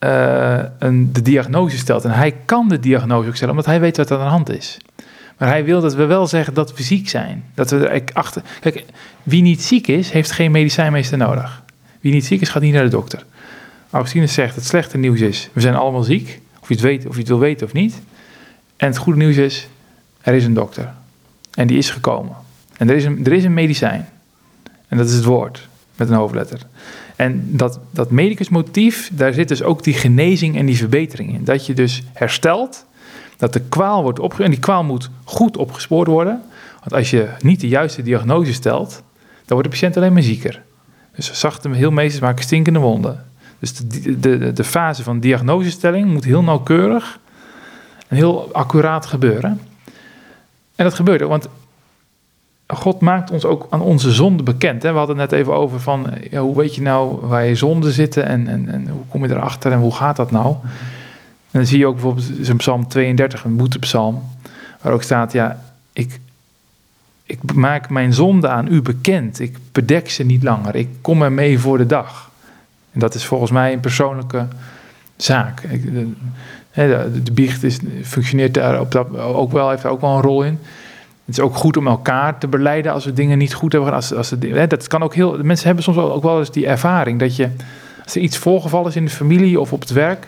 uh, 0.00 0.62
een, 0.78 1.12
de 1.12 1.22
diagnose 1.22 1.76
stelt. 1.76 2.04
En 2.04 2.10
hij 2.10 2.34
kan 2.44 2.68
de 2.68 2.80
diagnose 2.80 3.28
ook 3.28 3.34
stellen, 3.34 3.54
omdat 3.54 3.66
hij 3.66 3.80
weet 3.80 3.96
wat 3.96 4.10
er 4.10 4.18
aan 4.18 4.24
de 4.24 4.30
hand 4.30 4.50
is. 4.50 4.78
Maar 5.38 5.48
hij 5.48 5.64
wil 5.64 5.80
dat 5.80 5.94
we 5.94 6.04
wel 6.04 6.26
zeggen 6.26 6.54
dat 6.54 6.76
we 6.76 6.82
ziek 6.82 7.08
zijn. 7.08 7.44
Dat 7.54 7.70
we 7.70 7.88
er 7.88 8.02
achter. 8.12 8.42
Kijk, 8.60 8.84
wie 9.22 9.42
niet 9.42 9.62
ziek 9.62 9.86
is, 9.86 10.10
heeft 10.10 10.30
geen 10.30 10.50
medicijnmeester 10.50 11.18
nodig. 11.18 11.62
Wie 12.00 12.12
niet 12.12 12.24
ziek 12.24 12.40
is, 12.40 12.48
gaat 12.48 12.62
niet 12.62 12.72
naar 12.72 12.82
de 12.82 12.88
dokter. 12.88 13.24
Augustinus 13.90 14.34
zegt: 14.34 14.54
het 14.54 14.64
slechte 14.64 14.98
nieuws 14.98 15.20
is, 15.20 15.48
we 15.52 15.60
zijn 15.60 15.74
allemaal 15.74 16.02
ziek. 16.02 16.40
Of 16.60 16.68
je 16.68 16.74
het, 16.74 16.82
weet, 16.82 17.06
of 17.06 17.12
je 17.12 17.18
het 17.18 17.28
wil 17.28 17.38
weten 17.38 17.66
of 17.66 17.72
niet. 17.72 18.02
En 18.76 18.86
het 18.86 18.96
goede 18.96 19.18
nieuws 19.18 19.36
is, 19.36 19.68
er 20.20 20.34
is 20.34 20.44
een 20.44 20.54
dokter. 20.54 20.92
En 21.54 21.66
die 21.66 21.78
is 21.78 21.90
gekomen. 21.90 22.36
En 22.76 22.90
er 22.90 22.96
is 22.96 23.04
een, 23.04 23.24
er 23.24 23.32
is 23.32 23.44
een 23.44 23.54
medicijn. 23.54 24.08
En 24.88 24.96
dat 24.96 25.08
is 25.08 25.14
het 25.14 25.24
woord, 25.24 25.68
met 25.96 26.08
een 26.08 26.14
hoofdletter. 26.14 26.60
En 27.16 27.56
dat, 27.56 27.80
dat 27.90 28.10
medicusmotief, 28.10 29.10
daar 29.12 29.32
zit 29.32 29.48
dus 29.48 29.62
ook 29.62 29.84
die 29.84 29.94
genezing 29.94 30.56
en 30.56 30.66
die 30.66 30.76
verbetering 30.76 31.34
in. 31.34 31.44
Dat 31.44 31.66
je 31.66 31.74
dus 31.74 32.02
herstelt, 32.12 32.86
dat 33.36 33.52
de 33.52 33.60
kwaal 33.60 34.02
wordt 34.02 34.18
opgespoord. 34.18 34.48
En 34.48 34.54
die 34.54 34.64
kwaal 34.64 34.84
moet 34.84 35.10
goed 35.24 35.56
opgespoord 35.56 36.08
worden. 36.08 36.42
Want 36.80 36.92
als 36.92 37.10
je 37.10 37.28
niet 37.40 37.60
de 37.60 37.68
juiste 37.68 38.02
diagnose 38.02 38.52
stelt, 38.52 39.02
dan 39.44 39.56
wordt 39.60 39.64
de 39.64 39.68
patiënt 39.68 39.96
alleen 39.96 40.12
maar 40.12 40.22
zieker. 40.22 40.62
Dus 41.14 41.32
zachte 41.32 41.70
heelmeesters 41.70 42.22
maken 42.22 42.44
stinkende 42.44 42.78
wonden. 42.78 43.24
Dus 43.58 43.74
de, 43.74 44.20
de, 44.20 44.52
de 44.52 44.64
fase 44.64 45.02
van 45.02 45.20
diagnosestelling 45.20 46.10
moet 46.10 46.24
heel 46.24 46.42
nauwkeurig 46.42 47.18
en 48.08 48.16
heel 48.16 48.52
accuraat 48.52 49.06
gebeuren. 49.06 49.60
En 50.76 50.84
dat 50.84 50.94
gebeurde, 50.94 51.26
want 51.26 51.48
God 52.66 53.00
maakt 53.00 53.30
ons 53.30 53.44
ook 53.44 53.66
aan 53.70 53.80
onze 53.80 54.10
zonden 54.10 54.44
bekend. 54.44 54.82
Hè? 54.82 54.92
We 54.92 54.98
hadden 54.98 55.18
het 55.18 55.30
net 55.30 55.40
even 55.40 55.54
over 55.54 55.80
van, 55.80 56.06
ja, 56.30 56.40
hoe 56.40 56.56
weet 56.56 56.74
je 56.74 56.82
nou 56.82 57.26
waar 57.26 57.44
je 57.44 57.54
zonden 57.54 57.92
zitten 57.92 58.26
en, 58.26 58.48
en, 58.48 58.68
en 58.68 58.88
hoe 58.88 59.06
kom 59.08 59.26
je 59.26 59.30
erachter 59.30 59.72
en 59.72 59.78
hoe 59.78 59.94
gaat 59.94 60.16
dat 60.16 60.30
nou? 60.30 60.56
En 61.50 61.58
dan 61.58 61.66
zie 61.66 61.78
je 61.78 61.86
ook 61.86 61.94
bijvoorbeeld 61.94 62.48
in 62.48 62.56
Psalm 62.56 62.88
32, 62.88 63.44
een 63.44 63.56
boetepsalm, 63.56 64.22
waar 64.80 64.92
ook 64.92 65.02
staat, 65.02 65.32
ja, 65.32 65.62
ik, 65.92 66.20
ik 67.24 67.54
maak 67.54 67.90
mijn 67.90 68.12
zonde 68.12 68.48
aan 68.48 68.72
u 68.72 68.82
bekend. 68.82 69.40
Ik 69.40 69.56
bedek 69.72 70.10
ze 70.10 70.24
niet 70.24 70.42
langer. 70.42 70.74
Ik 70.74 70.88
kom 71.00 71.22
er 71.22 71.32
mee 71.32 71.58
voor 71.58 71.78
de 71.78 71.86
dag. 71.86 72.30
En 72.92 73.00
dat 73.00 73.14
is 73.14 73.24
volgens 73.24 73.50
mij 73.50 73.72
een 73.72 73.80
persoonlijke 73.80 74.46
zaak. 75.16 75.62
de, 75.62 76.12
de 76.72 77.32
biecht 77.32 77.62
is, 77.62 77.78
functioneert 78.02 78.54
daar 78.54 78.80
op 78.80 78.92
dat, 78.92 79.18
ook 79.18 79.52
wel, 79.52 79.70
heeft 79.70 79.86
ook 79.86 80.00
wel 80.00 80.16
een 80.16 80.22
rol 80.22 80.42
in. 80.42 80.58
Het 81.24 81.36
is 81.36 81.40
ook 81.40 81.56
goed 81.56 81.76
om 81.76 81.86
elkaar 81.86 82.38
te 82.38 82.48
beleiden 82.48 82.92
als 82.92 83.04
we 83.04 83.12
dingen 83.12 83.38
niet 83.38 83.54
goed 83.54 83.72
hebben. 83.72 83.92
Als, 83.92 84.14
als 84.14 84.30
het, 84.30 84.70
dat 84.70 84.86
kan 84.86 85.02
ook 85.02 85.14
heel. 85.14 85.38
Mensen 85.42 85.66
hebben 85.66 85.84
soms 85.84 85.98
ook 85.98 86.22
wel 86.22 86.38
eens 86.38 86.50
die 86.50 86.66
ervaring 86.66 87.18
dat 87.18 87.36
je, 87.36 87.48
als 88.04 88.14
er 88.14 88.20
iets 88.20 88.36
voorgevallen 88.36 88.88
is 88.88 88.96
in 88.96 89.04
de 89.04 89.10
familie 89.10 89.60
of 89.60 89.72
op 89.72 89.80
het 89.80 89.90
werk, 89.90 90.26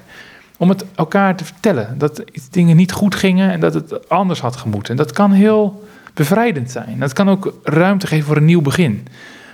om 0.56 0.68
het 0.68 0.84
elkaar 0.94 1.36
te 1.36 1.44
vertellen. 1.44 1.98
Dat 1.98 2.24
dingen 2.50 2.76
niet 2.76 2.92
goed 2.92 3.14
gingen 3.14 3.50
en 3.50 3.60
dat 3.60 3.74
het 3.74 4.08
anders 4.08 4.40
had 4.40 4.56
gemoeten. 4.56 4.90
En 4.90 4.96
dat 4.96 5.12
kan 5.12 5.32
heel 5.32 5.84
bevrijdend 6.14 6.70
zijn. 6.70 6.98
Dat 6.98 7.12
kan 7.12 7.30
ook 7.30 7.54
ruimte 7.62 8.06
geven 8.06 8.26
voor 8.26 8.36
een 8.36 8.44
nieuw 8.44 8.62
begin. 8.62 9.06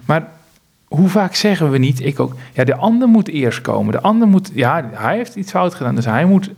Maar 0.05 0.29
hoe 0.85 1.09
vaak 1.09 1.35
zeggen 1.35 1.71
we 1.71 1.79
niet, 1.79 2.01
ik 2.05 2.21
ook, 2.21 2.35
ja, 2.53 2.65
de 2.65 2.77
ander 2.77 3.09
moet 3.09 3.29
eerst 3.29 3.61
komen. 3.61 3.93
De 3.93 4.01
ander 4.01 4.29
moet, 4.29 4.51
ja, 4.55 4.91
hij 4.93 5.17
heeft 5.17 5.35
iets 5.35 5.51
fout 5.51 5.75
gedaan, 5.75 5.95
dus 5.95 6.05
hij 6.05 6.25
moet. 6.25 6.51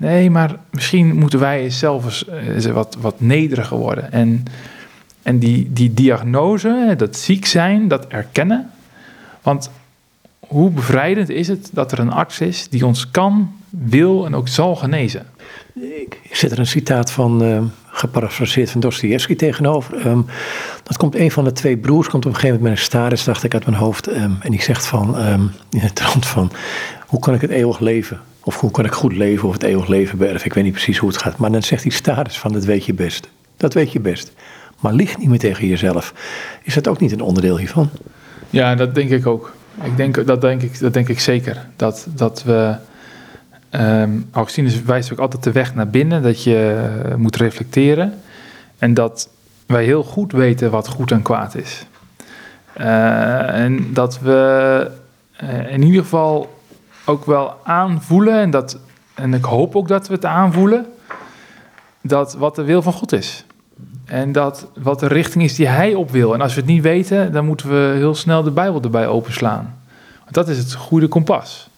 Nee, 0.00 0.30
maar 0.30 0.56
misschien 0.70 1.16
moeten 1.16 1.38
wij 1.38 1.70
zelf 1.70 2.24
uh, 2.28 2.72
wat, 2.72 2.96
wat 3.00 3.20
nederiger 3.20 3.76
worden. 3.76 4.12
En, 4.12 4.44
en 5.22 5.38
die, 5.38 5.72
die 5.72 5.94
diagnose, 5.94 6.94
dat 6.96 7.16
ziek 7.16 7.46
zijn, 7.46 7.88
dat 7.88 8.06
erkennen. 8.06 8.70
Want 9.42 9.70
hoe 10.38 10.70
bevrijdend 10.70 11.28
is 11.28 11.48
het 11.48 11.70
dat 11.72 11.92
er 11.92 11.98
een 11.98 12.12
arts 12.12 12.40
is 12.40 12.68
die 12.68 12.86
ons 12.86 13.10
kan, 13.10 13.52
wil 13.68 14.26
en 14.26 14.34
ook 14.34 14.48
zal 14.48 14.76
genezen? 14.76 15.26
Ik 15.74 16.18
zet 16.32 16.50
er 16.50 16.58
een 16.58 16.66
citaat 16.66 17.12
van 17.12 17.44
uh, 17.44 17.62
geparafraseerd 17.86 18.70
van 18.70 18.80
Dostoevsky 18.80 19.36
tegenover. 19.36 19.96
Ehm, 19.96 20.20
dat 20.82 20.96
komt 20.96 21.14
een 21.14 21.30
van 21.30 21.44
de 21.44 21.52
twee 21.52 21.76
broers, 21.76 22.08
komt 22.08 22.26
op 22.26 22.30
een 22.30 22.38
gegeven 22.38 22.56
moment 22.56 22.78
met 22.78 22.80
een 22.80 22.90
staris, 22.90 23.24
dacht 23.24 23.44
ik 23.44 23.54
uit 23.54 23.66
mijn 23.66 23.76
hoofd. 23.76 24.06
Ehm, 24.06 24.32
en 24.40 24.50
die 24.50 24.62
zegt 24.62 24.86
van, 24.86 25.18
um, 25.26 25.50
in 25.70 25.80
het 25.80 26.00
van, 26.20 26.52
hoe 27.06 27.20
kan 27.20 27.34
ik 27.34 27.40
het 27.40 27.50
eeuwig 27.50 27.80
leven? 27.80 28.20
Of 28.44 28.60
hoe 28.60 28.70
kan 28.70 28.84
ik 28.84 28.92
goed 28.92 29.12
leven 29.12 29.48
of 29.48 29.54
het 29.54 29.62
eeuwig 29.62 29.88
leven 29.88 30.18
beërven? 30.18 30.46
Ik 30.46 30.54
weet 30.54 30.64
niet 30.64 30.72
precies 30.72 30.98
hoe 30.98 31.08
het 31.08 31.18
gaat. 31.18 31.36
Maar 31.36 31.52
dan 31.52 31.62
zegt 31.62 31.82
die 31.82 31.92
staris 31.92 32.38
van, 32.38 32.52
dat 32.52 32.64
weet 32.64 32.84
je 32.84 32.94
best. 32.94 33.28
Dat 33.56 33.74
weet 33.74 33.92
je 33.92 34.00
best. 34.00 34.32
Maar 34.80 34.92
lieg 34.92 35.18
niet 35.18 35.28
meer 35.28 35.38
tegen 35.38 35.66
jezelf. 35.66 36.14
Is 36.62 36.74
dat 36.74 36.88
ook 36.88 37.00
niet 37.00 37.12
een 37.12 37.20
onderdeel 37.20 37.58
hiervan? 37.58 37.90
Ja, 38.50 38.74
dat 38.74 38.94
denk 38.94 39.10
ik 39.10 39.26
ook. 39.26 39.54
Ik 39.82 39.96
denk, 39.96 40.26
dat, 40.26 40.40
denk 40.40 40.62
ik, 40.62 40.80
dat 40.80 40.92
denk 40.92 41.08
ik 41.08 41.20
zeker. 41.20 41.66
Dat, 41.76 42.06
dat 42.14 42.42
we. 42.42 42.74
Um, 43.70 44.28
Augustinus 44.30 44.82
wijst 44.82 45.12
ook 45.12 45.18
altijd 45.18 45.42
de 45.42 45.52
weg 45.52 45.74
naar 45.74 45.88
binnen, 45.88 46.22
dat 46.22 46.42
je 46.42 46.88
moet 47.16 47.36
reflecteren. 47.36 48.20
En 48.78 48.94
dat 48.94 49.28
wij 49.66 49.84
heel 49.84 50.02
goed 50.02 50.32
weten 50.32 50.70
wat 50.70 50.88
goed 50.88 51.10
en 51.10 51.22
kwaad 51.22 51.54
is. 51.54 51.86
Uh, 52.80 53.64
en 53.64 53.92
dat 53.92 54.20
we 54.20 54.90
uh, 55.42 55.72
in 55.72 55.82
ieder 55.82 56.02
geval 56.02 56.59
ook 57.10 57.24
wel 57.24 57.56
aanvoelen, 57.62 58.40
en, 58.40 58.50
dat, 58.50 58.78
en 59.14 59.34
ik 59.34 59.44
hoop 59.44 59.76
ook 59.76 59.88
dat 59.88 60.08
we 60.08 60.14
het 60.14 60.24
aanvoelen, 60.24 60.86
dat 62.02 62.34
wat 62.34 62.54
de 62.54 62.64
wil 62.64 62.82
van 62.82 62.92
God 62.92 63.12
is. 63.12 63.44
En 64.04 64.32
dat 64.32 64.66
wat 64.82 65.00
de 65.00 65.06
richting 65.06 65.44
is 65.44 65.54
die 65.54 65.68
hij 65.68 65.94
op 65.94 66.10
wil. 66.10 66.34
En 66.34 66.40
als 66.40 66.54
we 66.54 66.60
het 66.60 66.70
niet 66.70 66.82
weten, 66.82 67.32
dan 67.32 67.46
moeten 67.46 67.68
we 67.68 67.94
heel 67.96 68.14
snel 68.14 68.42
de 68.42 68.50
Bijbel 68.50 68.82
erbij 68.82 69.06
openslaan. 69.06 69.78
Want 70.20 70.34
dat 70.34 70.48
is 70.48 70.58
het 70.58 70.74
goede 70.74 71.08
kompas. 71.08 71.68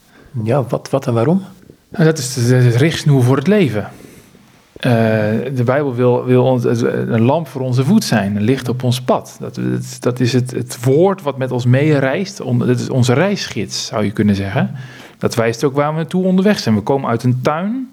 Ja, 0.45 0.65
wat, 0.69 0.91
wat 0.91 1.07
en 1.07 1.15
waarom? 1.15 1.43
Nou, 1.89 2.05
dat 2.05 2.19
is 2.19 2.35
de, 2.35 2.69
richtsnoer 2.69 3.23
voor 3.23 3.37
het 3.37 3.47
leven. 3.47 3.89
Uh, 4.77 4.93
de 5.55 5.63
Bijbel 5.65 5.95
wil, 5.95 6.25
wil 6.25 6.45
ons, 6.45 6.65
een 6.65 7.23
lamp 7.23 7.49
voor 7.49 7.61
onze 7.61 7.85
voet 7.85 8.05
zijn, 8.05 8.37
een 8.37 8.43
licht 8.43 8.69
op 8.69 8.83
ons 8.83 9.01
pad. 9.03 9.37
Dat, 9.41 9.59
dat 10.01 10.21
is 10.21 10.33
het, 10.33 10.51
het 10.51 10.85
woord 10.85 11.23
wat 11.23 11.39
met 11.39 11.51
ons 11.51 11.65
meereist. 11.65 12.37
Dat 12.59 12.81
is 12.81 12.91
onze 12.91 13.13
reisgids, 13.13 13.87
zou 13.87 14.05
je 14.05 14.11
kunnen 14.11 14.35
zeggen. 14.35 14.75
Dat 15.23 15.35
wijst 15.35 15.65
ook 15.65 15.75
waar 15.75 15.91
we 15.91 15.97
naartoe 15.97 16.25
onderweg 16.25 16.59
zijn. 16.59 16.75
We 16.75 16.81
komen 16.81 17.11
uit 17.11 17.23
een 17.23 17.41
tuin 17.43 17.89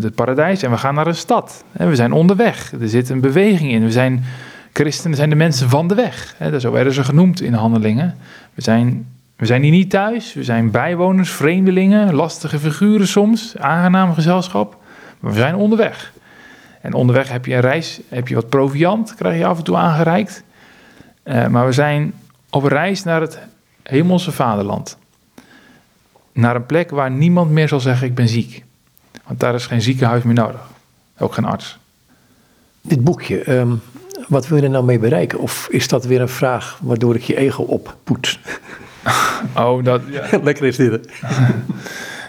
het 0.00 0.14
paradijs 0.14 0.62
en 0.62 0.70
we 0.70 0.76
gaan 0.76 0.94
naar 0.94 1.06
een 1.06 1.14
stad. 1.14 1.64
We 1.72 1.94
zijn 1.94 2.12
onderweg. 2.12 2.72
Er 2.80 2.88
zit 2.88 3.08
een 3.08 3.20
beweging 3.20 3.70
in. 3.70 3.84
We 3.84 3.90
zijn 3.90 4.24
christenen, 4.72 5.16
zijn 5.16 5.28
de 5.28 5.34
mensen 5.34 5.68
van 5.68 5.88
de 5.88 5.94
weg. 5.94 6.36
Zo 6.58 6.70
werden 6.70 6.92
ze 6.92 7.04
genoemd 7.04 7.40
in 7.40 7.52
handelingen. 7.52 8.16
We 8.54 8.62
zijn, 8.62 9.06
we 9.36 9.46
zijn 9.46 9.62
hier 9.62 9.70
niet 9.70 9.90
thuis. 9.90 10.34
We 10.34 10.44
zijn 10.44 10.70
bijwoners, 10.70 11.30
vreemdelingen, 11.30 12.14
lastige 12.14 12.58
figuren 12.58 13.08
soms, 13.08 13.56
aangenaam 13.58 14.14
gezelschap. 14.14 14.76
Maar 15.20 15.32
we 15.32 15.38
zijn 15.38 15.54
onderweg. 15.54 16.12
En 16.80 16.94
onderweg 16.94 17.28
heb 17.28 17.46
je 17.46 17.54
een 17.54 17.60
reis, 17.60 18.00
heb 18.08 18.28
je 18.28 18.34
wat 18.34 18.48
proviant, 18.48 19.14
krijg 19.14 19.38
je 19.38 19.46
af 19.46 19.58
en 19.58 19.64
toe 19.64 19.76
aangereikt. 19.76 20.42
Uh, 21.24 21.46
maar 21.46 21.66
we 21.66 21.72
zijn 21.72 22.14
op 22.50 22.64
reis 22.64 23.04
naar 23.04 23.20
het 23.20 23.38
hemelse 23.82 24.32
vaderland. 24.32 24.96
Naar 26.34 26.56
een 26.56 26.66
plek 26.66 26.90
waar 26.90 27.10
niemand 27.10 27.50
meer 27.50 27.68
zal 27.68 27.80
zeggen: 27.80 28.06
Ik 28.06 28.14
ben 28.14 28.28
ziek. 28.28 28.64
Want 29.26 29.40
daar 29.40 29.54
is 29.54 29.66
geen 29.66 29.82
ziekenhuis 29.82 30.22
meer 30.22 30.34
nodig. 30.34 30.60
Ook 31.18 31.34
geen 31.34 31.44
arts. 31.44 31.78
Dit 32.80 33.04
boekje, 33.04 33.50
um, 33.50 33.80
wat 34.28 34.48
wil 34.48 34.58
je 34.58 34.64
er 34.64 34.70
nou 34.70 34.84
mee 34.84 34.98
bereiken? 34.98 35.38
Of 35.38 35.68
is 35.70 35.88
dat 35.88 36.04
weer 36.04 36.20
een 36.20 36.28
vraag 36.28 36.78
waardoor 36.82 37.14
ik 37.14 37.22
je 37.22 37.36
ego 37.36 37.62
oppoet? 37.62 38.38
Oh, 39.56 39.84
dat... 39.84 40.00
Ja. 40.10 40.40
Lekker 40.42 40.64
is 40.64 40.76
dit. 40.76 41.12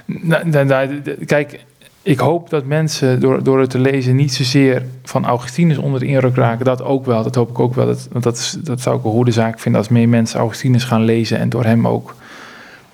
nou, 0.05 0.49
nou, 0.49 0.65
nou, 0.65 1.01
kijk, 1.25 1.65
ik 2.01 2.19
hoop 2.19 2.49
dat 2.49 2.65
mensen 2.65 3.19
door, 3.19 3.43
door 3.43 3.59
het 3.59 3.69
te 3.69 3.79
lezen 3.79 4.15
niet 4.15 4.33
zozeer 4.33 4.83
van 5.03 5.25
Augustinus 5.25 5.77
onder 5.77 5.99
de 5.99 6.05
indruk 6.05 6.35
raken. 6.35 6.65
Dat 6.65 6.83
ook 6.83 7.05
wel, 7.05 7.23
dat 7.23 7.35
hoop 7.35 7.49
ik 7.49 7.59
ook 7.59 7.75
wel. 7.75 7.85
Dat, 7.85 8.07
want 8.11 8.23
dat, 8.23 8.37
is, 8.37 8.57
dat 8.59 8.81
zou 8.81 8.97
ik 8.97 9.03
een 9.03 9.11
goede 9.11 9.31
zaak 9.31 9.59
vinden 9.59 9.81
als 9.81 9.89
meer 9.89 10.09
mensen 10.09 10.39
Augustinus 10.39 10.83
gaan 10.83 11.03
lezen 11.03 11.37
en 11.37 11.49
door 11.49 11.63
hem 11.63 11.87
ook 11.87 12.15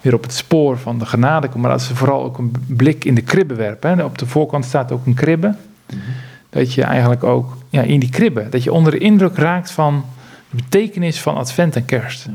weer 0.01 0.13
op 0.13 0.23
het 0.23 0.33
spoor 0.33 0.77
van 0.77 0.99
de 0.99 1.05
genade. 1.05 1.49
Maar 1.55 1.71
dat 1.71 1.81
ze 1.81 1.95
vooral 1.95 2.23
ook 2.23 2.37
een 2.37 2.53
blik 2.67 3.05
in 3.05 3.15
de 3.15 3.21
kribbe 3.21 3.55
werpen. 3.55 3.97
Hè. 3.97 4.03
Op 4.03 4.17
de 4.17 4.25
voorkant 4.25 4.65
staat 4.65 4.91
ook 4.91 5.05
een 5.05 5.13
kribbe. 5.13 5.55
Dat 6.49 6.73
je 6.73 6.83
eigenlijk 6.83 7.23
ook 7.23 7.57
ja, 7.69 7.81
in 7.81 7.99
die 7.99 8.09
kribbe, 8.09 8.49
dat 8.49 8.63
je 8.63 8.71
onder 8.71 8.91
de 8.91 8.97
indruk 8.97 9.35
raakt 9.35 9.71
van 9.71 10.05
de 10.49 10.55
betekenis 10.55 11.21
van 11.21 11.35
advent 11.35 11.75
en 11.75 11.85
kerst. 11.85 12.27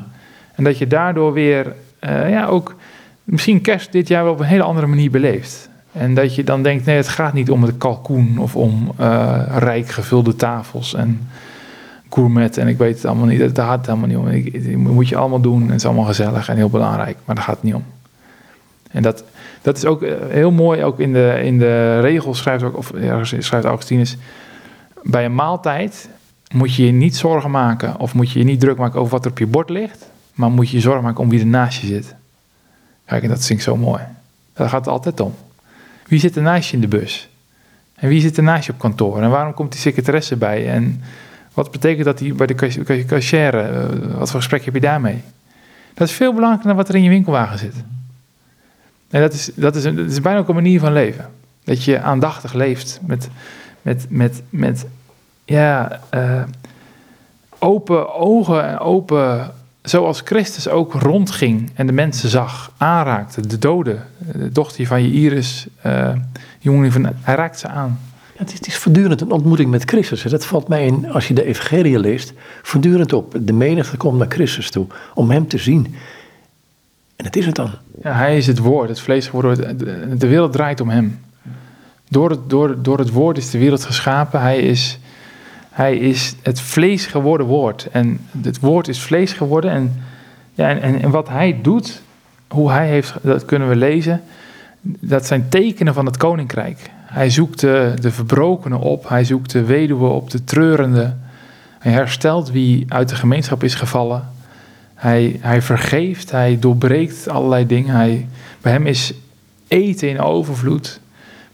En 0.54 0.64
dat 0.64 0.78
je 0.78 0.86
daardoor 0.86 1.32
weer 1.32 1.74
uh, 2.00 2.30
ja, 2.30 2.46
ook 2.46 2.76
misschien 3.24 3.60
kerst 3.60 3.92
dit 3.92 4.08
jaar 4.08 4.24
wel 4.24 4.32
op 4.32 4.40
een 4.40 4.46
hele 4.46 4.62
andere 4.62 4.86
manier 4.86 5.10
beleeft. 5.10 5.68
En 5.92 6.14
dat 6.14 6.34
je 6.34 6.44
dan 6.44 6.62
denkt, 6.62 6.84
nee, 6.84 6.96
het 6.96 7.08
gaat 7.08 7.32
niet 7.32 7.50
om 7.50 7.62
het 7.62 7.78
kalkoen 7.78 8.38
of 8.38 8.56
om 8.56 8.92
uh, 9.00 9.42
rijk 9.58 9.88
gevulde 9.88 10.36
tafels 10.36 10.94
en 10.94 11.28
gourmet 12.16 12.56
en 12.58 12.68
ik 12.68 12.78
weet 12.78 12.94
het 12.94 13.04
allemaal 13.04 13.26
niet. 13.26 13.54
Daar 13.54 13.66
gaat 13.66 13.76
het 13.76 13.86
helemaal 13.86 14.08
niet 14.08 14.16
om. 14.16 14.28
Ik, 14.28 14.76
moet 14.76 15.08
je 15.08 15.16
allemaal 15.16 15.40
doen 15.40 15.62
en 15.62 15.68
het 15.68 15.76
is 15.76 15.86
allemaal 15.86 16.04
gezellig 16.04 16.48
en 16.48 16.56
heel 16.56 16.68
belangrijk, 16.68 17.16
maar 17.24 17.34
daar 17.34 17.44
gaat 17.44 17.54
het 17.54 17.64
niet 17.64 17.74
om. 17.74 17.84
En 18.90 19.02
dat, 19.02 19.24
dat 19.62 19.76
is 19.76 19.84
ook 19.84 20.02
eh, 20.02 20.14
heel 20.28 20.50
mooi, 20.50 20.84
ook 20.84 21.00
in 21.00 21.12
de, 21.12 21.40
in 21.42 21.58
de 21.58 22.00
regels 22.00 22.38
schrijft, 22.38 22.64
ook, 22.64 22.76
of 22.76 22.92
schrijft 23.38 23.64
Augustinus, 23.64 24.16
bij 25.02 25.24
een 25.24 25.34
maaltijd 25.34 26.08
moet 26.54 26.74
je 26.74 26.86
je 26.86 26.92
niet 26.92 27.16
zorgen 27.16 27.50
maken 27.50 27.98
of 27.98 28.14
moet 28.14 28.30
je 28.30 28.38
je 28.38 28.44
niet 28.44 28.60
druk 28.60 28.76
maken 28.76 29.00
over 29.00 29.12
wat 29.12 29.24
er 29.24 29.30
op 29.30 29.38
je 29.38 29.46
bord 29.46 29.70
ligt, 29.70 30.10
maar 30.34 30.50
moet 30.50 30.70
je 30.70 30.76
je 30.76 30.82
zorgen 30.82 31.02
maken 31.02 31.20
om 31.20 31.28
wie 31.28 31.40
er 31.40 31.46
naast 31.46 31.80
je 31.80 31.86
zit. 31.86 32.14
Kijk, 33.06 33.22
en 33.22 33.28
dat 33.28 33.44
vind 33.44 33.62
zo 33.62 33.76
mooi. 33.76 34.02
Daar 34.52 34.68
gaat 34.68 34.84
het 34.84 34.88
altijd 34.88 35.20
om. 35.20 35.34
Wie 36.06 36.20
zit 36.20 36.36
er 36.36 36.42
naast 36.42 36.68
je 36.68 36.74
in 36.74 36.80
de 36.80 36.88
bus? 36.88 37.28
En 37.94 38.08
wie 38.08 38.20
zit 38.20 38.36
er 38.36 38.42
naast 38.42 38.66
je 38.66 38.72
op 38.72 38.78
kantoor? 38.78 39.22
En 39.22 39.30
waarom 39.30 39.54
komt 39.54 39.72
die 39.72 39.80
secretaresse 39.80 40.36
bij? 40.36 40.68
En 40.68 41.02
wat 41.56 41.70
betekent 41.70 42.04
dat 42.04 42.18
die 42.18 42.34
bij 42.34 42.46
de 42.46 42.54
cashier? 43.06 43.54
Uh, 43.54 44.16
wat 44.18 44.30
voor 44.30 44.40
gesprek 44.40 44.64
heb 44.64 44.74
je 44.74 44.80
daarmee? 44.80 45.22
Dat 45.94 46.08
is 46.08 46.14
veel 46.14 46.32
belangrijker 46.32 46.68
dan 46.68 46.76
wat 46.76 46.88
er 46.88 46.94
in 46.94 47.02
je 47.02 47.08
winkelwagen 47.08 47.58
zit. 47.58 47.74
En 49.10 49.20
dat 49.20 49.32
is, 49.32 49.50
dat 49.54 49.76
is, 49.76 49.84
een, 49.84 49.96
dat 49.96 50.10
is 50.10 50.20
bijna 50.20 50.38
ook 50.38 50.48
een 50.48 50.54
manier 50.54 50.80
van 50.80 50.92
leven. 50.92 51.28
Dat 51.64 51.84
je 51.84 52.00
aandachtig 52.00 52.52
leeft 52.52 53.00
met, 53.02 53.28
met, 53.82 54.06
met, 54.08 54.42
met 54.50 54.86
ja, 55.44 56.00
uh, 56.14 56.42
open 57.58 58.14
ogen 58.14 58.68
en 58.68 58.78
open. 58.78 59.52
Zoals 59.82 60.20
Christus 60.24 60.68
ook 60.68 60.92
rondging 60.92 61.70
en 61.74 61.86
de 61.86 61.92
mensen 61.92 62.28
zag, 62.28 62.72
aanraakte, 62.76 63.46
de 63.46 63.58
doden, 63.58 64.04
de 64.18 64.52
dochter 64.52 64.86
van 64.86 65.02
je 65.02 65.12
Iris, 65.12 65.66
uh, 65.86 66.12
jongen 66.58 66.92
van, 66.92 67.12
hij 67.20 67.34
raakt 67.34 67.58
ze 67.58 67.68
aan. 67.68 67.98
Het 68.36 68.66
is, 68.66 68.76
voortdurend 68.76 69.20
een 69.20 69.30
ontmoeting 69.30 69.70
met 69.70 69.82
Christus. 69.84 70.22
Dat 70.22 70.46
valt 70.46 70.68
mij 70.68 70.86
in, 70.86 71.12
als 71.12 71.28
je 71.28 71.34
de 71.34 71.44
evangelie 71.44 71.98
leest, 71.98 72.32
voortdurend 72.62 73.12
op. 73.12 73.34
De 73.40 73.52
menigte 73.52 73.96
komt 73.96 74.18
naar 74.18 74.30
Christus 74.30 74.70
toe, 74.70 74.86
om 75.14 75.30
hem 75.30 75.48
te 75.48 75.58
zien. 75.58 75.94
En 77.16 77.24
dat 77.24 77.36
is 77.36 77.46
het 77.46 77.54
dan. 77.54 77.70
Ja, 78.02 78.12
hij 78.12 78.36
is 78.36 78.46
het 78.46 78.58
woord, 78.58 78.88
het 78.88 79.00
vlees 79.00 79.26
geworden. 79.26 79.78
De 80.18 80.26
wereld 80.26 80.52
draait 80.52 80.80
om 80.80 80.88
hem. 80.88 81.20
Door 82.08 82.30
het, 82.30 82.50
door, 82.50 82.82
door 82.82 82.98
het 82.98 83.10
woord 83.10 83.38
is 83.38 83.50
de 83.50 83.58
wereld 83.58 83.84
geschapen. 83.84 84.40
Hij 84.40 84.58
is, 84.58 84.98
hij 85.70 85.96
is 85.96 86.34
het 86.42 86.60
vlees 86.60 87.06
geworden 87.06 87.46
woord. 87.46 87.88
En 87.90 88.20
het 88.42 88.60
woord 88.60 88.88
is 88.88 89.00
vlees 89.02 89.32
geworden. 89.32 89.70
En, 89.70 90.02
ja, 90.54 90.68
en, 90.68 91.02
en 91.02 91.10
wat 91.10 91.28
hij 91.28 91.58
doet, 91.62 92.02
hoe 92.48 92.70
hij 92.70 92.88
heeft, 92.88 93.14
dat 93.22 93.44
kunnen 93.44 93.68
we 93.68 93.76
lezen. 93.76 94.22
Dat 94.82 95.26
zijn 95.26 95.48
tekenen 95.48 95.94
van 95.94 96.06
het 96.06 96.16
koninkrijk. 96.16 96.90
Hij 97.06 97.30
zoekt 97.30 97.60
de, 97.60 97.94
de 98.00 98.10
verbrokenen 98.10 98.78
op, 98.78 99.08
hij 99.08 99.24
zoekt 99.24 99.50
de 99.50 99.64
weduwe 99.64 100.08
op, 100.08 100.30
de 100.30 100.44
treurende. 100.44 101.14
Hij 101.78 101.92
herstelt 101.92 102.50
wie 102.50 102.84
uit 102.88 103.08
de 103.08 103.14
gemeenschap 103.14 103.62
is 103.62 103.74
gevallen. 103.74 104.28
Hij, 104.94 105.38
hij 105.40 105.62
vergeeft, 105.62 106.30
hij 106.30 106.58
doorbreekt 106.60 107.28
allerlei 107.28 107.66
dingen. 107.66 107.94
Hij, 107.94 108.28
bij 108.60 108.72
hem 108.72 108.86
is 108.86 109.12
eten 109.68 110.08
in 110.08 110.20
overvloed. 110.20 111.00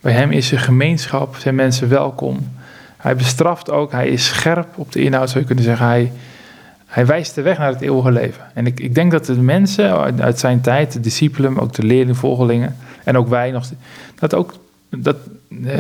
Bij 0.00 0.12
hem 0.12 0.30
is 0.30 0.53
er 0.53 0.59
gemeenschap, 0.59 1.36
zijn 1.36 1.55
mensen 1.55 1.88
welkom. 1.88 2.48
Hij 2.96 3.16
bestraft 3.16 3.70
ook, 3.70 3.92
hij 3.92 4.09
is 4.09 4.26
scherp 4.26 4.78
op 4.78 4.92
de 4.92 5.03
inhoud, 5.03 5.28
zou 5.28 5.40
je 5.40 5.46
kunnen 5.46 5.64
zeggen. 5.64 5.86
Hij, 5.86 6.12
hij 6.86 7.07
wijst 7.07 7.34
de 7.34 7.42
weg 7.42 7.59
naar 7.59 7.72
het 7.72 7.80
eeuwige 7.80 8.12
leven. 8.12 8.44
En 8.55 8.66
ik, 8.66 8.80
ik 8.80 8.94
denk 8.94 9.11
dat 9.11 9.26
de 9.26 9.34
mensen 9.34 10.20
uit 10.20 10.38
zijn 10.38 10.61
tijd, 10.61 10.92
de 10.92 11.00
discipelen, 11.00 11.59
ook 11.59 11.74
de 11.74 11.82
leerlingen, 11.82 12.16
volgelingen, 12.16 12.76
en 13.05 13.16
ook 13.16 13.28
wij 13.28 13.50
nog, 13.50 13.68
dat 14.18 14.34
ook 14.34 14.55
dat, 14.99 15.16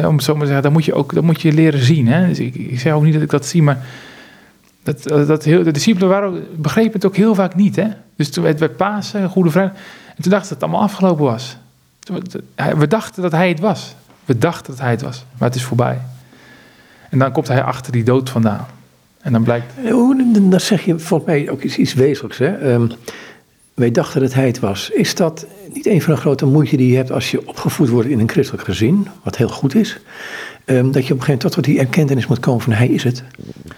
om 0.04 0.14
het 0.14 0.22
zo 0.22 0.32
maar 0.32 0.40
te 0.40 0.46
zeggen, 0.46 0.62
dat 0.62 0.72
moet 0.72 0.84
je 0.84 0.94
ook 0.94 1.14
dat 1.14 1.24
moet 1.24 1.42
je 1.42 1.52
leren 1.52 1.84
zien. 1.84 2.08
Hè? 2.08 2.26
Dus 2.26 2.38
ik, 2.38 2.54
ik 2.54 2.80
zeg 2.80 2.92
ook 2.92 3.02
niet 3.02 3.12
dat 3.12 3.22
ik 3.22 3.30
dat 3.30 3.46
zie, 3.46 3.62
maar 3.62 3.86
dat, 4.82 5.02
dat 5.02 5.44
heel, 5.44 5.62
de 5.62 5.70
discipelen 5.70 6.08
waren, 6.08 6.46
begrepen 6.56 6.92
het 6.92 7.04
ook 7.04 7.16
heel 7.16 7.34
vaak 7.34 7.54
niet. 7.54 7.76
Hè? 7.76 7.88
Dus 8.16 8.30
toen 8.30 8.44
werd 8.44 8.76
Pasen, 8.76 9.28
Goede 9.28 9.50
Vrijdag, 9.50 9.76
en 10.16 10.22
toen 10.22 10.30
dachten 10.30 10.48
dat 10.48 10.60
het 10.60 10.62
allemaal 10.62 10.82
afgelopen 10.82 11.24
was. 11.24 11.56
We 12.76 12.86
dachten 12.88 13.22
dat 13.22 13.32
hij 13.32 13.48
het 13.48 13.60
was. 13.60 13.94
We 14.24 14.38
dachten 14.38 14.72
dat 14.72 14.80
hij 14.80 14.90
het 14.90 15.02
was, 15.02 15.24
maar 15.38 15.48
het 15.48 15.56
is 15.56 15.64
voorbij. 15.64 15.98
En 17.10 17.18
dan 17.18 17.32
komt 17.32 17.48
hij 17.48 17.62
achter 17.62 17.92
die 17.92 18.04
dood 18.04 18.30
vandaan. 18.30 18.66
En 19.20 19.32
dan 19.32 19.42
blijkt... 19.42 19.72
Dan 20.50 20.60
zeg 20.60 20.84
je 20.84 20.98
volgens 20.98 21.30
mij 21.30 21.50
ook 21.50 21.62
iets, 21.62 21.76
iets 21.76 21.94
wezenlijks. 21.94 22.38
Hè? 22.38 22.72
Um, 22.72 22.90
wij 23.74 23.90
dachten 23.90 24.20
dat 24.20 24.34
hij 24.34 24.46
het 24.46 24.58
was. 24.60 24.90
Is 24.90 25.14
dat 25.14 25.46
niet 25.72 25.86
een 25.86 26.02
van 26.02 26.14
de 26.14 26.20
grote 26.20 26.46
moeite 26.46 26.76
die 26.76 26.90
je 26.90 26.96
hebt 26.96 27.12
als 27.12 27.30
je 27.30 27.48
opgevoed 27.48 27.88
wordt 27.88 28.08
in 28.08 28.20
een 28.20 28.28
christelijk 28.28 28.64
gezin, 28.64 29.08
wat 29.22 29.36
heel 29.36 29.48
goed 29.48 29.74
is? 29.74 30.00
dat 30.64 30.76
je 30.76 30.82
op 30.84 30.94
een 30.94 31.04
gegeven 31.04 31.26
moment 31.26 31.40
tot, 31.40 31.64
die 31.64 31.78
erkentenis 31.78 32.26
moet 32.26 32.40
komen 32.40 32.60
van 32.60 32.72
hij 32.72 32.88
is 32.88 33.04
het. 33.04 33.24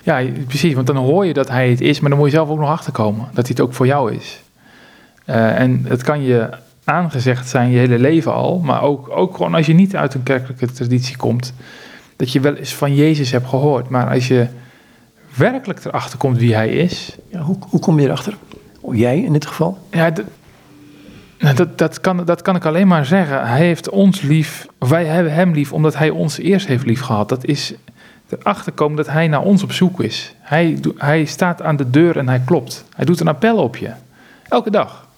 Ja, 0.02 0.22
precies. 0.46 0.74
Want 0.74 0.86
dan 0.86 0.96
hoor 0.96 1.26
je 1.26 1.32
dat 1.32 1.48
hij 1.48 1.70
het 1.70 1.80
is, 1.80 2.00
maar 2.00 2.10
dan 2.10 2.18
moet 2.18 2.28
je 2.28 2.34
zelf 2.34 2.48
ook 2.48 2.58
nog 2.58 2.68
achterkomen. 2.68 3.24
Dat 3.32 3.46
hij 3.46 3.56
het 3.56 3.60
ook 3.60 3.74
voor 3.74 3.86
jou 3.86 4.12
is. 4.12 4.40
Uh, 5.26 5.60
en 5.60 5.84
het 5.88 6.02
kan 6.02 6.22
je 6.22 6.48
aangezegd 6.84 7.48
zijn 7.48 7.70
je 7.70 7.78
hele 7.78 7.98
leven 7.98 8.32
al. 8.32 8.58
Maar 8.58 8.82
ook, 8.82 9.10
ook 9.10 9.36
gewoon 9.36 9.54
als 9.54 9.66
je 9.66 9.74
niet 9.74 9.96
uit 9.96 10.14
een 10.14 10.22
kerkelijke 10.22 10.72
traditie 10.72 11.16
komt. 11.16 11.52
Dat 12.16 12.32
je 12.32 12.40
wel 12.40 12.54
eens 12.54 12.74
van 12.74 12.94
Jezus 12.94 13.30
hebt 13.30 13.48
gehoord. 13.48 13.88
Maar 13.88 14.10
als 14.10 14.28
je 14.28 14.46
werkelijk 15.34 15.84
erachter 15.84 16.18
komt 16.18 16.38
wie 16.38 16.54
hij 16.54 16.68
is. 16.68 17.16
Ja, 17.28 17.40
hoe, 17.40 17.56
hoe 17.68 17.80
kom 17.80 18.00
je 18.00 18.06
erachter? 18.06 18.36
Jij 18.92 19.20
in 19.20 19.32
dit 19.32 19.46
geval? 19.46 19.78
Ja, 19.90 20.12
nou, 21.38 21.56
dat, 21.56 21.78
dat, 21.78 22.00
kan, 22.00 22.24
dat 22.24 22.42
kan 22.42 22.56
ik 22.56 22.64
alleen 22.64 22.86
maar 22.86 23.06
zeggen. 23.06 23.46
Hij 23.46 23.66
heeft 23.66 23.88
ons 23.88 24.20
lief, 24.20 24.66
wij 24.78 25.04
hebben 25.04 25.32
hem 25.32 25.52
lief 25.52 25.72
omdat 25.72 25.96
hij 25.96 26.10
ons 26.10 26.38
eerst 26.38 26.66
heeft 26.66 26.86
lief 26.86 27.00
gehad. 27.00 27.28
Dat 27.28 27.44
is 27.44 27.74
erachter 28.28 28.72
komen 28.72 28.96
dat 28.96 29.08
hij 29.08 29.28
naar 29.28 29.42
ons 29.42 29.62
op 29.62 29.72
zoek 29.72 30.00
is. 30.00 30.34
Hij, 30.40 30.78
hij 30.96 31.24
staat 31.24 31.62
aan 31.62 31.76
de 31.76 31.90
deur 31.90 32.18
en 32.18 32.28
hij 32.28 32.40
klopt. 32.44 32.84
Hij 32.96 33.04
doet 33.04 33.20
een 33.20 33.28
appel 33.28 33.56
op 33.56 33.76
je. 33.76 33.90
Elke 34.48 34.70
dag. 34.70 35.08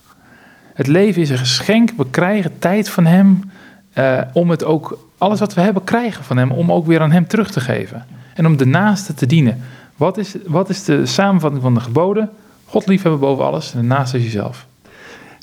Het 0.74 0.86
leven 0.86 1.22
is 1.22 1.30
een 1.30 1.38
geschenk. 1.38 1.90
We 1.96 2.06
krijgen 2.10 2.58
tijd 2.58 2.88
van 2.88 3.06
hem 3.06 3.50
uh, 3.94 4.20
om 4.32 4.50
het 4.50 4.64
ook, 4.64 4.98
alles 5.18 5.40
wat 5.40 5.54
we 5.54 5.60
hebben, 5.60 5.84
krijgen 5.84 6.24
van 6.24 6.36
hem, 6.36 6.50
om 6.50 6.72
ook 6.72 6.86
weer 6.86 7.00
aan 7.00 7.12
hem 7.12 7.26
terug 7.26 7.50
te 7.50 7.60
geven. 7.60 8.06
En 8.34 8.46
om 8.46 8.56
de 8.56 8.66
naaste 8.66 9.14
te 9.14 9.26
dienen. 9.26 9.60
Wat 9.96 10.18
is, 10.18 10.36
wat 10.46 10.68
is 10.68 10.84
de 10.84 11.06
samenvatting 11.06 11.62
van 11.62 11.74
de 11.74 11.80
geboden? 11.80 12.30
God 12.66 12.86
liefhebben 12.86 13.20
boven 13.20 13.44
alles 13.44 13.74
en 13.74 13.80
de 13.80 13.86
naaste 13.86 14.16
is 14.16 14.22
jezelf. 14.22 14.66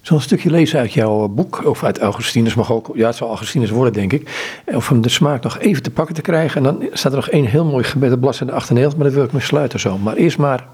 Zo'n 0.01 0.21
stukje 0.21 0.49
lezen 0.49 0.79
uit 0.79 0.93
jouw 0.93 1.27
boek, 1.27 1.65
of 1.65 1.83
uit 1.83 1.99
Augustinus, 1.99 2.55
mag 2.55 2.71
ook, 2.71 2.91
ja, 2.93 3.07
het 3.07 3.15
zal 3.15 3.27
Augustinus 3.27 3.69
worden, 3.69 3.93
denk 3.93 4.13
ik. 4.13 4.51
Of 4.65 4.91
om 4.91 5.01
de 5.01 5.09
smaak 5.09 5.43
nog 5.43 5.59
even 5.59 5.83
te 5.83 5.91
pakken 5.91 6.15
te 6.15 6.21
krijgen. 6.21 6.57
En 6.57 6.63
dan 6.63 6.89
staat 6.91 7.11
er 7.11 7.17
nog 7.17 7.29
één 7.29 7.45
heel 7.45 7.65
mooi 7.65 7.83
gebed 7.83 8.11
op 8.11 8.19
bladzijde 8.19 8.53
98, 8.53 8.97
maar 8.97 9.07
dat 9.07 9.15
wil 9.15 9.23
ik 9.23 9.31
me 9.31 9.39
sluiten 9.39 9.79
zo. 9.79 9.97
Maar 9.97 10.15
eerst 10.15 10.37
maar, 10.37 10.67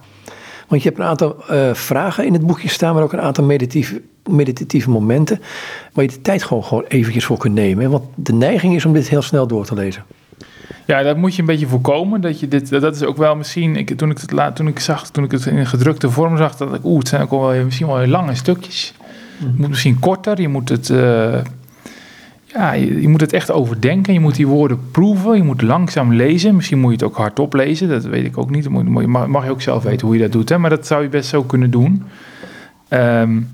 want 0.68 0.84
je 0.84 0.88
hebt 0.88 1.02
een 1.02 1.08
aantal 1.08 1.36
uh, 1.52 1.74
vragen 1.74 2.26
in 2.26 2.34
het 2.34 2.46
boekje 2.46 2.70
staan, 2.70 2.94
maar 2.94 3.04
ook 3.04 3.14
een 3.14 3.22
aantal 3.22 3.44
meditatieve, 3.44 4.02
meditatieve 4.30 4.90
momenten. 4.90 5.42
Waar 5.94 6.04
je 6.04 6.12
de 6.12 6.22
tijd 6.22 6.44
gewoon, 6.44 6.64
gewoon 6.64 6.86
eventjes 6.88 7.26
voor 7.26 7.38
kunt 7.38 7.54
nemen. 7.54 7.90
Want 7.90 8.04
de 8.16 8.34
neiging 8.34 8.76
is 8.76 8.86
om 8.86 8.94
dit 8.94 9.10
heel 9.10 9.22
snel 9.22 9.48
door 9.48 9.66
te 9.66 9.74
lezen. 9.74 10.04
Ja, 10.90 11.04
dat 11.04 11.18
moet 11.18 11.36
je 11.36 11.42
een 11.42 11.48
beetje 11.48 11.68
voorkomen. 11.68 12.22
Dat, 12.22 12.40
je 12.40 12.48
dit, 12.48 12.70
dat 12.70 12.96
is 12.96 13.04
ook 13.04 13.18
wel 13.18 13.36
misschien. 13.36 13.76
Ik, 13.76 13.98
toen, 13.98 14.10
ik 14.10 14.18
het, 14.18 14.32
laat, 14.32 14.56
toen 14.56 14.68
ik 14.68 14.80
zag, 14.80 15.10
toen 15.10 15.24
ik 15.24 15.32
het 15.32 15.46
in 15.46 15.66
gedrukte 15.66 16.10
vorm 16.10 16.38
zag, 16.38 16.56
dat 16.56 16.74
ik, 16.74 16.84
oeh, 16.84 17.00
het 17.00 17.08
zijn 17.08 17.22
ook 17.22 17.30
wel 17.30 17.64
misschien 17.64 17.88
wel 17.88 18.08
lange 18.08 18.36
stukjes. 18.36 18.94
Het 19.40 19.58
moet 19.58 19.70
misschien 19.70 20.00
korter. 20.00 20.42
Je 20.42 20.48
moet 20.48 20.70
het. 20.70 20.90
Uh, 20.90 21.38
ja, 22.44 22.72
je, 22.72 23.08
moet 23.08 23.22
het 23.22 23.34
echt 23.34 23.52
overdenken. 23.52 24.14
Je 24.14 24.20
moet 24.20 24.36
die 24.36 24.48
woorden 24.48 24.80
proeven. 24.92 25.36
Je 25.36 25.44
moet 25.44 25.62
langzaam 25.62 26.14
lezen. 26.14 26.56
Misschien 26.56 26.80
moet 26.80 26.92
je 26.92 26.98
het 26.98 27.06
ook 27.06 27.18
hardop 27.18 27.54
lezen. 27.54 27.90
Dat 27.90 28.04
weet 28.04 28.26
ik 28.26 28.38
ook 28.38 28.50
niet. 28.50 28.70
Moet, 28.70 29.08
mag, 29.08 29.28
mag 29.28 29.46
je 29.46 29.52
ook 29.52 29.62
zelf 29.62 29.84
weten 29.84 30.08
hoe 30.08 30.16
je 30.16 30.22
dat 30.22 30.32
doet. 30.32 30.50
Hè? 30.50 30.58
Maar 30.58 30.70
dat 30.70 30.88
zou 30.88 31.04
je 31.04 31.10
best 31.10 31.30
zo 31.30 31.44
kunnen 31.44 31.72
doen. 31.72 32.04
Um, 32.90 33.50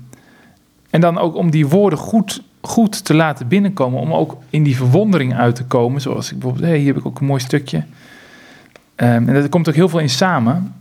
en 0.90 1.00
dan 1.00 1.18
ook 1.18 1.34
om 1.34 1.50
die 1.50 1.66
woorden 1.66 1.98
goed 1.98 2.42
goed 2.66 3.04
te 3.04 3.14
laten 3.14 3.48
binnenkomen. 3.48 4.00
Om 4.00 4.12
ook 4.12 4.36
in 4.50 4.62
die 4.62 4.76
verwondering 4.76 5.34
uit 5.34 5.54
te 5.54 5.64
komen. 5.64 6.00
Zoals 6.00 6.32
ik 6.32 6.38
bijvoorbeeld, 6.38 6.64
hey, 6.68 6.78
hier 6.78 6.86
heb 6.86 6.96
ik 6.96 7.06
ook 7.06 7.20
een 7.20 7.26
mooi 7.26 7.40
stukje. 7.40 7.76
Um, 7.76 9.28
en 9.28 9.34
dat 9.34 9.48
komt 9.48 9.68
ook 9.68 9.74
heel 9.74 9.88
veel 9.88 9.98
in 9.98 10.08
samen. 10.08 10.74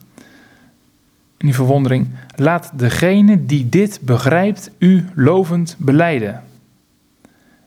In 1.38 1.46
die 1.46 1.56
verwondering. 1.56 2.08
Laat 2.36 2.72
degene 2.76 3.46
die 3.46 3.70
dit 3.70 4.00
begrijpt 4.02 4.72
u 4.78 5.10
lovend 5.16 5.76
beleiden. 5.80 6.44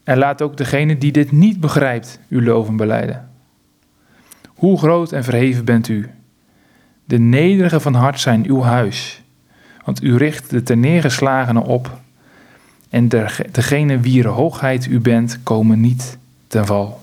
En 0.04 0.18
laat 0.18 0.42
ook 0.42 0.56
degene 0.56 0.98
die 0.98 1.12
dit 1.12 1.32
niet 1.32 1.60
begrijpt 1.60 2.20
u 2.28 2.44
lovend 2.44 2.76
beleiden. 2.76 3.28
Hoe 4.54 4.78
groot 4.78 5.12
en 5.12 5.24
verheven 5.24 5.64
bent 5.64 5.88
u? 5.88 6.10
De 7.04 7.18
nederigen 7.18 7.80
van 7.80 7.94
hart 7.94 8.20
zijn 8.20 8.46
uw 8.46 8.62
huis. 8.62 9.22
Want 9.84 10.02
u 10.02 10.16
richt 10.16 10.50
de 10.50 10.62
terneergeslagenen 10.62 11.62
op 11.62 11.98
en 12.88 13.08
degene 13.52 14.00
wier 14.00 14.26
hoogheid 14.26 14.86
u 14.86 15.00
bent, 15.00 15.38
komen 15.42 15.80
niet 15.80 16.18
ten 16.46 16.66
val. 16.66 17.00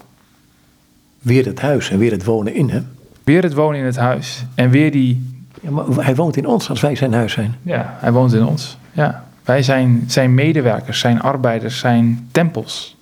Weer 1.19 1.45
het 1.45 1.61
huis 1.61 1.89
en 1.89 1.97
weer 1.97 2.11
het 2.11 2.23
wonen 2.23 2.53
in 2.53 2.69
hem. 2.69 2.87
Weer 3.23 3.43
het 3.43 3.53
wonen 3.53 3.79
in 3.79 3.85
het 3.85 3.95
huis. 3.95 4.45
En 4.55 4.69
weer 4.69 4.91
die. 4.91 5.33
Ja, 5.61 5.71
maar 5.71 5.85
hij 6.05 6.15
woont 6.15 6.37
in 6.37 6.45
ons 6.45 6.69
als 6.69 6.81
wij 6.81 6.95
zijn 6.95 7.13
huis 7.13 7.33
zijn. 7.33 7.55
Ja, 7.61 7.97
hij 7.99 8.11
woont 8.11 8.33
in 8.33 8.45
ons. 8.45 8.77
Ja. 8.91 9.25
Wij 9.43 9.63
zijn 9.63 10.03
zijn 10.07 10.33
medewerkers, 10.33 10.99
zijn 10.99 11.21
arbeiders, 11.21 11.79
zijn 11.79 12.27
tempels. 12.31 12.95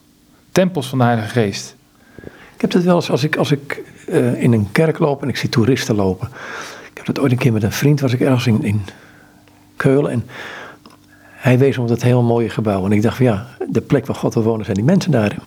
Tempels 0.52 0.90
van 0.90 0.98
de 0.98 1.04
Heilige 1.04 1.30
Geest. 1.30 1.76
Ik 2.56 2.62
heb 2.62 2.72
het 2.72 2.84
wel 2.84 2.96
eens 2.96 3.12
als 3.12 3.24
ik, 3.24 3.36
als 3.36 3.52
ik 3.52 3.82
uh, 4.10 4.42
in 4.42 4.54
een 4.54 4.72
kerk 4.72 5.00
loop 5.00 5.22
en 5.22 5.30
ik 5.30 5.38
zie 5.38 5.50
toeristen 5.50 5.96
lopen. 5.96 6.28
Ik 6.90 6.98
heb 6.98 7.06
dat 7.06 7.20
ooit 7.20 7.32
een 7.32 7.38
keer 7.38 7.54
met 7.54 7.64
een 7.64 7.72
vriend, 7.72 8.00
was 8.00 8.14
ik 8.14 8.20
ergens 8.20 8.48
in, 8.48 8.64
in 8.64 8.82
Keulen. 9.76 10.12
En 10.12 10.26
hij 11.44 11.58
wees 11.58 11.78
ons 11.78 11.92
het 11.92 12.04
heel 12.04 12.22
mooie 12.22 12.50
gebouw. 12.50 12.86
En 12.86 12.92
ik 12.92 13.02
dacht 13.02 13.18
van 13.18 13.26
ja, 13.26 13.46
de 13.70 13.82
plek 13.82 14.06
waar 14.06 14.16
God 14.16 14.34
wil 14.34 14.44
wonen 14.44 14.66
zijn 14.66 14.78
die 14.78 14.86
mensen 14.86 15.12
daar. 15.12 15.38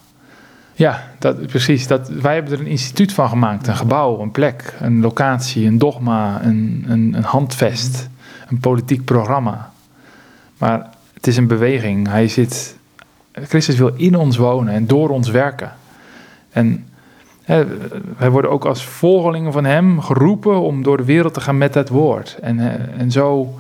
Ja, 0.73 1.11
dat, 1.19 1.47
precies. 1.47 1.87
Dat, 1.87 2.09
wij 2.09 2.35
hebben 2.35 2.53
er 2.53 2.61
een 2.61 2.67
instituut 2.67 3.13
van 3.13 3.29
gemaakt. 3.29 3.67
Een 3.67 3.77
gebouw, 3.77 4.21
een 4.21 4.31
plek, 4.31 4.75
een 4.81 5.01
locatie, 5.01 5.67
een 5.67 5.79
dogma, 5.79 6.43
een, 6.43 6.85
een, 6.89 7.15
een 7.17 7.25
handvest, 7.25 8.09
een 8.49 8.59
politiek 8.59 9.05
programma. 9.05 9.71
Maar 10.59 10.91
het 11.15 11.27
is 11.27 11.37
een 11.37 11.47
beweging. 11.47 12.09
Hij 12.09 12.29
zit, 12.29 12.77
Christus 13.33 13.77
wil 13.77 13.93
in 13.97 14.17
ons 14.17 14.37
wonen 14.37 14.75
en 14.75 14.87
door 14.87 15.09
ons 15.09 15.29
werken. 15.29 15.73
En 16.51 16.87
hè, 17.43 17.65
wij 18.19 18.31
worden 18.31 18.51
ook 18.51 18.65
als 18.65 18.85
volgelingen 18.85 19.53
van 19.53 19.65
hem 19.65 20.01
geroepen 20.01 20.61
om 20.61 20.83
door 20.83 20.97
de 20.97 21.05
wereld 21.05 21.35
te 21.35 21.41
gaan 21.41 21.59
met 21.59 21.75
het 21.75 21.89
woord. 21.89 22.39
En, 22.43 22.59
en 22.99 23.11
zo 23.11 23.55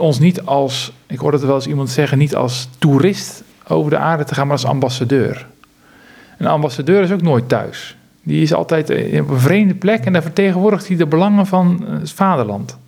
ons 0.00 0.18
niet 0.18 0.42
als, 0.42 0.92
ik 1.06 1.18
hoorde 1.18 1.36
het 1.36 1.46
wel 1.46 1.54
eens 1.54 1.66
iemand 1.66 1.90
zeggen, 1.90 2.18
niet 2.18 2.34
als 2.34 2.68
toerist 2.78 3.42
over 3.68 3.90
de 3.90 3.96
aarde 3.96 4.24
te 4.24 4.34
gaan, 4.34 4.46
maar 4.46 4.56
als 4.56 4.64
ambassadeur. 4.64 5.46
Een 6.38 6.46
ambassadeur 6.46 7.02
is 7.02 7.12
ook 7.12 7.22
nooit 7.22 7.48
thuis. 7.48 7.96
Die 8.22 8.42
is 8.42 8.54
altijd 8.54 8.90
op 9.20 9.30
een 9.30 9.40
vreemde 9.40 9.74
plek 9.74 10.04
en 10.04 10.12
daar 10.12 10.22
vertegenwoordigt 10.22 10.88
hij 10.88 10.96
de 10.96 11.06
belangen 11.06 11.46
van 11.46 11.84
het 11.88 12.12
vaderland. 12.12 12.78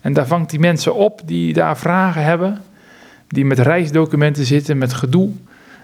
En 0.00 0.12
daar 0.12 0.26
vangt 0.26 0.50
hij 0.50 0.60
mensen 0.60 0.94
op 0.94 1.20
die 1.24 1.52
daar 1.52 1.78
vragen 1.78 2.24
hebben, 2.24 2.62
die 3.28 3.44
met 3.44 3.58
reisdocumenten 3.58 4.44
zitten, 4.44 4.78
met 4.78 4.94
gedoe, 4.94 5.30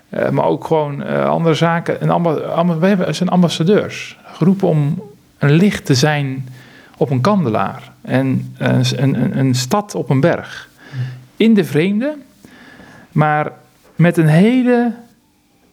eh, 0.08 0.28
maar 0.28 0.44
ook 0.44 0.64
gewoon 0.64 1.02
eh, 1.02 1.28
andere 1.28 1.54
zaken. 1.54 2.22
We 2.78 3.06
zijn 3.12 3.28
ambassadeurs, 3.28 4.18
geroepen 4.24 4.68
om 4.68 5.02
een 5.38 5.52
licht 5.52 5.84
te 5.84 5.94
zijn 5.94 6.48
op 6.98 7.10
een 7.10 7.20
kandelaar 7.20 7.92
en 8.00 8.54
een, 8.58 9.02
een, 9.02 9.38
een 9.38 9.54
stad 9.54 9.94
op 9.94 10.10
een 10.10 10.20
berg. 10.20 10.68
In 11.36 11.54
de 11.54 11.64
vreemde, 11.64 12.16
maar 13.12 13.52
met 13.96 14.16
een 14.16 14.28
hele 14.28 14.94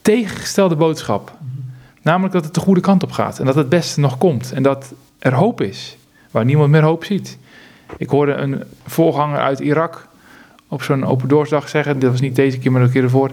tegengestelde 0.01 0.75
boodschap. 0.75 1.33
Namelijk 2.01 2.33
dat 2.33 2.45
het 2.45 2.53
de 2.53 2.59
goede 2.59 2.81
kant 2.81 3.03
op 3.03 3.11
gaat 3.11 3.39
en 3.39 3.45
dat 3.45 3.55
het 3.55 3.69
beste 3.69 3.99
nog 3.99 4.17
komt 4.17 4.51
en 4.51 4.63
dat 4.63 4.93
er 5.19 5.33
hoop 5.33 5.61
is, 5.61 5.97
waar 6.31 6.45
niemand 6.45 6.69
meer 6.69 6.83
hoop 6.83 7.03
ziet. 7.03 7.37
Ik 7.97 8.09
hoorde 8.09 8.33
een 8.33 8.63
voorganger 8.85 9.39
uit 9.39 9.59
Irak 9.59 10.07
op 10.67 10.83
zo'n 10.83 11.05
open 11.05 11.27
doorsdag 11.27 11.69
zeggen, 11.69 11.99
dat 11.99 12.11
was 12.11 12.21
niet 12.21 12.35
deze 12.35 12.57
keer, 12.57 12.71
maar 12.71 12.81
een 12.81 12.91
keer 12.91 13.03
ervoor 13.03 13.31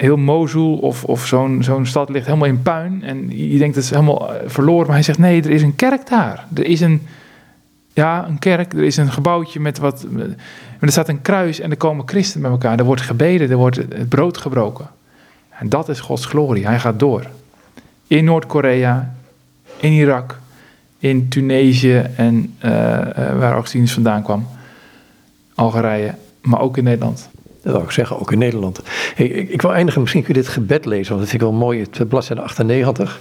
heel 0.00 0.16
Mosul 0.16 0.76
of, 0.76 1.04
of 1.04 1.26
zo'n 1.26 1.62
zo'n 1.62 1.86
stad 1.86 2.08
ligt 2.08 2.26
helemaal 2.26 2.48
in 2.48 2.62
puin. 2.62 3.02
En 3.02 3.38
je 3.50 3.58
denkt 3.58 3.74
het 3.74 3.84
is 3.84 3.90
helemaal 3.90 4.34
eh, 4.34 4.48
verloren. 4.48 4.86
Maar 4.86 4.94
hij 4.94 5.02
zegt 5.02 5.18
nee, 5.18 5.42
er 5.42 5.50
is 5.50 5.62
een 5.62 5.76
kerk 5.76 6.08
daar. 6.08 6.46
Er 6.54 6.64
is 6.64 6.80
een, 6.80 7.06
ja, 7.92 8.28
een 8.28 8.38
kerk. 8.38 8.72
Er 8.72 8.82
is 8.82 8.96
een 8.96 9.12
gebouwtje 9.12 9.60
met 9.60 9.78
wat... 9.78 10.06
Er 10.80 10.92
staat 10.92 11.08
een 11.08 11.22
kruis 11.22 11.60
en 11.60 11.70
er 11.70 11.76
komen 11.76 12.08
christenen 12.08 12.50
met 12.50 12.62
elkaar. 12.62 12.78
Er 12.78 12.84
wordt 12.84 13.02
gebeden, 13.02 13.50
er 13.50 13.56
wordt 13.56 13.76
het 13.76 14.08
brood 14.08 14.38
gebroken. 14.38 14.88
En 15.48 15.68
dat 15.68 15.88
is 15.88 16.00
Gods 16.00 16.26
glorie. 16.26 16.66
Hij 16.66 16.78
gaat 16.78 16.98
door. 16.98 17.26
In 18.06 18.24
Noord-Korea, 18.24 19.14
in 19.76 19.92
Irak, 19.92 20.38
in 20.98 21.28
Tunesië 21.28 22.02
en 22.16 22.54
uh, 22.56 22.70
waar 23.12 23.52
Augustinus 23.52 23.92
vandaan 23.92 24.22
kwam. 24.22 24.46
Algerije, 25.54 26.14
maar 26.42 26.60
ook 26.60 26.76
in 26.76 26.84
Nederland. 26.84 27.30
Dat 27.62 27.72
wil 27.72 27.82
ik 27.82 27.90
zeggen, 27.90 28.20
ook 28.20 28.32
in 28.32 28.38
Nederland. 28.38 28.80
Ik, 29.16 29.50
ik, 29.50 29.62
wil 29.62 29.74
eindigen, 29.74 30.00
misschien 30.00 30.22
kun 30.22 30.34
je 30.34 30.40
dit 30.40 30.50
gebed 30.50 30.84
lezen, 30.84 31.08
want 31.08 31.20
dat 31.20 31.30
vind 31.30 31.42
ik 31.42 31.48
wel 31.48 31.58
mooi. 31.58 31.80
Het 31.80 32.08
bladzijde 32.08 32.42
98. 32.42 33.20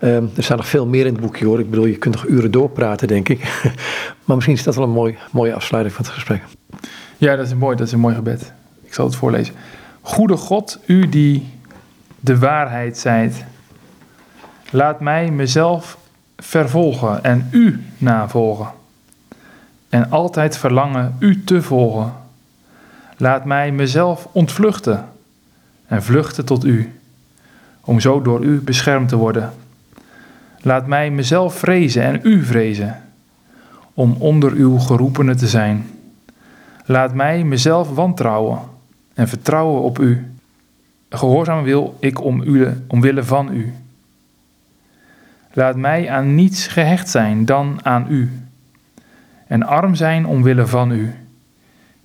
Um, 0.00 0.30
er 0.36 0.42
staat 0.42 0.56
nog 0.56 0.68
veel 0.68 0.86
meer 0.86 1.06
in 1.06 1.12
het 1.12 1.20
boekje 1.20 1.44
hoor. 1.44 1.60
Ik 1.60 1.70
bedoel, 1.70 1.86
je 1.86 1.96
kunt 1.96 2.14
nog 2.14 2.26
uren 2.26 2.50
doorpraten, 2.50 3.08
denk 3.08 3.28
ik. 3.28 3.40
maar 4.24 4.34
misschien 4.36 4.56
is 4.56 4.62
dat 4.62 4.74
wel 4.74 4.84
een 4.84 4.90
mooi, 4.90 5.18
mooie 5.30 5.54
afsluiting 5.54 5.94
van 5.94 6.04
het 6.04 6.14
gesprek. 6.14 6.42
Ja, 7.16 7.36
dat 7.36 7.46
is, 7.46 7.54
mooi, 7.54 7.76
dat 7.76 7.86
is 7.86 7.92
een 7.92 8.00
mooi 8.00 8.14
gebed. 8.14 8.52
Ik 8.82 8.94
zal 8.94 9.06
het 9.06 9.16
voorlezen. 9.16 9.54
Goede 10.00 10.36
God, 10.36 10.78
u 10.86 11.08
die 11.08 11.46
de 12.20 12.38
waarheid 12.38 12.98
zijt, 12.98 13.44
laat 14.70 15.00
mij 15.00 15.30
mezelf 15.30 15.98
vervolgen 16.36 17.24
en 17.24 17.48
u 17.50 17.84
navolgen. 17.98 18.68
En 19.88 20.10
altijd 20.10 20.58
verlangen 20.58 21.16
u 21.18 21.44
te 21.44 21.62
volgen 21.62 22.12
Laat 23.16 23.44
mij 23.44 23.72
mezelf 23.72 24.28
ontvluchten 24.32 25.08
en 25.86 26.02
vluchten 26.02 26.44
tot 26.44 26.64
u. 26.64 26.90
om 27.80 28.00
zo 28.00 28.22
door 28.22 28.44
u 28.44 28.60
beschermd 28.60 29.08
te 29.08 29.16
worden. 29.16 29.52
Laat 30.60 30.86
mij 30.86 31.10
mezelf 31.10 31.54
vrezen 31.54 32.02
en 32.02 32.20
u 32.22 32.44
vrezen, 32.44 33.02
om 33.94 34.16
onder 34.18 34.52
uw 34.52 34.78
geroepenen 34.78 35.36
te 35.36 35.48
zijn. 35.48 35.86
Laat 36.84 37.14
mij 37.14 37.44
mezelf 37.44 37.94
wantrouwen 37.94 38.58
en 39.14 39.28
vertrouwen 39.28 39.82
op 39.82 39.98
u. 39.98 40.30
Gehoorzaam 41.10 41.62
wil 41.62 41.96
ik 42.00 42.22
om 42.22 42.42
u, 42.42 42.68
omwille 42.86 43.24
van 43.24 43.52
u. 43.52 43.74
Laat 45.52 45.76
mij 45.76 46.10
aan 46.10 46.34
niets 46.34 46.66
gehecht 46.66 47.08
zijn 47.08 47.44
dan 47.44 47.78
aan 47.82 48.06
u, 48.08 48.30
en 49.46 49.62
arm 49.62 49.94
zijn 49.94 50.26
omwille 50.26 50.66
van 50.66 50.90
u. 50.90 51.14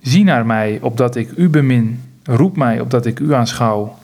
Zie 0.02 0.24
naar 0.24 0.46
mij, 0.46 0.78
opdat 0.80 1.16
ik 1.16 1.30
u 1.36 1.48
bemin. 1.48 2.02
Roep 2.24 2.56
mij, 2.56 2.80
opdat 2.80 3.06
ik 3.06 3.20
u 3.20 3.34
aanschouw. 3.34 3.98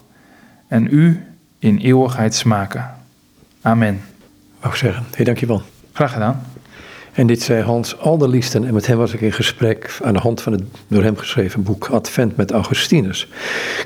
En 0.69 0.89
u 0.91 1.23
in 1.59 1.79
eeuwigheid 1.79 2.35
smaken. 2.35 2.91
Amen. 3.63 4.01
Wou 4.61 4.73
ik 4.73 4.79
zeggen. 4.79 5.05
Hey, 5.15 5.25
dankjewel. 5.25 5.63
Graag 5.93 6.13
gedaan. 6.13 6.43
En 7.13 7.27
dit 7.27 7.43
zei 7.43 7.63
Hans 7.63 7.99
Alderliesten 7.99 8.65
en 8.65 8.75
met 8.75 8.87
hem 8.87 8.97
was 8.97 9.13
ik 9.13 9.21
in 9.21 9.33
gesprek 9.33 9.99
aan 10.03 10.13
de 10.13 10.19
hand 10.19 10.41
van 10.41 10.53
het 10.53 10.63
door 10.89 11.03
hem 11.03 11.17
geschreven 11.17 11.63
boek 11.63 11.89
Advent 11.89 12.37
met 12.37 12.51
Augustinus. 12.51 13.29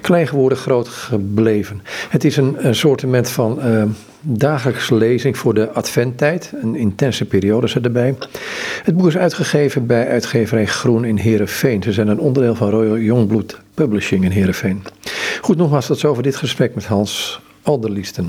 Klein 0.00 0.26
geworden, 0.26 0.58
groot 0.58 0.88
gebleven. 0.88 1.82
Het 2.08 2.24
is 2.24 2.36
een, 2.36 2.66
een 2.66 2.74
soortement 2.74 3.28
van 3.30 3.66
uh, 3.66 3.84
dagelijkse 4.22 4.94
lezing 4.94 5.38
voor 5.38 5.54
de 5.54 5.70
adventtijd. 5.70 6.52
Een 6.62 6.74
intense 6.74 7.24
periode 7.24 7.66
zit 7.66 7.84
erbij. 7.84 8.14
Het 8.82 8.96
boek 8.96 9.06
is 9.06 9.16
uitgegeven 9.16 9.86
bij 9.86 10.08
uitgeverij 10.08 10.66
Groen 10.66 11.04
in 11.04 11.16
Heerenveen. 11.16 11.82
Ze 11.82 11.92
zijn 11.92 12.08
een 12.08 12.18
onderdeel 12.18 12.54
van 12.54 12.70
Royal 12.70 12.98
Youngblood 12.98 13.60
Publishing 13.74 14.24
in 14.24 14.30
Heerenveen. 14.30 14.82
Goed, 15.40 15.56
nogmaals 15.56 15.86
tot 15.86 15.98
zover 15.98 16.22
dit 16.22 16.36
gesprek 16.36 16.74
met 16.74 16.86
Hans 16.86 17.40
Alderliesten. 17.62 18.20